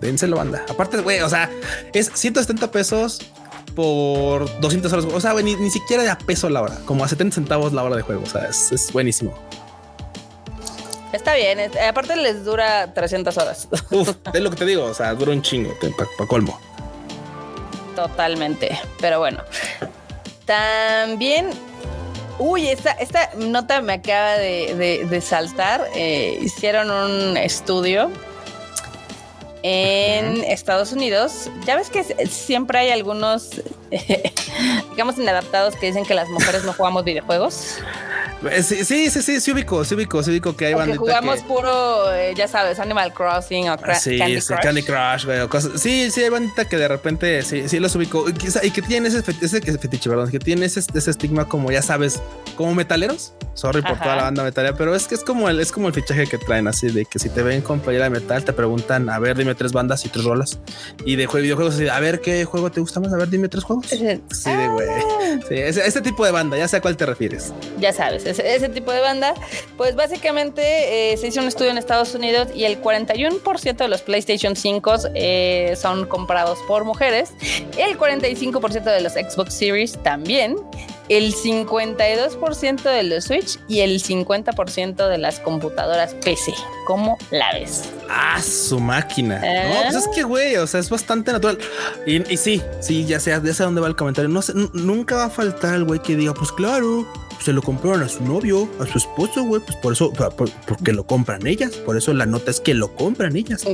dénselo, 0.00 0.36
banda. 0.36 0.64
Aparte, 0.68 0.98
güey, 0.98 1.20
o 1.20 1.28
sea, 1.28 1.50
es 1.92 2.10
170 2.14 2.70
pesos 2.70 3.20
por 3.74 4.60
200 4.60 4.92
horas. 4.92 5.04
O 5.12 5.20
sea, 5.20 5.34
ni, 5.34 5.54
ni, 5.56 5.70
siquiera 5.70 6.02
de 6.02 6.10
a 6.10 6.18
peso 6.18 6.48
la 6.48 6.62
hora, 6.62 6.76
como 6.84 7.04
a 7.04 7.08
70 7.08 7.34
centavos 7.34 7.72
la 7.72 7.82
hora 7.82 7.96
de 7.96 8.02
juego. 8.02 8.22
O 8.22 8.28
sea, 8.30 8.46
es, 8.46 8.70
es 8.72 8.92
buenísimo. 8.92 9.34
Está 11.12 11.34
bien, 11.34 11.58
aparte 11.88 12.14
les 12.16 12.44
dura 12.44 12.94
300 12.94 13.36
horas. 13.38 13.68
Uf, 13.90 14.14
es 14.32 14.40
lo 14.40 14.50
que 14.50 14.56
te 14.56 14.66
digo, 14.66 14.84
o 14.84 14.94
sea, 14.94 15.12
dura 15.14 15.32
un 15.32 15.42
chingo, 15.42 15.74
para 16.16 16.28
colmo. 16.28 16.58
Totalmente, 17.96 18.78
pero 19.00 19.18
bueno. 19.18 19.42
También, 20.46 21.50
uy, 22.38 22.68
esta, 22.68 22.92
esta 22.92 23.30
nota 23.36 23.80
me 23.82 23.94
acaba 23.94 24.36
de, 24.36 25.22
saltar. 25.24 25.88
Eh, 25.94 26.38
hicieron 26.40 26.90
un 26.90 27.36
estudio 27.36 28.10
en 29.62 30.44
Estados 30.44 30.92
Unidos. 30.92 31.50
Ya 31.66 31.76
ves 31.76 31.90
que 31.90 32.04
siempre 32.26 32.78
hay 32.78 32.90
algunos, 32.90 33.62
digamos, 34.90 35.18
inadaptados 35.18 35.76
que 35.76 35.86
dicen 35.86 36.04
que 36.04 36.14
las 36.14 36.28
mujeres 36.28 36.64
no 36.64 36.72
jugamos 36.72 37.04
videojuegos. 37.04 37.78
Eh, 38.48 38.62
sí, 38.62 38.84
sí, 38.84 39.10
sí, 39.10 39.22
sí, 39.22 39.40
sí 39.40 39.52
ubico, 39.52 39.84
sí 39.84 39.94
ubico, 39.94 40.22
sí 40.22 40.30
ubico 40.30 40.56
que 40.56 40.66
hay 40.66 40.74
bandita 40.74 40.98
jugamos 40.98 41.40
puro, 41.42 42.12
eh, 42.14 42.32
ya 42.34 42.48
sabes, 42.48 42.78
Animal 42.78 43.12
Crossing 43.12 43.68
o 43.68 43.76
sí, 43.98 44.18
Candy 44.18 44.40
sí, 44.40 44.46
Crush. 44.46 44.62
Candy 44.62 44.82
Crush, 44.82 45.24
güey, 45.26 45.48
cosas. 45.48 45.80
Sí, 45.80 46.10
sí, 46.10 46.22
hay 46.22 46.30
bandita 46.30 46.64
que 46.64 46.76
de 46.76 46.88
repente 46.88 47.42
sí, 47.42 47.68
sí 47.68 47.78
los 47.78 47.94
ubico. 47.96 48.24
Y, 48.28 48.70
que 48.70 48.82
tienen 48.82 49.12
ese, 49.12 49.22
ese 49.42 49.60
fetiche, 49.60 50.08
perdón, 50.08 50.30
que 50.30 50.38
tienen 50.38 50.64
ese, 50.64 50.80
ese 50.80 51.10
estigma 51.10 51.46
como, 51.46 51.70
ya 51.70 51.82
sabes, 51.82 52.22
como 52.56 52.74
metaleros. 52.74 53.34
Sorry 53.54 53.82
por 53.82 53.98
toda 53.98 54.16
la 54.16 54.22
banda 54.22 54.42
metalera, 54.42 54.74
pero 54.74 54.94
es 54.94 55.06
que 55.06 55.14
es 55.14 55.22
como 55.22 55.48
el, 55.48 55.60
es 55.60 55.70
como 55.70 55.88
el 55.88 55.92
fichaje 55.92 56.26
que 56.26 56.38
traen 56.38 56.66
así 56.66 56.88
de 56.88 57.04
que 57.04 57.18
si 57.18 57.28
te 57.28 57.42
ven 57.42 57.60
con 57.60 57.80
playera 57.80 58.04
de 58.04 58.10
metal, 58.10 58.42
te 58.42 58.54
preguntan, 58.54 59.10
a 59.10 59.18
ver, 59.18 59.36
dime 59.36 59.54
tres 59.54 59.72
bandas 59.72 60.04
y 60.06 60.08
tres 60.08 60.24
rolas. 60.24 60.60
Y 61.04 61.16
de 61.16 61.26
videojuegos, 61.26 61.78
a 61.80 62.00
ver 62.00 62.20
qué 62.20 62.44
juego 62.44 62.70
te 62.70 62.80
gusta 62.80 63.00
más, 63.00 63.12
a 63.12 63.16
ver, 63.16 63.28
dime 63.28 63.48
tres 63.48 63.64
juegos. 63.64 63.86
Sí, 64.30 64.50
de 64.50 64.68
güey. 64.68 64.88
Ah. 64.88 65.38
Sí, 65.48 65.54
ese, 65.54 65.86
ese, 65.86 66.00
tipo 66.00 66.24
de 66.24 66.30
banda, 66.30 66.56
ya 66.56 66.68
sé 66.68 66.76
a 66.76 66.80
cuál 66.80 66.96
te 66.96 67.04
refieres. 67.04 67.52
Ya 67.78 67.92
sabes, 67.92 68.24
ese, 68.30 68.54
ese 68.54 68.68
tipo 68.68 68.92
de 68.92 69.00
banda 69.00 69.34
pues 69.76 69.94
básicamente 69.96 71.12
eh, 71.12 71.16
se 71.16 71.28
hizo 71.28 71.40
un 71.40 71.48
estudio 71.48 71.70
en 71.70 71.78
Estados 71.78 72.14
Unidos 72.14 72.48
y 72.54 72.64
el 72.64 72.80
41% 72.82 73.76
de 73.76 73.88
los 73.88 74.02
PlayStation 74.02 74.56
5 74.56 74.94
eh, 75.14 75.74
son 75.80 76.06
comprados 76.06 76.58
por 76.66 76.84
mujeres, 76.84 77.32
el 77.78 77.98
45% 77.98 78.84
de 78.84 79.00
los 79.00 79.12
Xbox 79.14 79.54
Series 79.54 80.02
también, 80.02 80.56
el 81.08 81.34
52% 81.34 82.82
de 82.82 83.02
los 83.02 83.24
Switch 83.24 83.58
y 83.68 83.80
el 83.80 84.00
50% 84.02 85.08
de 85.08 85.18
las 85.18 85.40
computadoras 85.40 86.14
PC. 86.14 86.54
¿Cómo 86.86 87.18
la 87.30 87.52
ves? 87.52 87.90
Ah, 88.08 88.40
su 88.40 88.78
máquina. 88.78 89.40
No, 89.40 89.82
pues 89.82 89.94
es 89.96 90.08
que, 90.14 90.22
güey, 90.22 90.56
o 90.56 90.66
sea, 90.66 90.78
es 90.78 90.88
bastante 90.88 91.32
natural. 91.32 91.58
Y, 92.06 92.36
sí, 92.36 92.62
sí, 92.80 93.04
ya 93.06 93.18
sé, 93.18 93.30
ya 93.42 93.54
sé 93.54 93.64
dónde 93.64 93.80
va 93.80 93.88
el 93.88 93.96
comentario. 93.96 94.28
No 94.28 94.40
sé, 94.40 94.52
nunca 94.72 95.16
va 95.16 95.24
a 95.24 95.30
faltar 95.30 95.74
el 95.74 95.84
güey 95.84 96.00
que 96.00 96.14
diga, 96.14 96.32
pues 96.32 96.52
claro, 96.52 97.06
se 97.40 97.52
lo 97.52 97.62
compraron 97.62 98.02
a 98.02 98.08
su 98.08 98.22
novio, 98.24 98.68
a 98.80 98.86
su 98.86 98.98
esposo, 98.98 99.44
güey, 99.44 99.60
pues 99.62 99.76
por 99.76 99.94
eso, 99.94 100.12
porque 100.66 100.92
lo 100.92 101.04
compran 101.04 101.46
ellas, 101.46 101.72
por 101.72 101.96
eso 101.96 102.12
la 102.12 102.26
nota 102.26 102.50
es 102.50 102.60
que 102.60 102.74
lo 102.74 102.94
compran 102.94 103.36
ellas. 103.36 103.64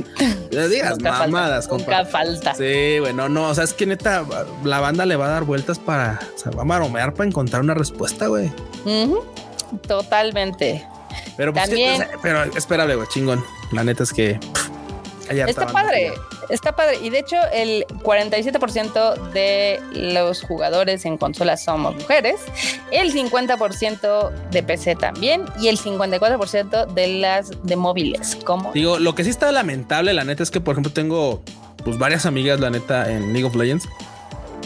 Le 0.51 0.69
digas 0.69 0.99
mamadas, 1.01 1.69
Nunca 1.69 2.05
falta. 2.05 2.55
Sí, 2.55 2.99
bueno, 2.99 3.29
no, 3.29 3.49
o 3.49 3.55
sea, 3.55 3.65
es 3.65 3.73
que 3.73 3.85
neta, 3.85 4.25
la 4.63 4.79
banda 4.79 5.05
le 5.05 5.15
va 5.15 5.27
a 5.27 5.29
dar 5.29 5.43
vueltas 5.43 5.79
para, 5.79 6.19
o 6.35 6.37
sea, 6.37 6.51
va 6.51 6.61
a 6.61 6.65
maromear 6.65 7.13
para 7.13 7.27
encontrar 7.27 7.61
una 7.61 7.73
respuesta, 7.73 8.27
güey. 8.27 8.51
Totalmente. 9.87 10.87
Pero 11.35 11.53
pues, 11.53 11.65
También, 11.65 12.07
pero 12.21 12.43
espérale, 12.43 12.95
güey, 12.95 13.07
chingón. 13.09 13.43
La 13.71 13.83
neta 13.83 14.03
es 14.03 14.13
que 14.13 14.39
está 15.29 15.67
padre, 15.67 16.13
está 16.49 16.75
padre. 16.75 16.99
Y 17.01 17.09
de 17.09 17.19
hecho, 17.19 17.37
el 17.53 17.85
47% 18.03 19.31
de 19.31 19.79
los 19.93 20.41
jugadores 20.41 21.05
en 21.05 21.17
consolas 21.17 21.63
somos 21.63 21.95
mujeres, 21.95 22.35
el 22.91 23.13
50% 23.13 24.31
de 24.51 24.63
PC 24.63 24.95
también 24.95 25.45
y 25.59 25.67
el 25.67 25.77
54% 25.77 26.93
de 26.93 27.07
las 27.19 27.51
de 27.63 27.75
móviles. 27.75 28.37
¿Cómo? 28.45 28.71
Digo, 28.73 28.99
lo 28.99 29.15
que 29.15 29.23
sí 29.23 29.29
está 29.29 29.51
lamentable, 29.51 30.13
la 30.13 30.23
neta, 30.23 30.43
es 30.43 30.51
que, 30.51 30.61
por 30.61 30.73
ejemplo, 30.73 30.91
tengo 30.91 31.41
pues 31.83 31.97
varias 31.97 32.25
amigas, 32.25 32.59
la 32.59 32.69
neta, 32.69 33.11
en 33.11 33.33
League 33.33 33.45
of 33.45 33.55
Legends. 33.55 33.87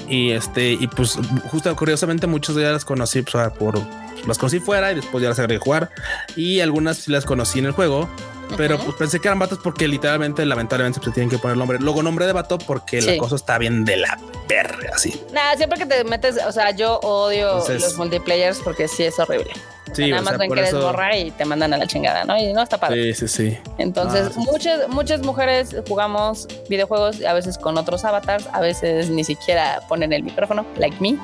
Y 0.07 0.31
este, 0.31 0.73
y 0.73 0.87
pues 0.87 1.17
justo 1.49 1.73
curiosamente 1.75 2.27
muchos 2.27 2.55
de 2.55 2.63
ellas 2.63 2.73
las 2.73 2.85
conocí 2.85 3.21
pues, 3.21 3.49
por 3.53 3.79
las 4.27 4.37
conocí 4.37 4.59
fuera 4.59 4.91
y 4.91 4.95
después 4.95 5.21
ya 5.21 5.29
las 5.29 5.39
agregué 5.39 5.61
a 5.61 5.63
jugar. 5.63 5.89
Y 6.35 6.59
algunas 6.59 7.07
las 7.07 7.25
conocí 7.25 7.59
en 7.59 7.65
el 7.65 7.71
juego 7.71 8.09
pero 8.57 8.77
pues 8.77 8.95
pensé 8.95 9.19
que 9.19 9.27
eran 9.27 9.39
vatos 9.39 9.59
porque 9.63 9.87
literalmente, 9.87 10.45
lamentablemente, 10.45 10.99
se 11.03 11.11
tienen 11.11 11.29
que 11.29 11.37
poner 11.37 11.57
nombre. 11.57 11.79
Luego 11.79 12.03
nombre 12.03 12.25
de 12.25 12.33
vato 12.33 12.57
porque 12.57 13.01
la 13.01 13.17
cosa 13.17 13.35
está 13.35 13.57
bien 13.57 13.85
de 13.85 13.97
la 13.97 14.17
perra, 14.47 14.91
así. 14.93 15.21
Nada, 15.33 15.55
siempre 15.57 15.79
que 15.79 15.85
te 15.85 16.03
metes, 16.03 16.37
o 16.45 16.51
sea, 16.51 16.71
yo 16.71 16.99
odio 16.99 17.63
los 17.67 17.97
multiplayers 17.97 18.59
porque 18.59 18.87
sí 18.87 19.03
es 19.03 19.17
horrible. 19.19 19.51
Sí, 19.93 20.09
nada 20.09 20.21
más 20.21 20.37
ven 20.37 20.51
que 20.51 20.59
eres 20.59 20.73
borra 20.73 21.17
y 21.17 21.31
te 21.31 21.43
mandan 21.43 21.73
a 21.73 21.77
la 21.77 21.85
chingada, 21.85 22.23
¿no? 22.23 22.37
Y 22.37 22.53
no 22.53 22.61
está 22.61 22.79
padre. 22.79 23.13
Sí, 23.13 23.27
sí, 23.27 23.49
sí. 23.49 23.57
Entonces, 23.77 24.37
muchas, 24.37 24.87
muchas 24.87 25.21
mujeres 25.21 25.75
jugamos 25.87 26.47
videojuegos 26.69 27.21
a 27.23 27.33
veces 27.33 27.57
con 27.57 27.77
otros 27.77 28.05
avatars, 28.05 28.47
a 28.53 28.61
veces 28.61 29.09
ni 29.09 29.23
siquiera 29.23 29.81
ponen 29.89 30.13
el 30.13 30.23
micrófono, 30.23 30.65
like 30.77 30.95
me, 31.01 31.17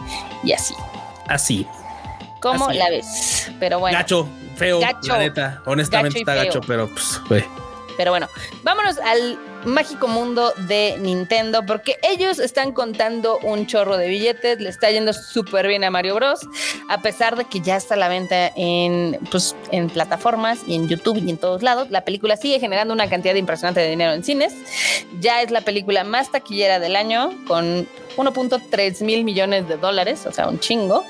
y 0.43 0.51
así. 0.51 0.73
Así. 1.27 1.65
¿Cómo 2.41 2.71
la 2.71 2.89
ves? 2.89 3.49
Pero 3.59 3.79
bueno. 3.79 3.97
Gacho, 3.97 4.27
feo, 4.57 4.79
la 4.81 5.17
neta. 5.17 5.61
Honestamente 5.65 6.19
está 6.19 6.35
gacho, 6.35 6.61
pero 6.61 6.87
pues, 6.89 7.21
güey. 7.29 7.45
Pero 7.97 8.11
bueno, 8.11 8.29
vámonos 8.63 8.99
al 8.99 9.39
mágico 9.65 10.07
mundo 10.07 10.53
de 10.67 10.95
Nintendo, 10.99 11.65
porque 11.65 11.97
ellos 12.03 12.37
están 12.39 12.71
contando 12.71 13.39
un 13.39 13.65
chorro 13.65 13.97
de 13.97 14.07
billetes, 14.07 14.59
le 14.59 14.69
está 14.69 14.91
yendo 14.91 15.13
súper 15.13 15.67
bien 15.67 15.83
a 15.83 15.89
Mario 15.89 16.15
Bros, 16.15 16.41
a 16.89 17.01
pesar 17.01 17.35
de 17.35 17.45
que 17.45 17.59
ya 17.59 17.75
está 17.75 17.95
a 17.95 17.97
la 17.97 18.07
venta 18.07 18.51
en, 18.55 19.19
pues, 19.31 19.55
en 19.71 19.89
plataformas 19.89 20.59
y 20.67 20.75
en 20.75 20.87
YouTube 20.87 21.17
y 21.17 21.29
en 21.29 21.37
todos 21.37 21.63
lados. 21.63 21.89
La 21.89 22.05
película 22.05 22.37
sigue 22.37 22.59
generando 22.59 22.93
una 22.93 23.09
cantidad 23.09 23.33
impresionante 23.33 23.81
de 23.81 23.89
dinero 23.89 24.13
en 24.13 24.23
cines. 24.23 24.53
Ya 25.19 25.41
es 25.41 25.49
la 25.49 25.61
película 25.61 26.03
más 26.03 26.31
taquillera 26.31 26.79
del 26.79 26.95
año, 26.95 27.31
con 27.47 27.87
1.3 28.15 29.03
mil 29.03 29.23
millones 29.23 29.67
de 29.67 29.77
dólares, 29.77 30.25
o 30.27 30.31
sea, 30.31 30.47
un 30.47 30.59
chingo. 30.59 31.03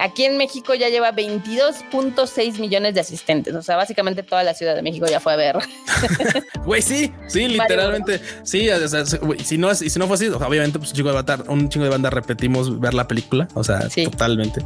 Aquí 0.00 0.24
en 0.24 0.38
México 0.38 0.74
ya 0.74 0.88
lleva 0.88 1.12
22.6 1.12 2.58
millones 2.58 2.94
de 2.94 3.00
asistentes. 3.00 3.54
O 3.54 3.62
sea, 3.62 3.76
básicamente 3.76 4.22
toda 4.22 4.42
la 4.42 4.54
Ciudad 4.54 4.74
de 4.74 4.80
México 4.80 5.06
ya 5.06 5.20
fue 5.20 5.34
a 5.34 5.36
ver. 5.36 5.58
Güey, 6.64 6.82
sí, 6.82 7.12
sí, 7.26 7.48
literalmente. 7.48 8.20
Sí, 8.42 8.68
o 8.70 8.88
sea, 8.88 9.04
si 9.04 9.58
no, 9.58 9.74
si 9.74 9.98
no 9.98 10.06
fue 10.06 10.14
así, 10.14 10.28
obviamente, 10.28 10.78
pues 10.78 10.90
un 10.90 10.96
chingo 10.96 11.08
de 11.10 11.14
banda, 11.14 11.44
un 11.48 11.68
chingo 11.68 11.84
de 11.84 11.90
banda 11.90 12.10
repetimos 12.10 12.80
ver 12.80 12.94
la 12.94 13.08
película. 13.08 13.48
O 13.54 13.64
sea, 13.64 13.88
totalmente. 13.88 14.64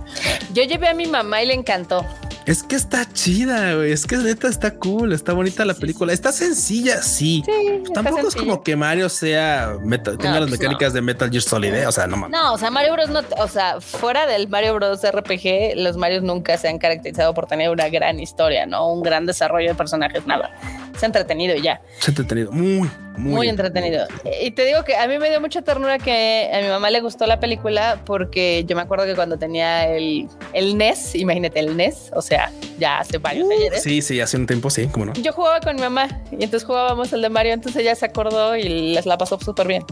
Yo 0.53 0.63
llevé 0.65 0.89
a 0.89 0.95
mi 0.95 1.07
mamá 1.07 1.43
y 1.43 1.47
le 1.47 1.55
encantó. 1.55 2.05
Es 2.47 2.63
que 2.63 2.77
está 2.77 3.11
chida, 3.11 3.75
güey. 3.75 3.93
Es 3.93 4.07
que 4.07 4.19
neta 4.19 4.49
está 4.49 4.75
cool, 4.75 5.13
está 5.13 5.33
bonita 5.33 5.65
la 5.65 5.73
película. 5.75 6.13
Está 6.13 6.31
sencilla, 6.31 7.03
sí. 7.03 7.43
Tampoco 7.95 8.29
es 8.29 8.37
como 8.37 8.63
que 8.63 8.77
Mario 8.77 9.09
sea 9.09 9.77
metal, 9.83 10.19
tenga 10.19 10.41
las 10.41 10.51
pues 10.51 10.61
mecánicas 10.61 10.93
de 10.93 11.01
Metal 11.01 11.31
Gear 11.31 11.43
Solid, 11.43 11.73
¿eh? 11.73 11.87
o 11.87 11.93
sea, 11.93 12.07
no 12.07 12.17
mames. 12.17 12.39
No, 12.39 12.53
o 12.53 12.59
sea, 12.59 12.71
Mario 12.71 12.93
Bros. 12.93 13.09
no, 13.09 13.23
o 13.39 13.49
sea, 13.49 13.81
fuera 13.81 14.27
del 14.27 14.49
Mario 14.49 14.75
Bros. 14.75 15.01
RPG, 15.03 15.24
los 15.77 15.97
Marios 15.97 16.23
nunca 16.23 16.57
se 16.59 16.69
han 16.69 16.79
caracterizado 16.79 17.35
por 17.35 17.47
tener 17.47 17.71
una 17.71 17.89
gran 17.89 18.21
historia, 18.21 18.67
¿no? 18.67 18.93
Un 18.93 19.03
gran 19.03 19.27
desarrollo 19.27 19.69
de 19.69 19.75
personajes, 19.75 20.27
nada. 20.27 20.51
Se 20.97 21.07
ha 21.07 21.09
entretenido 21.09 21.57
ya. 21.57 21.81
Se 21.99 22.11
ha 22.11 22.13
entretenido, 22.13 22.53
muy, 22.53 22.89
muy, 23.17 23.49
entretenido. 23.49 24.07
Y 24.43 24.51
te 24.53 24.65
digo 24.65 24.85
que 24.85 24.97
a 24.97 25.07
mí 25.07 25.19
me 25.19 25.29
dio 25.29 25.41
mucha 25.41 25.63
ternura 25.63 25.99
que 25.99 26.51
a 26.53 26.61
mi 26.61 26.69
mamá 26.69 26.91
le 26.91 27.01
gustó 27.01 27.27
la 27.27 27.41
película 27.41 28.01
porque 28.05 28.65
yo 28.67 28.77
me 28.77 28.83
acuerdo 28.83 29.05
que 29.05 29.15
cuando 29.15 29.39
tenía 29.39 29.89
el, 29.89 30.29
el 30.53 30.77
NES, 30.77 31.15
imagínate 31.17 31.61
el 31.61 31.77
NES, 31.77 32.11
o 32.15 32.23
sea, 32.23 32.51
ya 32.79 32.99
hace 32.99 33.19
varios 33.19 33.49
años. 33.51 33.83
Sí, 33.83 34.03
sí, 34.03 34.21
hace 34.21 34.37
un 34.37 34.47
tiempo, 34.47 34.71
sí, 34.71 34.89
cómo 34.89 35.07
no. 35.07 35.13
Yo 35.15 35.33
jugaba 35.33 35.61
con 35.61 35.77
mi 35.77 35.83
mamá 35.83 36.09
y 36.31 36.45
entonces 36.45 36.65
jugábamos 36.65 37.13
el 37.13 37.23
de 37.23 37.29
Mario, 37.29 37.53
entonces 37.53 37.83
ella 37.83 37.95
se 37.95 38.07
acordó 38.07 38.57
y 38.57 38.95
les 38.95 39.07
la 39.07 39.19
pasó 39.19 39.39
súper 39.41 39.69
bien. 39.69 39.85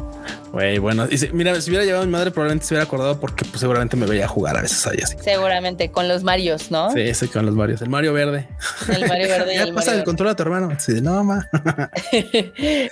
Güey, 0.52 0.78
bueno, 0.78 1.06
y 1.10 1.16
mira, 1.32 1.58
si 1.60 1.70
hubiera 1.70 1.84
llevado 1.84 2.02
a 2.02 2.06
mi 2.06 2.12
madre, 2.12 2.30
probablemente 2.30 2.66
se 2.66 2.74
hubiera 2.74 2.84
acordado 2.84 3.18
porque 3.18 3.44
pues, 3.44 3.60
seguramente 3.60 3.96
me 3.96 4.06
veía 4.06 4.28
jugar 4.28 4.56
a 4.56 4.62
veces 4.62 4.86
ahí 4.86 4.98
así. 5.02 5.16
Seguramente, 5.22 5.90
con 5.90 6.08
los 6.08 6.24
Marios, 6.24 6.70
¿no? 6.70 6.90
Sí, 6.90 7.14
sí, 7.14 7.28
con 7.28 7.46
los 7.46 7.54
Marios. 7.54 7.80
El 7.80 7.88
Mario 7.88 8.12
verde. 8.12 8.48
El 8.88 9.06
Mario 9.06 9.28
verde. 9.28 9.54
ya 9.54 9.72
pasa 9.72 9.94
el 9.94 10.04
control 10.04 10.30
a 10.30 10.34
tu 10.34 10.42
hermano. 10.42 10.76
Sí, 10.78 11.00
no, 11.00 11.22
mamá. 11.22 11.48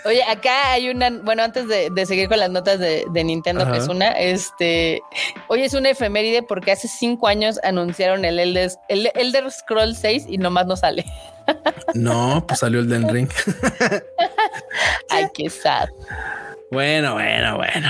Oye, 0.04 0.22
acá 0.28 0.72
hay 0.72 0.90
una, 0.90 1.10
bueno, 1.10 1.42
antes 1.42 1.66
de, 1.66 1.90
seguir 2.06 2.28
con 2.28 2.38
las 2.38 2.50
notas 2.50 2.78
de, 2.78 3.24
Nintendo, 3.24 3.70
que 3.70 3.78
es 3.78 3.88
una, 3.88 4.12
este, 4.12 5.00
hoy 5.48 5.62
es 5.62 5.74
una 5.74 5.90
efeméride 5.90 6.42
porque 6.42 6.72
hace 6.72 6.88
cinco 6.88 7.26
años 7.26 7.58
anunciaron 7.62 8.24
el 8.24 8.38
Elder, 8.38 8.70
el 8.88 9.10
Elder 9.14 9.50
Scroll 9.50 9.94
6 9.94 10.24
y 10.28 10.38
nomás 10.38 10.66
no 10.66 10.76
sale. 10.76 11.04
no, 11.94 12.44
pues 12.46 12.60
salió 12.60 12.80
el 12.80 12.88
Den 12.88 13.08
Ring. 13.08 13.28
Ay, 15.10 15.26
qué 15.34 15.50
sad. 15.50 15.88
Bueno, 16.70 17.14
bueno, 17.14 17.56
bueno. 17.56 17.88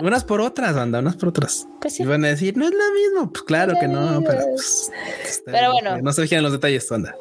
Unas 0.00 0.24
por 0.24 0.40
otras, 0.40 0.76
anda, 0.76 1.00
unas 1.00 1.16
por 1.16 1.30
otras. 1.30 1.66
Pues 1.80 1.96
sí. 1.96 2.04
Y 2.04 2.06
van 2.06 2.24
a 2.24 2.28
decir, 2.28 2.56
no 2.56 2.64
es 2.64 2.72
lo 2.72 2.92
mismo. 2.94 3.32
Pues 3.32 3.42
claro 3.42 3.74
que 3.80 3.88
no, 3.88 4.22
pero 4.24 4.44
pues, 4.54 4.92
Pero 5.44 5.72
bueno. 5.72 5.98
No 5.98 6.12
se 6.12 6.22
fijan 6.22 6.42
los 6.42 6.52
detalles, 6.52 6.90
anda. 6.92 7.16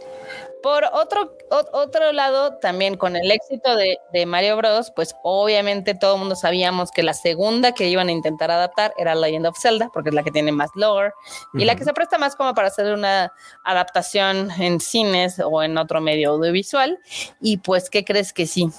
Por 0.61 0.85
otro, 0.93 1.35
otro 1.49 2.11
lado, 2.11 2.57
también 2.57 2.95
con 2.95 3.15
el 3.15 3.31
éxito 3.31 3.75
de, 3.75 4.25
Mario 4.27 4.57
Bros, 4.57 4.91
pues 4.95 5.15
obviamente 5.23 5.95
todo 5.95 6.13
el 6.13 6.19
mundo 6.19 6.35
sabíamos 6.35 6.91
que 6.91 7.01
la 7.01 7.15
segunda 7.15 7.71
que 7.71 7.87
iban 7.87 8.09
a 8.09 8.11
intentar 8.11 8.51
adaptar 8.51 8.93
era 8.95 9.15
Legend 9.15 9.47
of 9.47 9.57
Zelda, 9.59 9.89
porque 9.91 10.09
es 10.09 10.15
la 10.15 10.21
que 10.21 10.29
tiene 10.29 10.51
más 10.51 10.69
lore 10.75 11.13
y 11.55 11.65
la 11.65 11.75
que 11.75 11.83
se 11.83 11.93
presta 11.93 12.19
más 12.19 12.35
como 12.35 12.53
para 12.53 12.67
hacer 12.67 12.93
una 12.93 13.33
adaptación 13.63 14.51
en 14.59 14.79
cines 14.79 15.41
o 15.43 15.63
en 15.63 15.79
otro 15.79 15.99
medio 15.99 16.29
audiovisual. 16.29 16.99
Y 17.39 17.57
pues, 17.57 17.89
¿qué 17.89 18.05
crees 18.05 18.31
que 18.31 18.45
sí? 18.45 18.69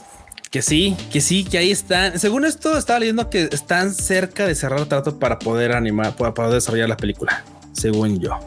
Que 0.52 0.62
sí, 0.62 0.96
que 1.10 1.20
sí, 1.20 1.44
que 1.44 1.58
ahí 1.58 1.70
están. 1.72 2.20
Según 2.20 2.44
esto, 2.44 2.76
estaba 2.76 3.00
leyendo 3.00 3.30
que 3.30 3.48
están 3.50 3.94
cerca 3.94 4.46
de 4.46 4.54
cerrar 4.54 4.80
el 4.80 4.86
trato 4.86 5.18
para 5.18 5.38
poder 5.38 5.72
animar, 5.72 6.14
para 6.14 6.34
poder 6.34 6.52
desarrollar 6.52 6.90
la 6.90 6.96
película 6.96 7.42
según 7.72 8.20
yo. 8.20 8.38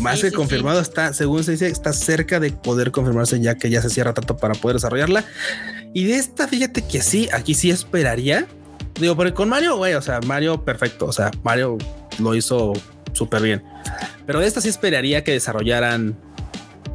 Más 0.00 0.20
que 0.20 0.32
confirmado, 0.32 0.80
está, 0.80 1.12
según 1.12 1.44
se 1.44 1.52
dice, 1.52 1.68
está 1.68 1.92
cerca 1.92 2.40
de 2.40 2.50
poder 2.50 2.90
confirmarse 2.90 3.38
ya 3.40 3.56
que 3.56 3.70
ya 3.70 3.80
se 3.82 3.90
cierra 3.90 4.14
tanto 4.14 4.36
para 4.36 4.54
poder 4.54 4.76
desarrollarla. 4.76 5.24
Y 5.92 6.04
de 6.06 6.16
esta, 6.16 6.48
fíjate 6.48 6.82
que 6.82 7.02
sí, 7.02 7.28
aquí 7.32 7.54
sí 7.54 7.70
esperaría. 7.70 8.46
Digo, 8.98 9.14
porque 9.14 9.34
con 9.34 9.48
Mario, 9.48 9.76
güey, 9.76 9.94
o 9.94 10.02
sea, 10.02 10.20
Mario 10.20 10.64
perfecto, 10.64 11.06
o 11.06 11.12
sea, 11.12 11.30
Mario 11.42 11.78
lo 12.18 12.34
hizo 12.34 12.72
súper 13.12 13.42
bien. 13.42 13.62
Pero 14.26 14.40
de 14.40 14.46
esta 14.46 14.60
sí 14.60 14.68
esperaría 14.68 15.22
que 15.24 15.32
desarrollaran 15.32 16.16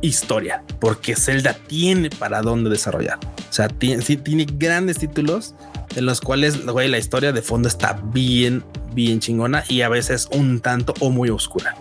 historia, 0.02 0.64
porque 0.80 1.16
Zelda 1.16 1.54
tiene 1.54 2.10
para 2.10 2.42
dónde 2.42 2.70
desarrollar. 2.70 3.20
O 3.50 3.54
sea, 3.54 3.68
tiene, 3.68 4.02
sí, 4.02 4.18
tiene 4.18 4.46
grandes 4.46 4.98
títulos 4.98 5.56
en 5.96 6.06
los 6.06 6.22
cuales, 6.22 6.66
güey, 6.66 6.88
la 6.88 6.98
historia 6.98 7.32
de 7.32 7.42
fondo 7.42 7.68
está 7.68 8.00
bien, 8.04 8.64
bien 8.94 9.20
chingona 9.20 9.64
y 9.68 9.82
a 9.82 9.90
veces 9.90 10.28
un 10.32 10.60
tanto 10.60 10.94
o 11.00 11.10
muy 11.10 11.30
oscura. 11.30 11.76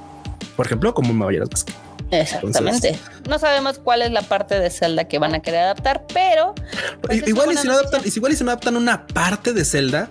Por 0.57 0.67
ejemplo, 0.67 0.95
como 0.95 1.13
Majora's 1.13 1.51
Mask. 1.51 1.71
Exactamente. 2.11 2.99
no 3.29 3.39
sabemos 3.39 3.79
cuál 3.79 4.01
es 4.01 4.11
la 4.11 4.23
parte 4.23 4.59
de 4.59 4.71
Zelda 4.71 5.05
que 5.05 5.19
van 5.19 5.35
a 5.35 5.41
querer 5.41 5.61
adaptar, 5.61 6.07
pero 6.13 6.55
pues, 7.03 7.27
igual, 7.29 7.53
y 7.53 7.57
si 7.57 7.67
no 7.67 7.75
adaptan, 7.75 8.01
igual 8.05 8.33
y 8.33 8.37
si 8.37 8.45
no 8.45 8.51
adaptan 8.51 8.77
una 8.77 9.07
parte 9.07 9.53
de 9.53 9.65
Zelda, 9.65 10.09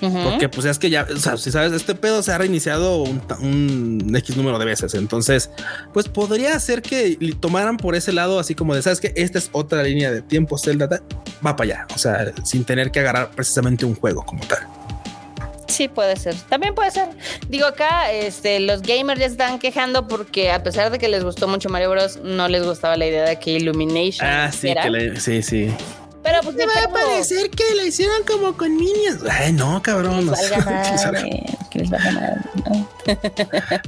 porque 0.00 0.48
pues 0.48 0.66
es 0.66 0.78
que 0.78 0.90
ya, 0.90 1.06
o 1.12 1.16
sea, 1.16 1.36
si 1.36 1.50
sabes, 1.50 1.72
este 1.72 1.94
pedo 1.94 2.22
se 2.22 2.32
ha 2.32 2.38
reiniciado 2.38 3.02
un, 3.02 4.12
X 4.16 4.36
número 4.36 4.58
de 4.58 4.64
veces. 4.64 4.94
Entonces, 4.94 5.50
pues 5.92 6.08
podría 6.08 6.58
ser 6.60 6.82
que 6.82 7.18
tomaran 7.40 7.76
por 7.76 7.94
ese 7.94 8.12
lado, 8.12 8.38
así 8.38 8.54
como 8.54 8.74
de, 8.74 8.82
sabes 8.82 9.00
que 9.00 9.12
esta 9.16 9.38
es 9.38 9.50
otra 9.52 9.82
línea 9.82 10.10
de 10.10 10.22
tiempo, 10.22 10.58
Zelda, 10.58 10.88
va 11.44 11.56
para 11.56 11.64
allá. 11.64 11.86
O 11.94 11.98
sea, 11.98 12.32
sin 12.44 12.64
tener 12.64 12.90
que 12.90 13.00
agarrar 13.00 13.30
precisamente 13.30 13.84
un 13.84 13.94
juego 13.94 14.24
como 14.24 14.44
tal. 14.46 14.66
Sí, 15.68 15.88
puede 15.88 16.16
ser. 16.16 16.34
También 16.48 16.74
puede 16.74 16.90
ser. 16.90 17.08
Digo, 17.48 17.66
acá 17.66 18.12
este, 18.12 18.60
los 18.60 18.82
gamers 18.82 19.20
ya 19.20 19.26
están 19.26 19.58
quejando 19.58 20.06
porque 20.06 20.50
a 20.50 20.62
pesar 20.62 20.90
de 20.90 20.98
que 20.98 21.08
les 21.08 21.24
gustó 21.24 21.48
mucho 21.48 21.68
Mario 21.68 21.90
Bros, 21.90 22.20
no 22.22 22.48
les 22.48 22.64
gustaba 22.64 22.96
la 22.96 23.06
idea 23.06 23.24
de 23.24 23.38
que 23.38 23.52
Illumination. 23.52 24.26
Ah, 24.26 24.50
sí, 24.52 24.72
sí, 25.18 25.42
sí. 25.42 25.74
Pero 26.26 26.40
pues 26.42 26.56
me 26.56 26.66
va 26.66 26.72
a 26.84 26.88
parecer 26.88 27.50
que 27.50 27.62
la 27.76 27.84
hicieron 27.84 28.24
como 28.26 28.56
con 28.56 28.76
niños. 28.76 29.18
Ay, 29.30 29.52
no, 29.52 29.80
cabrón. 29.80 30.28
Que 31.70 31.78
les 31.78 31.90
valga 31.90 32.42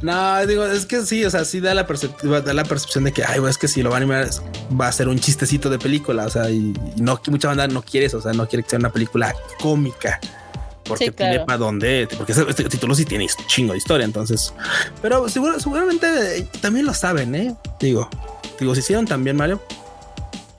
¿no? 0.03 0.47
digo, 0.47 0.65
es 0.67 0.87
que 0.87 1.05
sí, 1.05 1.25
o 1.25 1.31
sea, 1.31 1.45
sí 1.45 1.59
da 1.59 1.75
la 1.75 1.85
perspectiva, 1.85 2.41
da 2.41 2.55
la 2.55 2.63
percepción 2.63 3.03
de 3.03 3.13
que, 3.13 3.25
ay, 3.25 3.41
es 3.49 3.59
que 3.59 3.67
si 3.67 3.83
lo 3.83 3.91
va 3.91 3.97
a 3.97 3.99
animar 3.99 4.29
va 4.81 4.87
a 4.87 4.93
ser 4.93 5.09
un 5.09 5.19
chistecito 5.19 5.69
de 5.69 5.81
película, 5.81 6.27
o 6.27 6.31
sea, 6.31 6.49
y, 6.49 6.73
no 6.97 7.21
mucha 7.29 7.49
banda 7.49 7.67
no 7.67 7.83
quiere 7.83 8.07
eso, 8.07 8.19
o 8.19 8.23
sea, 8.23 8.33
no 8.33 8.47
quiere 8.47 8.63
que 8.63 8.71
sea 8.71 8.79
una 8.79 8.93
película 8.93 9.35
cómica 9.61 10.21
porque 10.85 11.11
tiene 11.11 11.41
para 11.41 11.59
dónde, 11.59 12.09
porque 12.17 12.33
este 12.33 12.65
título 12.65 12.95
sí 12.95 13.05
tiene 13.05 13.27
chingo 13.49 13.73
de 13.73 13.79
historia, 13.79 14.05
entonces, 14.05 14.55
pero 15.03 15.29
seguro, 15.29 15.59
seguramente 15.59 16.49
también 16.61 16.87
lo 16.87 16.95
saben, 16.95 17.35
eh. 17.35 17.57
Digo, 17.81 18.09
digo, 18.61 18.75
si 18.75 18.81
hicieron 18.81 19.07
también 19.07 19.37
Mario, 19.37 19.61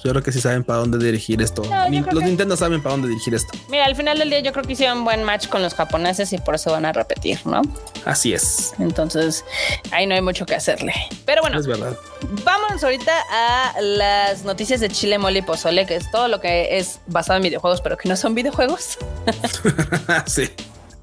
yo 0.03 0.11
creo 0.11 0.23
que 0.23 0.31
sí 0.31 0.39
saben 0.39 0.63
para 0.63 0.79
dónde 0.79 0.97
dirigir 0.97 1.41
esto. 1.41 1.63
los 1.63 2.23
Nintendo 2.23 2.55
saben 2.55 2.81
para 2.81 2.93
dónde 2.93 3.09
dirigir 3.09 3.33
esto. 3.35 3.57
Mira, 3.69 3.85
al 3.85 3.95
final 3.95 4.17
del 4.17 4.29
día 4.29 4.39
yo 4.39 4.51
creo 4.53 4.63
que 4.63 4.73
hicieron 4.73 4.99
un 4.99 5.03
buen 5.05 5.23
match 5.23 5.47
con 5.47 5.61
los 5.61 5.73
japoneses 5.73 6.31
y 6.33 6.37
por 6.37 6.55
eso 6.55 6.71
van 6.71 6.85
a 6.85 6.93
repetir, 6.93 7.39
¿no? 7.45 7.61
Así 8.05 8.33
es. 8.33 8.73
Entonces, 8.79 9.43
ahí 9.91 10.07
no 10.07 10.15
hay 10.15 10.21
mucho 10.21 10.45
que 10.45 10.55
hacerle. 10.55 10.93
Pero 11.25 11.41
bueno, 11.41 11.59
es 11.59 11.67
verdad. 11.67 11.97
Vámonos 12.43 12.83
ahorita 12.83 13.13
a 13.31 13.81
las 13.81 14.43
noticias 14.43 14.79
de 14.79 14.89
Chile 14.89 15.17
Mole 15.17 15.39
y 15.39 15.41
Pozole, 15.41 15.85
que 15.85 15.95
es 15.95 16.09
todo 16.11 16.27
lo 16.27 16.39
que 16.39 16.77
es 16.77 16.99
basado 17.07 17.37
en 17.37 17.43
videojuegos, 17.43 17.81
pero 17.81 17.97
que 17.97 18.07
no 18.07 18.15
son 18.15 18.35
videojuegos. 18.35 18.97
sí. 20.25 20.49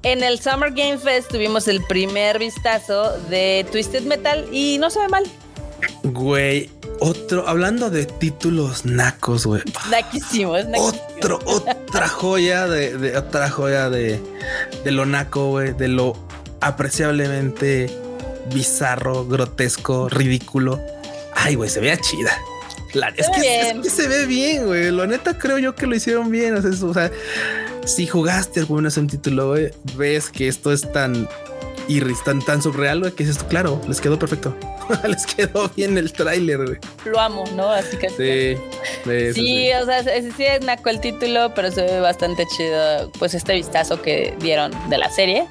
En 0.03 0.23
el 0.23 0.39
Summer 0.39 0.71
Game 0.71 0.97
Fest 0.97 1.29
tuvimos 1.31 1.67
el 1.67 1.83
primer 1.83 2.39
vistazo 2.39 3.17
de 3.29 3.65
Twisted 3.71 4.03
Metal 4.03 4.47
y 4.51 4.77
no 4.79 4.89
se 4.89 4.99
ve 4.99 5.07
mal. 5.07 5.25
Güey, 6.13 6.69
otro, 6.99 7.47
hablando 7.47 7.89
de 7.89 8.05
títulos 8.05 8.85
nacos, 8.85 9.45
güey. 9.45 9.61
Naquísimos, 9.89 10.61
Otro, 10.77 11.39
otra 11.45 12.07
joya 12.07 12.67
de, 12.67 13.17
otra 13.17 13.49
joya 13.49 13.89
de, 13.89 14.19
de 14.83 14.91
lo 14.91 15.05
naco, 15.05 15.49
güey, 15.49 15.73
de 15.73 15.89
lo 15.89 16.15
apreciablemente 16.61 17.89
bizarro, 18.53 19.25
grotesco, 19.27 20.07
ridículo. 20.07 20.79
Ay, 21.35 21.55
güey, 21.55 21.69
se 21.69 21.81
vea 21.81 21.97
chida. 21.97 22.31
es, 23.15 23.27
que, 23.29 23.89
se 23.89 24.07
ve 24.07 24.25
bien, 24.25 24.65
güey. 24.65 24.91
Lo 24.91 25.05
neta 25.07 25.37
creo 25.37 25.57
yo 25.57 25.75
que 25.75 25.87
lo 25.87 25.95
hicieron 25.95 26.31
bien. 26.31 26.55
O 26.55 26.93
sea, 26.93 27.11
si 27.85 28.07
jugaste 28.07 28.61
alguna 28.61 28.87
vez 28.87 28.97
un 28.97 29.07
título, 29.07 29.49
güey, 29.49 29.71
ves 29.97 30.29
que 30.29 30.47
esto 30.47 30.71
es 30.71 30.89
tan 30.91 31.27
y 31.87 32.01
tan, 32.25 32.41
tan 32.41 32.61
surreal, 32.61 33.13
que 33.13 33.23
es 33.23 33.29
esto, 33.29 33.47
claro, 33.47 33.81
les 33.87 34.01
quedó 34.01 34.19
perfecto. 34.19 34.55
les 35.07 35.25
quedó 35.25 35.69
bien 35.75 35.97
el 35.97 36.11
tráiler, 36.13 36.65
güey. 36.65 36.77
Lo 37.05 37.19
amo, 37.19 37.43
¿no? 37.55 37.69
Así 37.71 37.97
que 37.97 38.09
sí. 38.09 38.61
Sí, 39.03 39.33
sí, 39.33 39.69
o 39.73 39.85
sea, 39.85 40.03
sí 40.03 40.43
es 40.43 40.61
naco 40.63 40.89
el 40.89 40.99
título, 40.99 41.53
pero 41.53 41.71
se 41.71 41.81
ve 41.83 41.99
bastante 41.99 42.45
chido, 42.55 43.11
pues 43.19 43.33
este 43.33 43.53
vistazo 43.53 44.01
que 44.01 44.33
dieron 44.39 44.71
de 44.89 44.97
la 44.97 45.09
serie, 45.09 45.45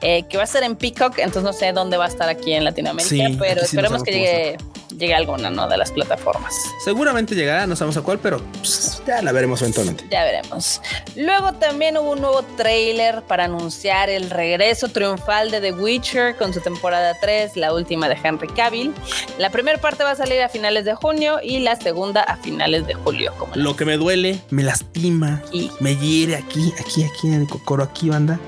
eh, 0.00 0.24
que 0.28 0.36
va 0.36 0.44
a 0.44 0.46
ser 0.46 0.62
en 0.62 0.76
Peacock, 0.76 1.18
entonces 1.18 1.42
no 1.42 1.52
sé 1.52 1.72
dónde 1.72 1.96
va 1.96 2.06
a 2.06 2.08
estar 2.08 2.28
aquí 2.28 2.52
en 2.52 2.64
Latinoamérica, 2.64 3.36
pero 3.38 3.62
esperemos 3.62 4.02
que 4.02 4.12
llegue 4.12 4.56
llegue 5.00 5.14
alguna, 5.14 5.50
¿no? 5.50 5.66
De 5.66 5.76
las 5.76 5.90
plataformas. 5.90 6.54
Seguramente 6.84 7.34
llegará, 7.34 7.66
no 7.66 7.74
sabemos 7.74 7.96
a 7.96 8.02
cuál, 8.02 8.20
pero 8.20 8.40
pues, 8.58 9.02
ya 9.06 9.20
la 9.22 9.32
veremos 9.32 9.60
eventualmente. 9.62 10.04
Ya 10.10 10.22
veremos. 10.22 10.80
Luego 11.16 11.54
también 11.54 11.96
hubo 11.96 12.12
un 12.12 12.20
nuevo 12.20 12.42
trailer 12.56 13.22
para 13.22 13.44
anunciar 13.44 14.10
el 14.10 14.30
regreso 14.30 14.88
triunfal 14.88 15.50
de 15.50 15.60
The 15.60 15.72
Witcher 15.72 16.36
con 16.36 16.54
su 16.54 16.60
temporada 16.60 17.16
3, 17.20 17.56
la 17.56 17.74
última 17.74 18.08
de 18.08 18.16
Henry 18.22 18.48
Cavill. 18.48 18.94
La 19.38 19.50
primera 19.50 19.80
parte 19.80 20.04
va 20.04 20.12
a 20.12 20.16
salir 20.16 20.40
a 20.42 20.48
finales 20.48 20.84
de 20.84 20.94
junio 20.94 21.40
y 21.42 21.60
la 21.60 21.76
segunda 21.76 22.22
a 22.22 22.36
finales 22.36 22.86
de 22.86 22.94
julio. 22.94 23.32
Como 23.38 23.52
Lo 23.56 23.74
que 23.74 23.84
me 23.84 23.96
duele, 23.96 24.40
me 24.50 24.62
lastima, 24.62 25.42
y 25.50 25.70
me 25.80 25.96
hiere 25.96 26.36
aquí, 26.36 26.72
aquí, 26.78 27.04
aquí 27.04 27.28
en 27.28 27.34
el 27.34 27.48
cocoro, 27.48 27.82
aquí, 27.82 28.10
banda 28.10 28.38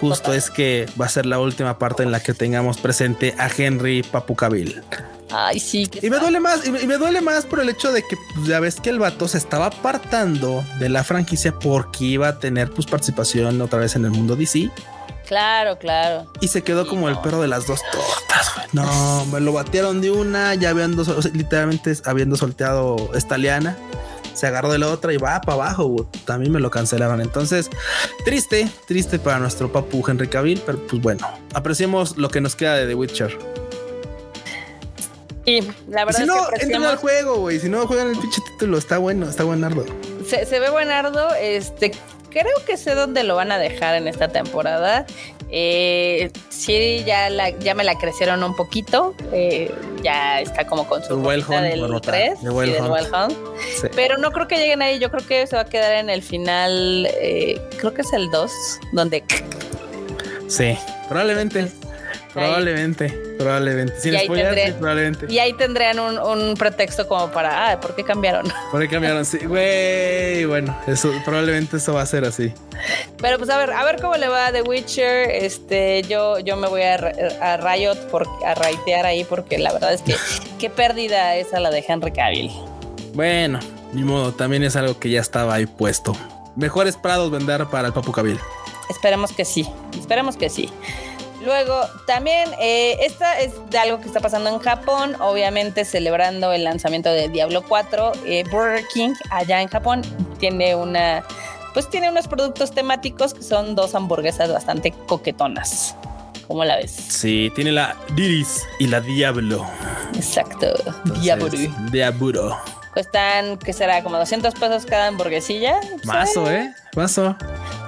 justo 0.00 0.34
es 0.34 0.50
que 0.50 0.86
va 1.00 1.06
a 1.06 1.08
ser 1.08 1.24
la 1.24 1.38
última 1.38 1.78
parte 1.78 2.02
en 2.02 2.10
la 2.10 2.20
que 2.20 2.34
tengamos 2.34 2.76
presente 2.76 3.34
a 3.38 3.48
Henry 3.48 4.02
Papu 4.02 4.34
Cavill. 4.34 4.82
Ay, 5.30 5.58
sí. 5.58 5.88
Y 6.02 6.10
me 6.10 6.18
duele 6.18 6.40
más, 6.40 6.66
y 6.66 6.70
me, 6.70 6.98
duele 6.98 7.20
más 7.20 7.44
por 7.44 7.60
el 7.60 7.68
hecho 7.68 7.92
de 7.92 8.02
que 8.02 8.16
pues, 8.34 8.46
ya 8.46 8.60
ves 8.60 8.80
que 8.80 8.90
el 8.90 8.98
vato 8.98 9.26
se 9.28 9.38
estaba 9.38 9.66
apartando 9.66 10.64
de 10.78 10.88
la 10.88 11.04
franquicia 11.04 11.58
porque 11.58 12.04
iba 12.04 12.28
a 12.28 12.38
tener 12.38 12.70
pues 12.70 12.86
participación 12.86 13.60
otra 13.60 13.80
vez 13.80 13.96
en 13.96 14.04
el 14.04 14.10
mundo 14.12 14.36
DC. 14.36 14.70
Claro, 15.26 15.76
claro. 15.78 16.30
Y 16.40 16.48
se 16.48 16.62
quedó 16.62 16.86
como 16.86 17.08
el 17.08 17.18
perro 17.18 17.42
de 17.42 17.48
las 17.48 17.66
dos 17.66 17.80
tortas. 17.90 18.52
No, 18.72 19.26
me 19.26 19.40
lo 19.40 19.52
batearon 19.52 20.00
de 20.00 20.10
una, 20.10 20.54
ya 20.54 20.70
habiendo, 20.70 21.04
literalmente 21.32 21.94
habiendo 22.04 22.36
solteado 22.36 23.10
esta 23.14 23.36
liana. 23.36 23.76
Se 24.34 24.46
agarró 24.46 24.70
de 24.70 24.78
la 24.78 24.88
otra 24.88 25.12
y 25.12 25.16
va 25.16 25.40
para 25.40 25.54
abajo. 25.54 26.08
También 26.26 26.52
me 26.52 26.60
lo 26.60 26.70
cancelaron. 26.70 27.20
Entonces, 27.20 27.70
triste, 28.24 28.70
triste 28.86 29.18
para 29.18 29.38
nuestro 29.38 29.72
papu 29.72 30.04
Henry 30.06 30.28
Cavill, 30.28 30.62
pero 30.64 30.78
pues 30.86 31.02
bueno, 31.02 31.26
apreciemos 31.54 32.16
lo 32.18 32.28
que 32.28 32.40
nos 32.40 32.54
queda 32.54 32.74
de 32.74 32.86
The 32.86 32.94
Witcher. 32.94 33.65
Y 35.46 35.62
la 35.88 36.04
verdad 36.04 36.20
si 36.20 36.26
no, 36.26 36.50
es 36.50 36.66
que 36.66 36.74
al 36.74 36.96
juego, 36.96 37.36
güey. 37.36 37.60
Si 37.60 37.68
no 37.68 37.86
juegan 37.86 38.10
el 38.10 38.18
pinche 38.18 38.42
título, 38.52 38.78
está 38.78 38.98
bueno, 38.98 39.28
está 39.28 39.44
buenardo. 39.44 39.86
Se, 40.26 40.44
se 40.44 40.58
ve 40.58 40.70
buenardo. 40.70 41.34
Este, 41.36 41.92
creo 42.30 42.64
que 42.66 42.76
sé 42.76 42.94
dónde 42.94 43.22
lo 43.22 43.36
van 43.36 43.52
a 43.52 43.58
dejar 43.58 43.94
en 43.94 44.08
esta 44.08 44.28
temporada. 44.28 45.06
Eh, 45.50 46.32
sí, 46.48 47.04
ya, 47.06 47.30
la, 47.30 47.50
ya 47.50 47.74
me 47.74 47.84
la 47.84 47.96
crecieron 47.96 48.42
un 48.42 48.56
poquito. 48.56 49.14
Eh, 49.32 49.72
ya 50.02 50.40
está 50.40 50.66
como 50.66 50.86
con 50.88 51.02
su 51.04 51.16
del 51.22 51.44
3 51.44 52.38
Pero 53.94 54.18
no 54.18 54.32
creo 54.32 54.48
que 54.48 54.56
lleguen 54.56 54.82
ahí. 54.82 54.98
Yo 54.98 55.10
creo 55.10 55.26
que 55.26 55.46
se 55.46 55.56
va 55.56 55.62
a 55.62 55.66
quedar 55.66 55.92
en 55.92 56.10
el 56.10 56.22
final. 56.22 57.08
Eh, 57.20 57.60
creo 57.78 57.94
que 57.94 58.02
es 58.02 58.12
el 58.12 58.30
2, 58.30 58.50
donde. 58.92 59.24
Sí, 60.48 60.76
probablemente. 61.08 61.70
Probablemente, 62.36 63.08
probablemente. 63.38 63.98
Sin 63.98 64.14
y 64.14 64.18
spoilers, 64.18 64.74
probablemente. 64.74 65.26
Y 65.32 65.38
ahí 65.38 65.54
tendrían 65.54 65.98
un, 65.98 66.54
pretexto 66.54 67.08
como 67.08 67.30
para, 67.30 67.72
ah, 67.72 67.80
¿por 67.80 67.94
qué 67.94 68.04
cambiaron? 68.04 68.46
¿Por 68.70 68.82
qué 68.82 68.88
cambiaron? 68.88 69.24
Sí, 69.24 69.38
güey. 69.38 70.44
Bueno, 70.44 70.78
eso 70.86 71.10
probablemente 71.24 71.78
eso 71.78 71.94
va 71.94 72.02
a 72.02 72.06
ser 72.06 72.26
así. 72.26 72.52
Pero 73.22 73.38
pues 73.38 73.48
a 73.48 73.56
ver, 73.56 73.72
a 73.72 73.82
ver 73.84 74.00
cómo 74.02 74.16
le 74.16 74.28
va 74.28 74.48
a 74.48 74.52
The 74.52 74.62
Witcher. 74.62 75.30
Este, 75.30 76.02
yo, 76.02 76.38
yo 76.40 76.56
me 76.56 76.68
voy 76.68 76.82
a, 76.82 76.96
a 77.40 77.56
Riot 77.56 77.96
por, 78.10 78.28
a 78.44 78.54
raitear 78.54 79.06
ahí 79.06 79.24
porque 79.24 79.56
la 79.56 79.72
verdad 79.72 79.94
es 79.94 80.02
que 80.02 80.14
qué 80.58 80.68
pérdida 80.68 81.36
esa 81.36 81.58
la 81.58 81.70
de 81.70 81.82
Henry 81.88 82.12
Cavill. 82.12 82.50
Bueno, 83.14 83.60
ni 83.94 84.04
modo, 84.04 84.32
también 84.34 84.62
es 84.62 84.76
algo 84.76 84.98
que 84.98 85.08
ya 85.08 85.22
estaba 85.22 85.54
ahí 85.54 85.64
puesto. 85.64 86.14
Mejores 86.54 86.96
prados 86.96 87.30
vender 87.30 87.64
para 87.66 87.88
el 87.88 87.94
Papu 87.94 88.12
Cavill. 88.12 88.38
Esperemos 88.90 89.32
que 89.32 89.46
sí, 89.46 89.66
esperemos 89.98 90.36
que 90.36 90.50
sí. 90.50 90.70
Luego, 91.46 91.80
también, 92.06 92.50
eh, 92.58 92.96
esta 93.02 93.38
es 93.38 93.52
de 93.70 93.78
algo 93.78 94.00
que 94.00 94.08
está 94.08 94.18
pasando 94.18 94.50
en 94.50 94.58
Japón, 94.58 95.14
obviamente 95.20 95.84
celebrando 95.84 96.50
el 96.50 96.64
lanzamiento 96.64 97.08
de 97.08 97.28
Diablo 97.28 97.62
4. 97.62 98.12
Eh, 98.26 98.42
Burger 98.50 98.84
King, 98.92 99.14
allá 99.30 99.62
en 99.62 99.68
Japón, 99.68 100.02
tiene 100.40 100.74
una. 100.74 101.24
Pues 101.72 101.88
tiene 101.88 102.10
unos 102.10 102.26
productos 102.26 102.72
temáticos 102.72 103.32
que 103.32 103.44
son 103.44 103.76
dos 103.76 103.94
hamburguesas 103.94 104.52
bastante 104.52 104.90
coquetonas. 104.90 105.94
¿Cómo 106.48 106.64
la 106.64 106.78
ves? 106.78 106.90
Sí, 106.90 107.52
tiene 107.54 107.70
la 107.70 107.94
Diris 108.16 108.64
y 108.80 108.88
la 108.88 109.00
Diablo. 109.00 109.64
Exacto, 110.16 110.74
Diablo. 111.20 111.48
Diablo. 111.92 112.58
Cuestan, 112.92 113.56
¿qué 113.58 113.72
será? 113.72 114.02
Como 114.02 114.18
200 114.18 114.52
pesos 114.54 114.84
cada 114.84 115.06
hamburguesilla. 115.06 115.78
Mazo, 116.02 116.50
¿eh? 116.50 116.74
Mazo. 116.96 117.36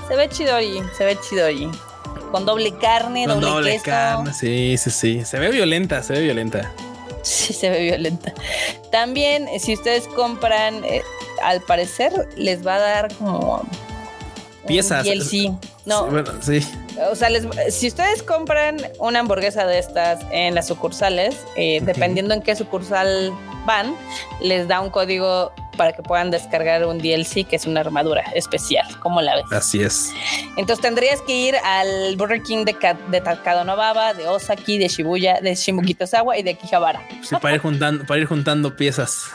Se 0.06 0.14
ve 0.14 0.28
chidori, 0.28 0.80
se 0.96 1.04
ve 1.04 1.18
chidori 1.28 1.68
con 2.30 2.46
doble 2.46 2.76
carne, 2.78 3.26
con 3.26 3.40
doble, 3.40 3.80
carne. 3.80 4.32
Sí, 4.34 4.76
sí, 4.78 4.90
sí. 4.90 5.24
Se 5.24 5.38
ve 5.38 5.50
violenta, 5.50 6.02
se 6.02 6.14
ve 6.14 6.20
violenta. 6.20 6.72
Sí, 7.22 7.52
se 7.52 7.68
ve 7.68 7.82
violenta. 7.82 8.32
También, 8.90 9.48
eh, 9.48 9.58
si 9.58 9.74
ustedes 9.74 10.06
compran, 10.08 10.84
eh, 10.84 11.02
al 11.42 11.60
parecer 11.60 12.28
les 12.36 12.66
va 12.66 12.76
a 12.76 12.78
dar 12.78 13.14
como 13.16 13.62
piezas. 14.66 15.04
Y 15.04 15.10
el 15.10 15.22
sí. 15.22 15.52
No. 15.84 16.06
bueno, 16.06 16.30
sí. 16.40 16.60
O 17.10 17.14
sea, 17.14 17.28
si 17.70 17.88
ustedes 17.88 18.22
compran 18.22 18.76
una 18.98 19.20
hamburguesa 19.20 19.66
de 19.66 19.78
estas 19.78 20.20
en 20.30 20.54
las 20.54 20.66
sucursales, 20.66 21.36
eh, 21.56 21.80
dependiendo 21.82 22.34
en 22.34 22.42
qué 22.42 22.54
sucursal 22.54 23.32
van, 23.64 23.94
les 24.40 24.68
da 24.68 24.80
un 24.80 24.90
código 24.90 25.52
para 25.78 25.94
que 25.94 26.02
puedan 26.02 26.30
descargar 26.30 26.84
un 26.84 26.98
DLC 26.98 27.46
que 27.46 27.56
es 27.56 27.64
una 27.64 27.80
armadura 27.80 28.22
especial. 28.34 28.86
¿Cómo 29.00 29.22
la 29.22 29.36
ves? 29.36 29.46
Así 29.50 29.80
es. 29.80 30.12
Entonces 30.58 30.80
tendrías 30.82 31.22
que 31.22 31.34
ir 31.34 31.54
al 31.64 32.16
Burger 32.16 32.42
King 32.42 32.66
de, 32.66 32.76
de 33.10 33.20
Takadonobaba, 33.22 34.12
de 34.12 34.28
Osaki, 34.28 34.76
de 34.76 34.88
Shibuya, 34.88 35.40
de 35.40 35.54
Shimukitozawa 35.54 36.36
y 36.36 36.42
de 36.42 36.50
Akihabara. 36.50 37.00
Sí, 37.22 37.34
para 37.40 37.54
ir 37.54 37.62
juntando, 37.62 38.04
para 38.04 38.20
ir 38.20 38.26
juntando 38.26 38.76
piezas. 38.76 39.30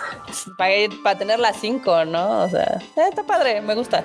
Para, 0.55 0.75
ir, 0.75 1.01
para 1.01 1.17
tener 1.17 1.39
las 1.39 1.59
cinco, 1.59 2.05
¿no? 2.05 2.43
O 2.43 2.49
sea, 2.49 2.79
eh, 2.97 3.01
está 3.09 3.23
padre, 3.23 3.61
me 3.61 3.73
gusta. 3.73 4.03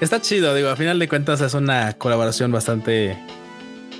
Está 0.00 0.20
chido, 0.20 0.54
digo, 0.54 0.68
a 0.68 0.76
final 0.76 0.98
de 0.98 1.08
cuentas 1.08 1.40
es 1.40 1.54
una 1.54 1.94
colaboración 1.94 2.52
bastante 2.52 3.16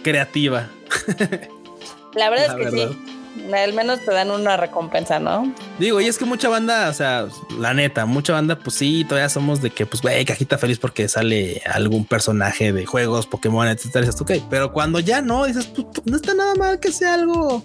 creativa. 0.03 0.69
La 2.15 2.29
verdad 2.31 2.59
es 2.61 2.71
que 2.71 2.71
sí 2.71 3.16
al 3.55 3.73
menos 3.73 4.01
te 4.01 4.13
dan 4.13 4.31
una 4.31 4.57
recompensa, 4.57 5.19
¿no? 5.19 5.53
Digo, 5.79 6.01
y 6.01 6.07
es 6.07 6.19
que 6.19 6.25
mucha 6.25 6.49
banda, 6.49 6.89
o 6.89 6.93
sea, 6.93 7.27
la 7.59 7.75
neta, 7.75 8.07
mucha 8.07 8.33
banda, 8.33 8.59
pues 8.59 8.77
sí, 8.77 9.05
todavía 9.05 9.29
somos 9.29 9.63
de 9.63 9.71
que, 9.71 9.87
pues, 9.87 10.03
güey, 10.03 10.25
cajita 10.25 10.59
feliz 10.59 10.79
porque 10.79 11.09
sale 11.09 11.63
algún 11.73 12.05
personaje 12.05 12.73
de 12.73 12.87
juegos, 12.87 13.27
Pokémon, 13.27 13.69
etcétera. 13.69 14.07
Dices, 14.07 14.21
ok, 14.21 14.33
pero 14.51 14.73
cuando 14.73 15.01
ya 15.01 15.21
no, 15.21 15.45
dices, 15.45 15.67
pues, 15.67 15.87
no 16.05 16.17
está 16.17 16.35
nada 16.35 16.55
mal 16.55 16.81
que 16.81 16.93
sea 16.93 17.15
algo 17.15 17.63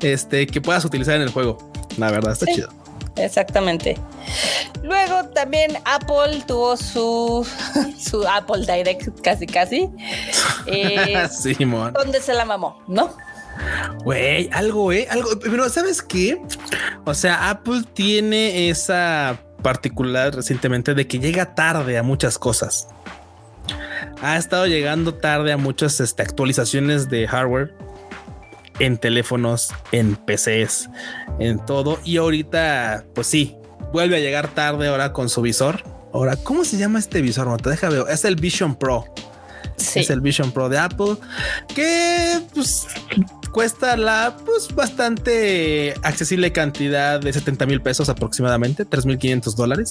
este, 0.00 0.46
que 0.46 0.60
puedas 0.60 0.84
utilizar 0.84 1.16
en 1.16 1.22
el 1.22 1.30
juego. 1.30 1.58
La 1.96 2.10
verdad, 2.10 2.32
está 2.32 2.46
chido. 2.46 2.68
Exactamente. 3.16 3.96
Luego 4.82 5.24
también 5.30 5.78
Apple 5.84 6.42
tuvo 6.46 6.76
su, 6.76 7.46
su 7.98 8.26
Apple 8.26 8.60
Direct 8.60 9.20
casi 9.20 9.46
casi. 9.46 9.90
Eh, 10.66 11.28
donde 11.92 12.22
se 12.22 12.32
la 12.32 12.46
mamó, 12.46 12.82
¿no? 12.88 13.14
Güey, 14.04 14.50
algo, 14.52 14.92
eh, 14.92 15.06
algo. 15.10 15.30
Pero 15.38 15.68
¿sabes 15.68 16.02
qué? 16.02 16.40
O 17.04 17.14
sea, 17.14 17.50
Apple 17.50 17.82
tiene 17.94 18.68
esa 18.68 19.38
particular 19.62 20.34
recientemente 20.34 20.94
de 20.94 21.06
que 21.06 21.18
llega 21.18 21.54
tarde 21.54 21.98
a 21.98 22.02
muchas 22.02 22.38
cosas. 22.38 22.88
Ha 24.22 24.36
estado 24.36 24.66
llegando 24.66 25.14
tarde 25.14 25.52
a 25.52 25.56
muchas 25.56 26.00
este, 26.00 26.22
actualizaciones 26.22 27.08
de 27.08 27.26
hardware 27.26 27.74
en 28.78 28.98
teléfonos, 28.98 29.72
en 29.92 30.16
PCs, 30.16 30.90
en 31.38 31.64
todo. 31.64 31.98
Y 32.04 32.18
ahorita, 32.18 33.04
pues 33.14 33.26
sí, 33.26 33.56
vuelve 33.92 34.16
a 34.16 34.20
llegar 34.20 34.48
tarde 34.48 34.88
ahora 34.88 35.12
con 35.12 35.28
su 35.28 35.42
visor. 35.42 35.82
Ahora, 36.12 36.36
¿cómo 36.36 36.64
se 36.64 36.76
llama 36.76 36.98
este 36.98 37.22
visor? 37.22 37.46
No 37.46 37.56
te 37.56 37.70
deja 37.70 37.88
ver. 37.88 38.04
Es 38.08 38.24
el 38.24 38.36
Vision 38.36 38.76
Pro. 38.76 39.04
Es 39.78 40.10
el 40.10 40.20
Vision 40.20 40.52
Pro 40.52 40.68
de 40.68 40.78
Apple. 40.78 41.16
Que 41.74 42.40
pues 42.54 42.86
cuesta 43.52 43.96
la 43.96 44.36
pues 44.44 44.74
bastante 44.74 45.94
accesible 46.02 46.52
cantidad 46.52 47.20
de 47.20 47.32
70 47.32 47.66
mil 47.66 47.80
pesos 47.80 48.08
aproximadamente, 48.08 48.84
3.500 48.84 49.54
dólares, 49.54 49.90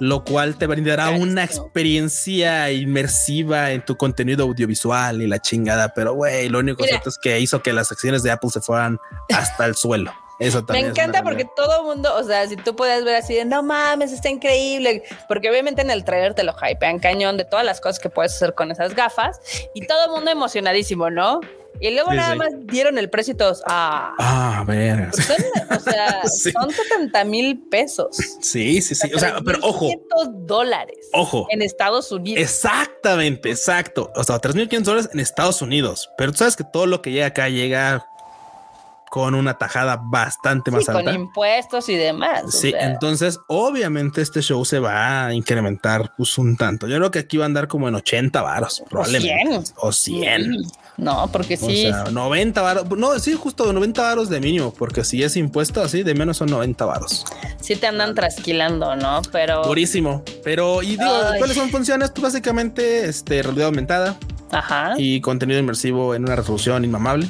lo 0.00 0.24
cual 0.24 0.56
te 0.56 0.66
brindará 0.66 1.10
una 1.10 1.44
experiencia 1.44 2.70
inmersiva 2.72 3.72
en 3.72 3.84
tu 3.84 3.96
contenido 3.96 4.44
audiovisual 4.44 5.20
y 5.20 5.26
la 5.26 5.40
chingada. 5.40 5.92
Pero 5.94 6.14
güey, 6.14 6.48
lo 6.48 6.60
único 6.60 6.84
cierto 6.84 7.10
es 7.10 7.18
que 7.18 7.38
hizo 7.40 7.62
que 7.62 7.72
las 7.72 7.92
acciones 7.92 8.22
de 8.22 8.30
Apple 8.30 8.50
se 8.50 8.60
fueran 8.60 8.98
hasta 9.28 9.66
el 9.66 9.74
suelo. 9.74 10.12
Eso 10.38 10.64
también. 10.64 10.86
Me 10.86 10.90
encanta 10.90 11.22
porque 11.22 11.46
todo 11.56 11.80
el 11.80 11.86
mundo, 11.86 12.14
o 12.16 12.22
sea, 12.24 12.46
si 12.48 12.56
tú 12.56 12.74
puedes 12.74 13.04
ver 13.04 13.16
así 13.16 13.34
de 13.34 13.44
no 13.44 13.62
mames, 13.62 14.12
está 14.12 14.28
increíble, 14.28 15.02
porque 15.28 15.48
obviamente 15.48 15.82
en 15.82 15.90
el 15.90 16.04
trailer 16.04 16.34
te 16.34 16.42
lo 16.42 16.54
hypean 16.54 16.98
cañón 16.98 17.36
de 17.36 17.44
todas 17.44 17.64
las 17.64 17.80
cosas 17.80 17.98
que 17.98 18.10
puedes 18.10 18.34
hacer 18.34 18.54
con 18.54 18.70
esas 18.70 18.94
gafas 18.94 19.40
y 19.74 19.86
todo 19.86 20.06
el 20.06 20.10
mundo 20.10 20.30
emocionadísimo, 20.30 21.10
¿no? 21.10 21.40
Y 21.80 21.90
luego 21.90 22.12
nada 22.12 22.34
más 22.36 22.50
dieron 22.66 22.98
el 22.98 23.10
precio 23.10 23.34
y 23.34 23.36
todos. 23.36 23.62
Ah, 23.66 24.14
ah 24.18 24.64
ver. 24.66 25.10
Pues 25.10 25.28
o 25.70 25.80
sea, 25.80 26.22
son 26.52 26.70
70 26.70 27.24
mil 27.24 27.60
pesos. 27.68 28.16
Sí, 28.40 28.80
sí, 28.80 28.94
sí. 28.94 29.12
O 29.12 29.18
sea, 29.18 29.38
pero 29.44 29.58
ojo. 29.62 29.90
dólares. 30.32 31.08
Ojo. 31.12 31.46
En 31.50 31.62
Estados 31.62 32.12
Unidos. 32.12 32.42
Exactamente, 32.42 33.50
exacto. 33.50 34.12
O 34.14 34.22
sea, 34.22 34.40
3.500 34.40 34.82
dólares 34.82 35.10
en 35.12 35.20
Estados 35.20 35.62
Unidos. 35.62 36.10
Pero 36.16 36.32
tú 36.32 36.38
sabes 36.38 36.56
que 36.56 36.64
todo 36.64 36.86
lo 36.86 37.02
que 37.02 37.10
llega 37.10 37.26
acá 37.26 37.48
llega 37.48 38.06
con 39.14 39.36
una 39.36 39.54
tajada 39.54 39.96
bastante 40.02 40.72
más 40.72 40.88
alta. 40.88 41.04
Con 41.04 41.14
impuestos 41.14 41.88
y 41.88 41.94
demás. 41.94 42.52
Sí, 42.52 42.74
entonces 42.76 43.38
obviamente 43.46 44.20
este 44.20 44.42
show 44.42 44.64
se 44.64 44.80
va 44.80 45.26
a 45.26 45.32
incrementar 45.32 46.10
pues 46.16 46.36
un 46.36 46.56
tanto. 46.56 46.88
Yo 46.88 46.96
creo 46.96 47.12
que 47.12 47.20
aquí 47.20 47.36
va 47.36 47.44
a 47.44 47.46
andar 47.46 47.68
como 47.68 47.86
en 47.86 47.94
80 47.94 48.42
varos, 48.42 48.82
probablemente. 48.90 49.70
O 49.76 49.92
100. 49.92 50.64
No, 50.96 51.28
porque 51.30 51.56
sí. 51.56 51.86
O 51.86 51.90
sea, 51.92 52.04
90 52.10 52.60
varos. 52.60 52.90
No, 52.98 53.16
sí, 53.20 53.34
justo 53.34 53.72
90 53.72 54.02
varos 54.02 54.28
de 54.30 54.40
mínimo, 54.40 54.74
porque 54.74 55.04
si 55.04 55.22
es 55.22 55.36
impuesto 55.36 55.80
así, 55.80 56.02
de 56.02 56.12
menos 56.16 56.38
son 56.38 56.50
90 56.50 56.84
varos. 56.84 57.24
Sí 57.60 57.76
te 57.76 57.86
andan 57.86 58.16
trasquilando, 58.16 58.96
¿no? 58.96 59.22
Pero. 59.30 59.62
Buenísimo. 59.62 60.24
Pero, 60.42 60.82
y 60.82 60.96
digo, 60.96 61.20
¿cuáles 61.38 61.56
son 61.56 61.70
funciones? 61.70 62.10
Pues 62.10 62.24
básicamente, 62.24 63.08
este, 63.08 63.44
realidad 63.44 63.66
aumentada. 63.66 64.18
Ajá. 64.50 64.94
Y 64.98 65.20
contenido 65.20 65.60
inmersivo 65.60 66.16
en 66.16 66.24
una 66.24 66.34
resolución 66.34 66.84
inmamable. 66.84 67.28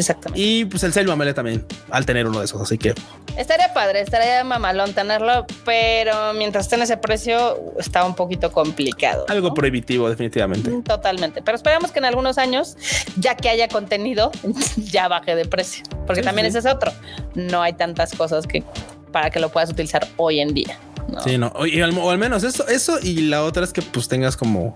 Exactamente. 0.00 0.40
Y 0.40 0.64
pues 0.64 0.82
el 0.82 0.92
Selva 0.92 1.14
Melee 1.14 1.34
también, 1.34 1.64
al 1.90 2.06
tener 2.06 2.26
uno 2.26 2.38
de 2.38 2.46
esos. 2.46 2.60
Así 2.60 2.78
que 2.78 2.94
estaría 3.36 3.72
padre, 3.74 4.00
estaría 4.00 4.42
mamalón 4.44 4.94
tenerlo, 4.94 5.46
pero 5.64 6.32
mientras 6.34 6.66
esté 6.66 6.76
en 6.76 6.82
ese 6.82 6.96
precio, 6.96 7.58
está 7.78 8.04
un 8.04 8.14
poquito 8.14 8.50
complicado. 8.50 9.26
Algo 9.28 9.52
prohibitivo, 9.52 10.08
definitivamente. 10.08 10.70
Mm, 10.70 10.82
totalmente. 10.82 11.42
Pero 11.42 11.56
esperamos 11.56 11.92
que 11.92 11.98
en 11.98 12.06
algunos 12.06 12.38
años, 12.38 12.76
ya 13.16 13.36
que 13.36 13.50
haya 13.50 13.68
contenido, 13.68 14.32
ya 14.76 15.08
baje 15.08 15.34
de 15.34 15.44
precio. 15.44 15.84
Porque 16.06 16.22
también 16.22 16.46
ese 16.46 16.58
es 16.60 16.66
otro. 16.66 16.92
No 17.34 17.62
hay 17.62 17.74
tantas 17.74 18.14
cosas 18.14 18.46
que 18.46 18.64
para 19.12 19.30
que 19.30 19.40
lo 19.40 19.50
puedas 19.50 19.70
utilizar 19.70 20.06
hoy 20.16 20.40
en 20.40 20.54
día. 20.54 20.78
Sí, 21.24 21.38
no. 21.38 21.48
O, 21.48 21.64
al, 22.10 22.18
menos 22.18 22.44
eso, 22.44 22.66
eso 22.68 22.98
y 23.02 23.22
la 23.22 23.42
otra 23.44 23.64
es 23.64 23.72
que 23.72 23.82
pues 23.82 24.08
tengas 24.08 24.36
como 24.36 24.72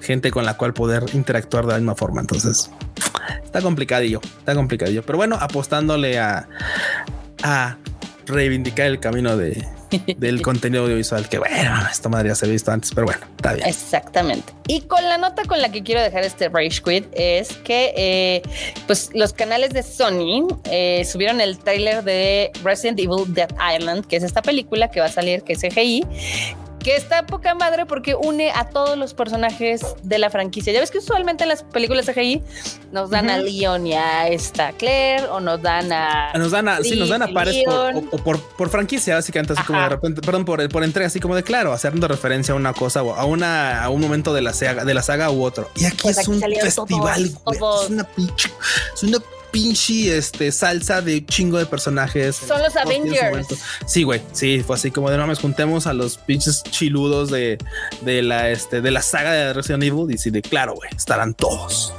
gente 0.00 0.30
con 0.30 0.44
la 0.44 0.56
cual 0.56 0.72
poder 0.72 1.04
interactuar 1.12 1.66
de 1.66 1.72
la 1.72 1.78
misma 1.78 1.94
forma. 1.94 2.20
Entonces 2.20 2.70
está 3.42 3.60
complicadillo, 3.60 4.20
está 4.38 4.54
complicadillo. 4.54 5.02
Pero 5.02 5.18
bueno, 5.18 5.36
apostándole 5.40 6.18
a, 6.18 6.48
a 7.42 7.76
reivindicar 8.26 8.86
el 8.86 9.00
camino 9.00 9.36
de, 9.36 9.66
del 10.16 10.42
contenido 10.42 10.84
audiovisual 10.84 11.28
que 11.28 11.38
bueno, 11.38 11.78
esta 11.90 12.08
madre 12.08 12.28
ya 12.28 12.34
se 12.34 12.46
ha 12.46 12.48
visto 12.48 12.70
antes, 12.72 12.92
pero 12.94 13.06
bueno, 13.06 13.20
está 13.36 13.54
bien. 13.54 13.68
Exactamente. 13.68 14.52
Y 14.66 14.82
con 14.82 15.04
la 15.04 15.18
nota 15.18 15.44
con 15.44 15.60
la 15.60 15.70
que 15.70 15.82
quiero 15.82 16.02
dejar 16.02 16.24
este 16.24 16.48
Rage 16.48 16.82
Quit 16.82 17.06
es 17.12 17.52
que 17.58 17.92
eh, 17.96 18.42
pues 18.86 19.10
los 19.14 19.32
canales 19.32 19.70
de 19.70 19.82
Sony 19.82 20.46
eh, 20.64 21.04
subieron 21.04 21.40
el 21.40 21.58
tráiler 21.58 22.02
de 22.04 22.50
Resident 22.62 22.98
Evil 22.98 23.32
Dead 23.32 23.50
Island, 23.76 24.06
que 24.06 24.16
es 24.16 24.22
esta 24.22 24.42
película 24.42 24.90
que 24.90 25.00
va 25.00 25.06
a 25.06 25.12
salir, 25.12 25.42
que 25.42 25.54
es 25.54 25.60
CGI, 25.60 26.04
que 26.84 26.94
está 26.96 27.24
poca 27.26 27.54
madre 27.54 27.86
porque 27.86 28.14
une 28.14 28.52
a 28.52 28.68
todos 28.68 28.96
los 28.98 29.14
personajes 29.14 29.80
de 30.02 30.18
la 30.18 30.28
franquicia. 30.28 30.72
Ya 30.72 30.80
ves 30.80 30.90
que 30.90 30.98
usualmente 30.98 31.44
en 31.44 31.48
las 31.48 31.62
películas 31.62 32.04
de 32.04 32.12
CGI 32.12 32.42
nos 32.92 33.08
dan 33.08 33.30
a 33.30 33.38
Leon 33.38 33.86
y 33.86 33.94
a 33.94 34.28
esta 34.28 34.72
Claire 34.72 35.24
o 35.28 35.40
nos 35.40 35.62
dan 35.62 35.90
a. 35.92 36.32
Nos 36.34 36.50
dan 36.50 36.68
a. 36.68 36.82
sí, 36.82 36.96
nos 36.96 37.08
dan 37.08 37.22
a 37.22 37.28
pares 37.28 37.64
por, 38.22 38.40
por, 38.40 38.68
franquicia, 38.68 39.14
básicamente, 39.14 39.54
así 39.54 39.62
como 39.62 39.80
de 39.80 39.88
repente, 39.88 40.20
perdón, 40.20 40.44
por, 40.44 40.68
por 40.68 40.84
entrega, 40.84 41.06
así 41.06 41.20
como 41.20 41.34
de 41.34 41.42
claro, 41.42 41.72
haciendo 41.72 42.06
referencia 42.06 42.52
a 42.52 42.56
una 42.56 42.74
cosa 42.74 43.02
o 43.02 43.14
a, 43.14 43.24
una, 43.24 43.82
a 43.82 43.88
un 43.88 44.02
momento 44.02 44.34
de 44.34 44.42
la 44.42 44.52
saga, 44.52 44.84
de 44.84 44.92
la 44.92 45.02
saga 45.02 45.30
u 45.30 45.42
otro. 45.42 45.70
Y 45.76 45.86
aquí 45.86 45.98
pues 46.02 46.18
es 46.18 46.28
un 46.28 46.40
festival, 46.40 47.24
Es 47.24 47.90
una 47.90 48.04
pinche. 48.04 48.50
Es 48.94 49.02
una 49.02 49.18
pinche 49.54 50.18
este, 50.18 50.50
salsa 50.50 51.00
de 51.00 51.24
chingo 51.24 51.58
de 51.58 51.66
personajes. 51.66 52.34
Son 52.34 52.60
los 52.60 52.74
Avengers. 52.74 53.46
Sí, 53.86 54.02
güey. 54.02 54.20
Sí, 54.32 54.64
fue 54.66 54.74
así 54.74 54.90
como 54.90 55.10
de 55.10 55.16
no 55.16 55.28
me 55.28 55.36
juntemos 55.36 55.86
a 55.86 55.92
los 55.92 56.18
pinches 56.18 56.64
chiludos 56.64 57.30
de, 57.30 57.58
de 58.00 58.22
la 58.22 58.50
este, 58.50 58.80
de 58.80 58.90
la 58.90 59.00
saga 59.00 59.32
de 59.32 59.52
Resident 59.52 59.84
Evil. 59.84 60.10
Y 60.10 60.18
sí, 60.18 60.30
de 60.30 60.42
claro, 60.42 60.74
güey, 60.74 60.90
estarán 60.96 61.34
todos. 61.34 61.92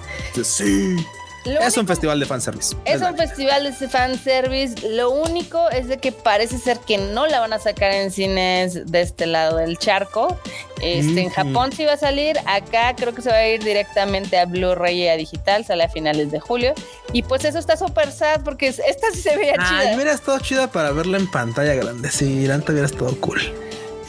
Sí 0.44 0.98
es 1.46 1.78
un 1.78 1.88
festival 1.88 2.20
de 2.20 2.26
fanservice. 2.26 2.76
Es, 2.86 3.02
un 3.02 3.16
festival 3.16 3.64
de 3.64 3.88
fanservice. 3.88 4.90
Lo 4.90 5.12
único 5.12 5.70
es 5.70 5.88
de 5.88 5.98
que 5.98 6.12
parece 6.12 6.58
ser 6.58 6.80
que 6.80 6.98
no 6.98 7.28
la 7.28 7.40
van 7.40 7.54
a 7.54 7.60
sacar 7.60 7.92
en 7.92 8.12
cines 8.12 8.92
de 8.92 9.02
este 9.02 9.26
lado 9.26 9.58
del 9.58 9.78
charco. 9.78 10.40
Este, 10.82 11.22
En 11.22 11.30
Japón 11.30 11.72
sí 11.72 11.86
va 11.86 11.94
a 11.94 11.98
salir. 11.98 12.38
Acá 12.46 12.96
creo 12.96 13.14
que 13.14 13.22
se 13.22 13.30
va 13.30 13.38
a 13.38 13.48
ir 13.48 13.64
directamente 13.64 14.38
a 14.38 14.46
Blu-ray 14.46 15.04
y 15.04 15.08
a 15.08 15.18
digital. 15.18 15.66
Sale 15.66 15.84
a 15.84 15.90
finales 15.90 16.32
de 16.32 16.40
julio. 16.40 16.74
Y 17.14 17.24
pues 17.24 17.46
eso 17.46 17.60
está 17.60 17.78
súper 17.78 18.12
sad 18.12 18.42
porque 18.44 18.68
esta 18.68 19.12
sí 19.14 19.22
se 19.22 19.36
veía 19.38 19.54
chida. 19.54 19.80
Ay, 19.80 19.96
hubiera 19.96 20.14
estado 20.14 20.40
chida 20.40 20.72
para 20.72 20.92
verla 20.92 21.18
en 21.18 21.30
pantalla 21.30 21.76
grande. 21.76 22.10
Sí, 22.12 22.50
antes 22.50 22.70
hubiera 22.70 22.88
estado 22.88 23.20
cool. 23.22 23.65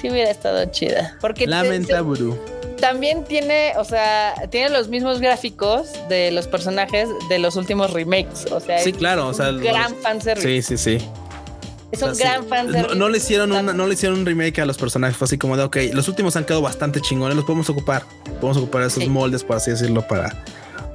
Sí 0.07 0.13
hubiera 0.13 0.31
estado 0.31 0.65
chida. 0.67 1.17
Porque 1.21 1.49
Lamenta, 1.49 2.01
también 2.81 3.25
tiene, 3.25 3.73
o 3.77 3.85
sea, 3.85 4.35
tiene 4.51 4.71
los 4.71 4.89
mismos 4.89 5.19
gráficos 5.19 5.89
de 6.09 6.31
los 6.31 6.47
personajes 6.47 7.09
de 7.29 7.41
los 7.41 7.57
últimos 7.57 7.93
remakes. 7.93 8.47
O 8.53 8.61
sea, 8.61 8.79
sí, 8.79 8.93
claro, 8.93 9.27
o 9.27 9.35
sea, 9.35 9.51
gran 9.51 9.97
fanservice. 9.97 10.63
Sí, 10.63 10.77
sí, 10.77 10.99
sí. 10.99 11.09
Es 11.91 12.03
un 12.03 12.17
gran 12.17 12.47
fanservice. 12.47 12.95
No, 12.95 13.09
le 13.09 13.19
hicieron 13.19 13.51
no 13.51 13.87
le 13.87 13.95
hicieron 13.95 14.21
un 14.21 14.27
remake 14.27 14.61
a 14.61 14.67
los 14.67 14.79
personajes. 14.79 15.17
Fue 15.17 15.25
así 15.25 15.39
como 15.39 15.57
de, 15.57 15.65
ok, 15.65 15.77
los 15.93 16.07
últimos 16.07 16.37
han 16.37 16.45
quedado 16.45 16.63
bastante 16.63 17.01
chingones, 17.01 17.35
los 17.35 17.45
podemos 17.45 17.69
ocupar. 17.69 18.05
Podemos 18.41 18.59
ocupar 18.59 18.83
esos 18.83 19.09
moldes, 19.09 19.43
por 19.43 19.57
así 19.57 19.73
decirlo, 19.73 20.07
para 20.07 20.45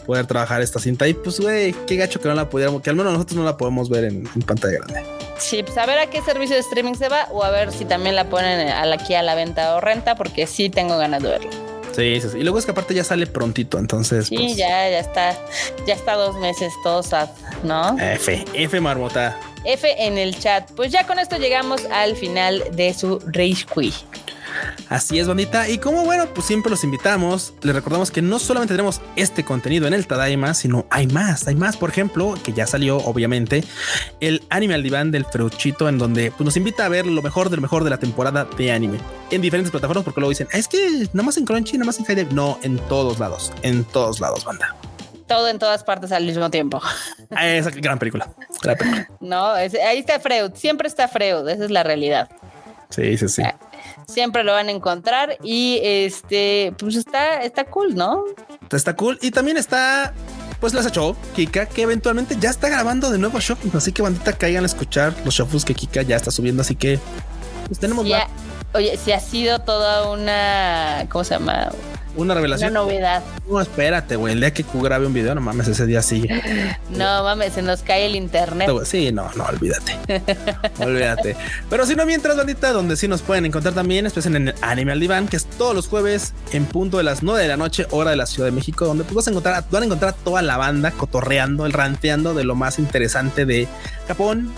poder 0.06 0.26
trabajar 0.26 0.62
esta 0.62 0.80
cinta. 0.80 1.08
Y 1.08 1.14
pues, 1.14 1.40
güey, 1.40 1.74
qué 1.88 1.96
gacho 1.96 2.20
que 2.20 2.28
no 2.28 2.36
la 2.36 2.50
pudiéramos, 2.50 2.82
que 2.82 2.90
al 2.90 2.96
menos 2.96 3.14
nosotros 3.14 3.38
no 3.38 3.44
la 3.44 3.58
podemos 3.58 3.90
ver 3.90 4.06
en, 4.06 4.24
pantalla 4.46 4.80
grande. 4.80 5.04
Sí, 5.38 5.64
pues 5.64 5.78
a 5.78 5.86
ver 5.86 6.00
a 6.00 6.08
qué 6.08 6.22
servicio 6.22 6.56
de 6.56 6.62
streaming 6.62 6.94
se 6.94 7.10
va 7.10 7.28
o 7.32 7.44
a 7.44 7.50
ver 7.50 7.72
si 7.72 7.86
también 7.86 8.16
la 8.16 8.30
ponen 8.30 8.70
aquí 8.70 9.16
a 9.16 9.24
la 9.24 9.36
venta 9.36 9.76
o 9.76 9.82
renta, 9.82 10.16
porque 10.16 10.46
sí 10.48 10.70
tengo 10.70 10.98
ganas 10.98 11.24
de 11.24 11.30
verla. 11.30 11.52
Sí, 11.94 12.22
sí, 12.22 12.30
sí. 12.30 12.38
Y 12.40 12.44
luego 12.44 12.58
es 12.58 12.66
que 12.66 12.72
aparte 12.72 12.94
ya 12.94 13.04
sale 13.04 13.28
prontito, 13.28 13.78
entonces. 13.78 14.28
Sí, 14.28 14.38
pues 14.38 14.56
ya, 14.56 14.90
ya 14.90 15.00
está. 15.00 15.38
Ya 15.86 15.94
está 15.94 16.14
dos 16.16 16.36
meses 16.38 16.72
todo 16.84 17.04
sad, 17.04 17.30
¿no? 17.64 17.98
F, 18.00 18.46
F 18.54 18.80
marmota. 18.80 19.38
F 19.66 19.88
en 19.98 20.18
el 20.18 20.38
chat. 20.40 20.72
Pues 20.72 20.92
ya 20.92 21.06
con 21.06 21.20
esto 21.20 21.38
llegamos 21.38 21.86
al 21.92 22.16
final 22.16 22.64
de 22.74 22.94
su 22.94 23.20
Rage 23.28 23.66
Quiz. 23.74 24.06
Así 24.90 25.20
es, 25.20 25.28
bandita. 25.28 25.70
Y 25.70 25.78
como 25.78 26.04
bueno, 26.04 26.28
pues 26.34 26.48
siempre 26.48 26.70
los 26.70 26.84
invitamos. 26.84 27.54
Les 27.62 27.76
recordamos 27.76 28.12
que 28.12 28.22
no 28.22 28.40
solamente 28.40 28.74
tenemos 28.74 29.02
este 29.16 29.44
contenido 29.44 29.88
en 29.88 29.94
el 29.94 30.08
Tadaima, 30.08 30.54
sino 30.54 30.86
hay 30.90 31.08
más. 31.08 31.48
Hay 31.48 31.56
más, 31.56 31.78
por 31.78 31.90
ejemplo, 31.90 32.36
que 32.44 32.54
ya 32.54 32.68
salió, 32.68 32.98
obviamente, 32.98 33.64
el 34.20 34.44
anime 34.50 34.76
al 34.76 34.84
diván 34.84 35.12
del 35.12 35.26
Freuchito, 35.26 35.90
en 35.90 35.98
donde 35.98 36.32
pues, 36.32 36.46
nos 36.46 36.58
invita 36.58 36.86
a 36.86 36.90
ver 36.90 37.06
lo 37.06 37.22
mejor 37.22 37.50
del 37.50 37.62
mejor 37.62 37.84
de 37.84 37.90
la 37.90 37.98
temporada 37.98 38.46
de 38.58 38.72
anime 38.72 39.00
en 39.32 39.42
diferentes 39.42 39.72
plataformas, 39.72 40.04
porque 40.04 40.20
luego 40.20 40.32
dicen, 40.32 40.48
es 40.52 40.68
que 40.68 41.08
nada 41.14 41.24
más 41.24 41.38
en 41.38 41.46
Crunchy, 41.46 41.78
nada 41.78 41.86
más 41.86 42.00
en 42.00 42.06
High 42.06 42.28
No, 42.32 42.60
en 42.64 42.78
todos 42.88 43.20
lados, 43.20 43.54
en 43.62 43.84
todos 43.84 44.20
lados, 44.20 44.44
banda 44.44 44.76
todo 45.28 45.48
en 45.48 45.60
todas 45.60 45.86
partes 45.86 46.12
al 46.12 46.26
mismo 46.26 46.50
tiempo. 46.50 46.82
Ah, 47.34 47.48
esa 47.48 47.70
gran 47.70 47.98
película. 47.98 48.30
Gran 48.62 48.76
película. 48.76 49.08
No, 49.22 49.52
ahí 49.52 49.98
está 49.98 50.20
Freud. 50.20 50.52
Siempre 50.56 50.90
está 50.90 51.08
Freud. 51.08 51.48
Esa 51.48 51.64
es 51.64 51.72
la 51.72 51.84
realidad. 51.84 52.30
Sí, 52.90 53.18
sí, 53.18 53.30
sí. 53.30 53.42
Siempre 54.12 54.44
lo 54.44 54.52
van 54.54 54.68
a 54.68 54.72
encontrar 54.72 55.38
y 55.44 55.80
este, 55.84 56.74
pues 56.78 56.96
está, 56.96 57.42
está 57.42 57.66
cool, 57.66 57.96
¿no? 57.96 58.24
Está 58.72 58.96
cool 58.96 59.18
y 59.22 59.32
también 59.32 59.58
está 59.58 60.14
pues 60.60 60.74
las 60.76 60.86
echó 60.86 61.16
Kika, 61.36 61.66
que 61.66 61.82
eventualmente 61.82 62.38
ya 62.40 62.52
está 62.52 62.70
grabando 62.70 63.10
de 63.10 63.18
nuevo 63.18 63.40
show. 63.40 63.58
Así 63.74 63.92
que 63.92 64.04
bandita 64.04 64.34
caigan 64.34 64.64
a 64.64 64.68
escuchar 64.68 65.14
los 65.26 65.34
shows 65.34 65.66
que 65.66 65.74
Kika 65.74 66.04
ya 66.04 66.16
está 66.16 66.30
subiendo. 66.30 66.62
Así 66.62 66.76
que 66.76 67.00
pues 67.68 67.80
tenemos. 67.80 68.06
oye, 68.74 68.98
si 68.98 69.12
ha 69.12 69.20
sido 69.20 69.60
toda 69.60 70.12
una, 70.12 71.08
¿cómo 71.10 71.24
se 71.24 71.34
llama? 71.34 71.72
Una 72.16 72.34
revelación. 72.34 72.72
Una 72.72 72.82
novedad. 72.82 73.24
No, 73.50 73.62
espérate, 73.62 74.16
güey. 74.16 74.34
El 74.34 74.42
día 74.42 74.54
que 74.54 74.64
Q 74.64 74.82
grabe 74.82 75.06
un 75.06 75.14
video, 75.14 75.34
no 75.34 75.42
mames, 75.42 75.68
ese 75.68 75.86
día 75.86 76.02
sí. 76.02 76.28
No 76.90 77.24
mames, 77.24 77.54
se 77.54 77.62
nos 77.62 77.82
cae 77.82 78.06
el 78.06 78.16
internet. 78.16 78.70
Sí, 78.84 79.12
no, 79.12 79.30
no, 79.36 79.46
olvídate. 79.46 79.98
olvídate. 80.80 81.38
Pero 81.70 81.86
si 81.86 81.96
no, 81.96 82.06
mientras, 82.06 82.36
bandita, 82.36 82.72
donde 82.74 82.98
sí 82.98 83.08
nos 83.08 83.22
pueden 83.22 83.46
encontrar 83.46 83.74
también, 83.74 84.06
especialmente 84.06 84.52
en 84.52 84.58
el 84.58 84.64
Anime 84.64 84.92
al 84.92 85.00
Diván, 85.00 85.28
que 85.28 85.38
es 85.38 85.46
todos 85.46 85.74
los 85.74 85.88
jueves 85.88 86.34
en 86.52 86.66
punto 86.66 86.98
de 86.98 87.04
las 87.04 87.24
9 87.24 87.42
de 87.42 87.48
la 87.48 87.58
noche, 87.58 87.88
hora 87.92 88.12
de 88.12 88.18
la 88.18 88.26
Ciudad 88.26 88.50
de 88.50 88.56
México, 88.56 88.86
donde 88.86 89.04
pues 89.04 89.16
vas 89.16 89.28
a 89.28 89.30
encontrar, 89.32 89.64
van 89.72 89.84
a 89.84 89.86
encontrar 89.86 90.14
toda 90.14 90.42
la 90.42 90.58
banda 90.58 90.92
cotorreando, 90.92 91.66
el 91.66 91.74
ranteando 91.74 92.34
de 92.34 92.44
lo 92.44 92.56
más 92.56 92.78
interesante 92.78 93.46
de 93.46 93.68
Japón, 94.08 94.52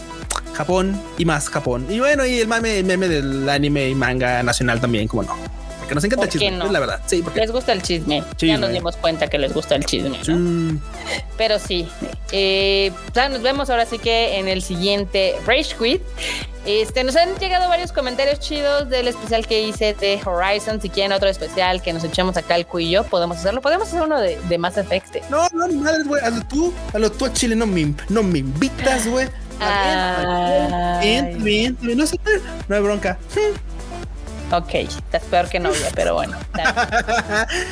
Japón 0.54 1.00
y 1.18 1.26
más 1.26 1.50
Japón. 1.50 1.86
Y 1.90 2.00
bueno, 2.00 2.26
y 2.26 2.40
el 2.40 2.48
meme, 2.48 2.80
el 2.80 2.86
meme 2.86 3.08
del 3.08 3.48
anime 3.48 3.90
y 3.90 3.96
manga 3.96 4.42
nacional 4.42 4.82
también, 4.82 5.08
como 5.08 5.24
no 5.24 5.63
que 5.94 5.96
nos 5.96 6.04
encanta 6.04 6.26
el 6.26 6.32
chisme, 6.32 6.52
no? 6.52 6.72
la 6.72 6.80
verdad. 6.80 7.02
Sí, 7.06 7.22
porque 7.22 7.40
les 7.40 7.52
gusta 7.52 7.72
el 7.72 7.82
chisme. 7.82 8.24
Ya 8.40 8.58
nos 8.58 8.72
dimos 8.72 8.98
cuenta 8.98 9.28
que 9.28 9.38
les 9.38 9.54
gusta 9.54 9.76
el 9.76 9.86
chisme. 9.86 10.20
Pero 11.38 11.60
sí, 11.60 11.88
eh, 12.32 12.92
nos 13.16 13.42
vemos 13.42 13.70
ahora 13.70 13.86
sí 13.86 14.00
que 14.00 14.40
en 14.40 14.48
el 14.48 14.62
siguiente 14.62 15.36
Rage 15.46 15.76
Quit. 15.78 16.02
Este, 16.66 17.04
nos 17.04 17.18
han 17.18 17.36
llegado 17.40 17.68
varios 17.68 17.92
comentarios 17.92 18.40
chidos 18.40 18.90
del 18.90 19.10
especial 19.10 19.46
que 19.46 19.62
hice 19.62 19.94
de 19.96 20.20
Horizon. 20.24 20.82
Si 20.82 20.90
quieren 20.90 21.12
otro 21.12 21.28
especial 21.28 21.82
que 21.82 21.92
nos 21.92 22.06
echemos 22.06 22.38
acá 22.38 22.56
el 22.56 22.66
cuillo, 22.66 23.04
podemos 23.04 23.38
hacerlo. 23.38 23.62
Podemos 23.62 23.90
hacer 23.90 24.02
uno 24.02 24.20
de, 24.20 24.40
de 24.48 24.58
Mass 24.58 24.78
Effect. 24.78 25.30
No, 25.30 25.46
no, 25.52 25.68
ni 25.68 25.76
madre, 25.76 26.04
güey. 26.06 26.24
A 26.24 26.30
lo 26.30 26.42
tú, 26.46 26.74
a 26.94 27.00
lo 27.00 27.12
tú 27.12 27.26
a 27.26 27.34
Chile 27.34 27.56
no 27.56 27.68
me, 27.68 27.94
no 28.08 28.24
me 28.24 28.40
invitas, 28.40 29.08
güey. 29.08 29.28
Bien, 31.02 31.44
bien, 31.44 31.78
bien, 31.82 31.98
no 31.98 32.08
sé, 32.08 32.18
no 32.68 32.76
hay 32.76 32.82
bronca. 32.82 33.18
Ok, 34.54 34.74
estás 34.76 35.24
peor 35.24 35.50
que 35.50 35.60
novia, 35.60 35.90
pero 35.96 36.14
bueno. 36.14 36.38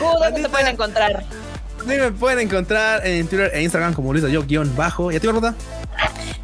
Uh, 0.01 0.19
¿Dónde 0.19 0.41
te 0.41 0.49
pueden 0.49 0.67
encontrar? 0.67 1.23
A 1.79 1.83
me 1.83 2.11
pueden 2.11 2.39
encontrar 2.39 3.05
en 3.05 3.27
Twitter 3.27 3.51
e 3.53 3.61
Instagram 3.61 3.93
como 3.93 4.11
Luis 4.11 4.25
yo 4.31 4.43
guion 4.43 4.75
bajo. 4.75 5.11
¿Y 5.11 5.15
a 5.15 5.19
ti, 5.19 5.27
Marmota? 5.27 5.53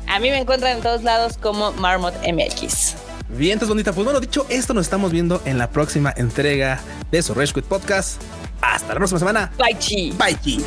A 0.07 0.19
mí 0.19 0.29
me 0.29 0.37
encuentran 0.37 0.77
en 0.77 0.83
todos 0.83 1.03
lados 1.03 1.37
como 1.37 1.71
Marmot 1.73 2.13
MX. 2.21 2.95
Bien, 3.29 3.53
entonces, 3.53 3.69
bonita. 3.69 3.93
Pues 3.93 4.05
bueno, 4.05 4.19
dicho 4.19 4.45
esto, 4.49 4.73
nos 4.73 4.85
estamos 4.85 5.11
viendo 5.11 5.41
en 5.45 5.57
la 5.57 5.69
próxima 5.69 6.13
entrega 6.15 6.79
de 7.11 7.21
Sorresh 7.21 7.53
Quit 7.53 7.65
Podcast. 7.65 8.21
Hasta 8.61 8.89
la 8.89 8.95
próxima 8.95 9.19
semana. 9.19 9.51
Bye, 9.57 9.77
chi. 9.79 10.11
Bye, 10.17 10.39
chi. 10.41 10.63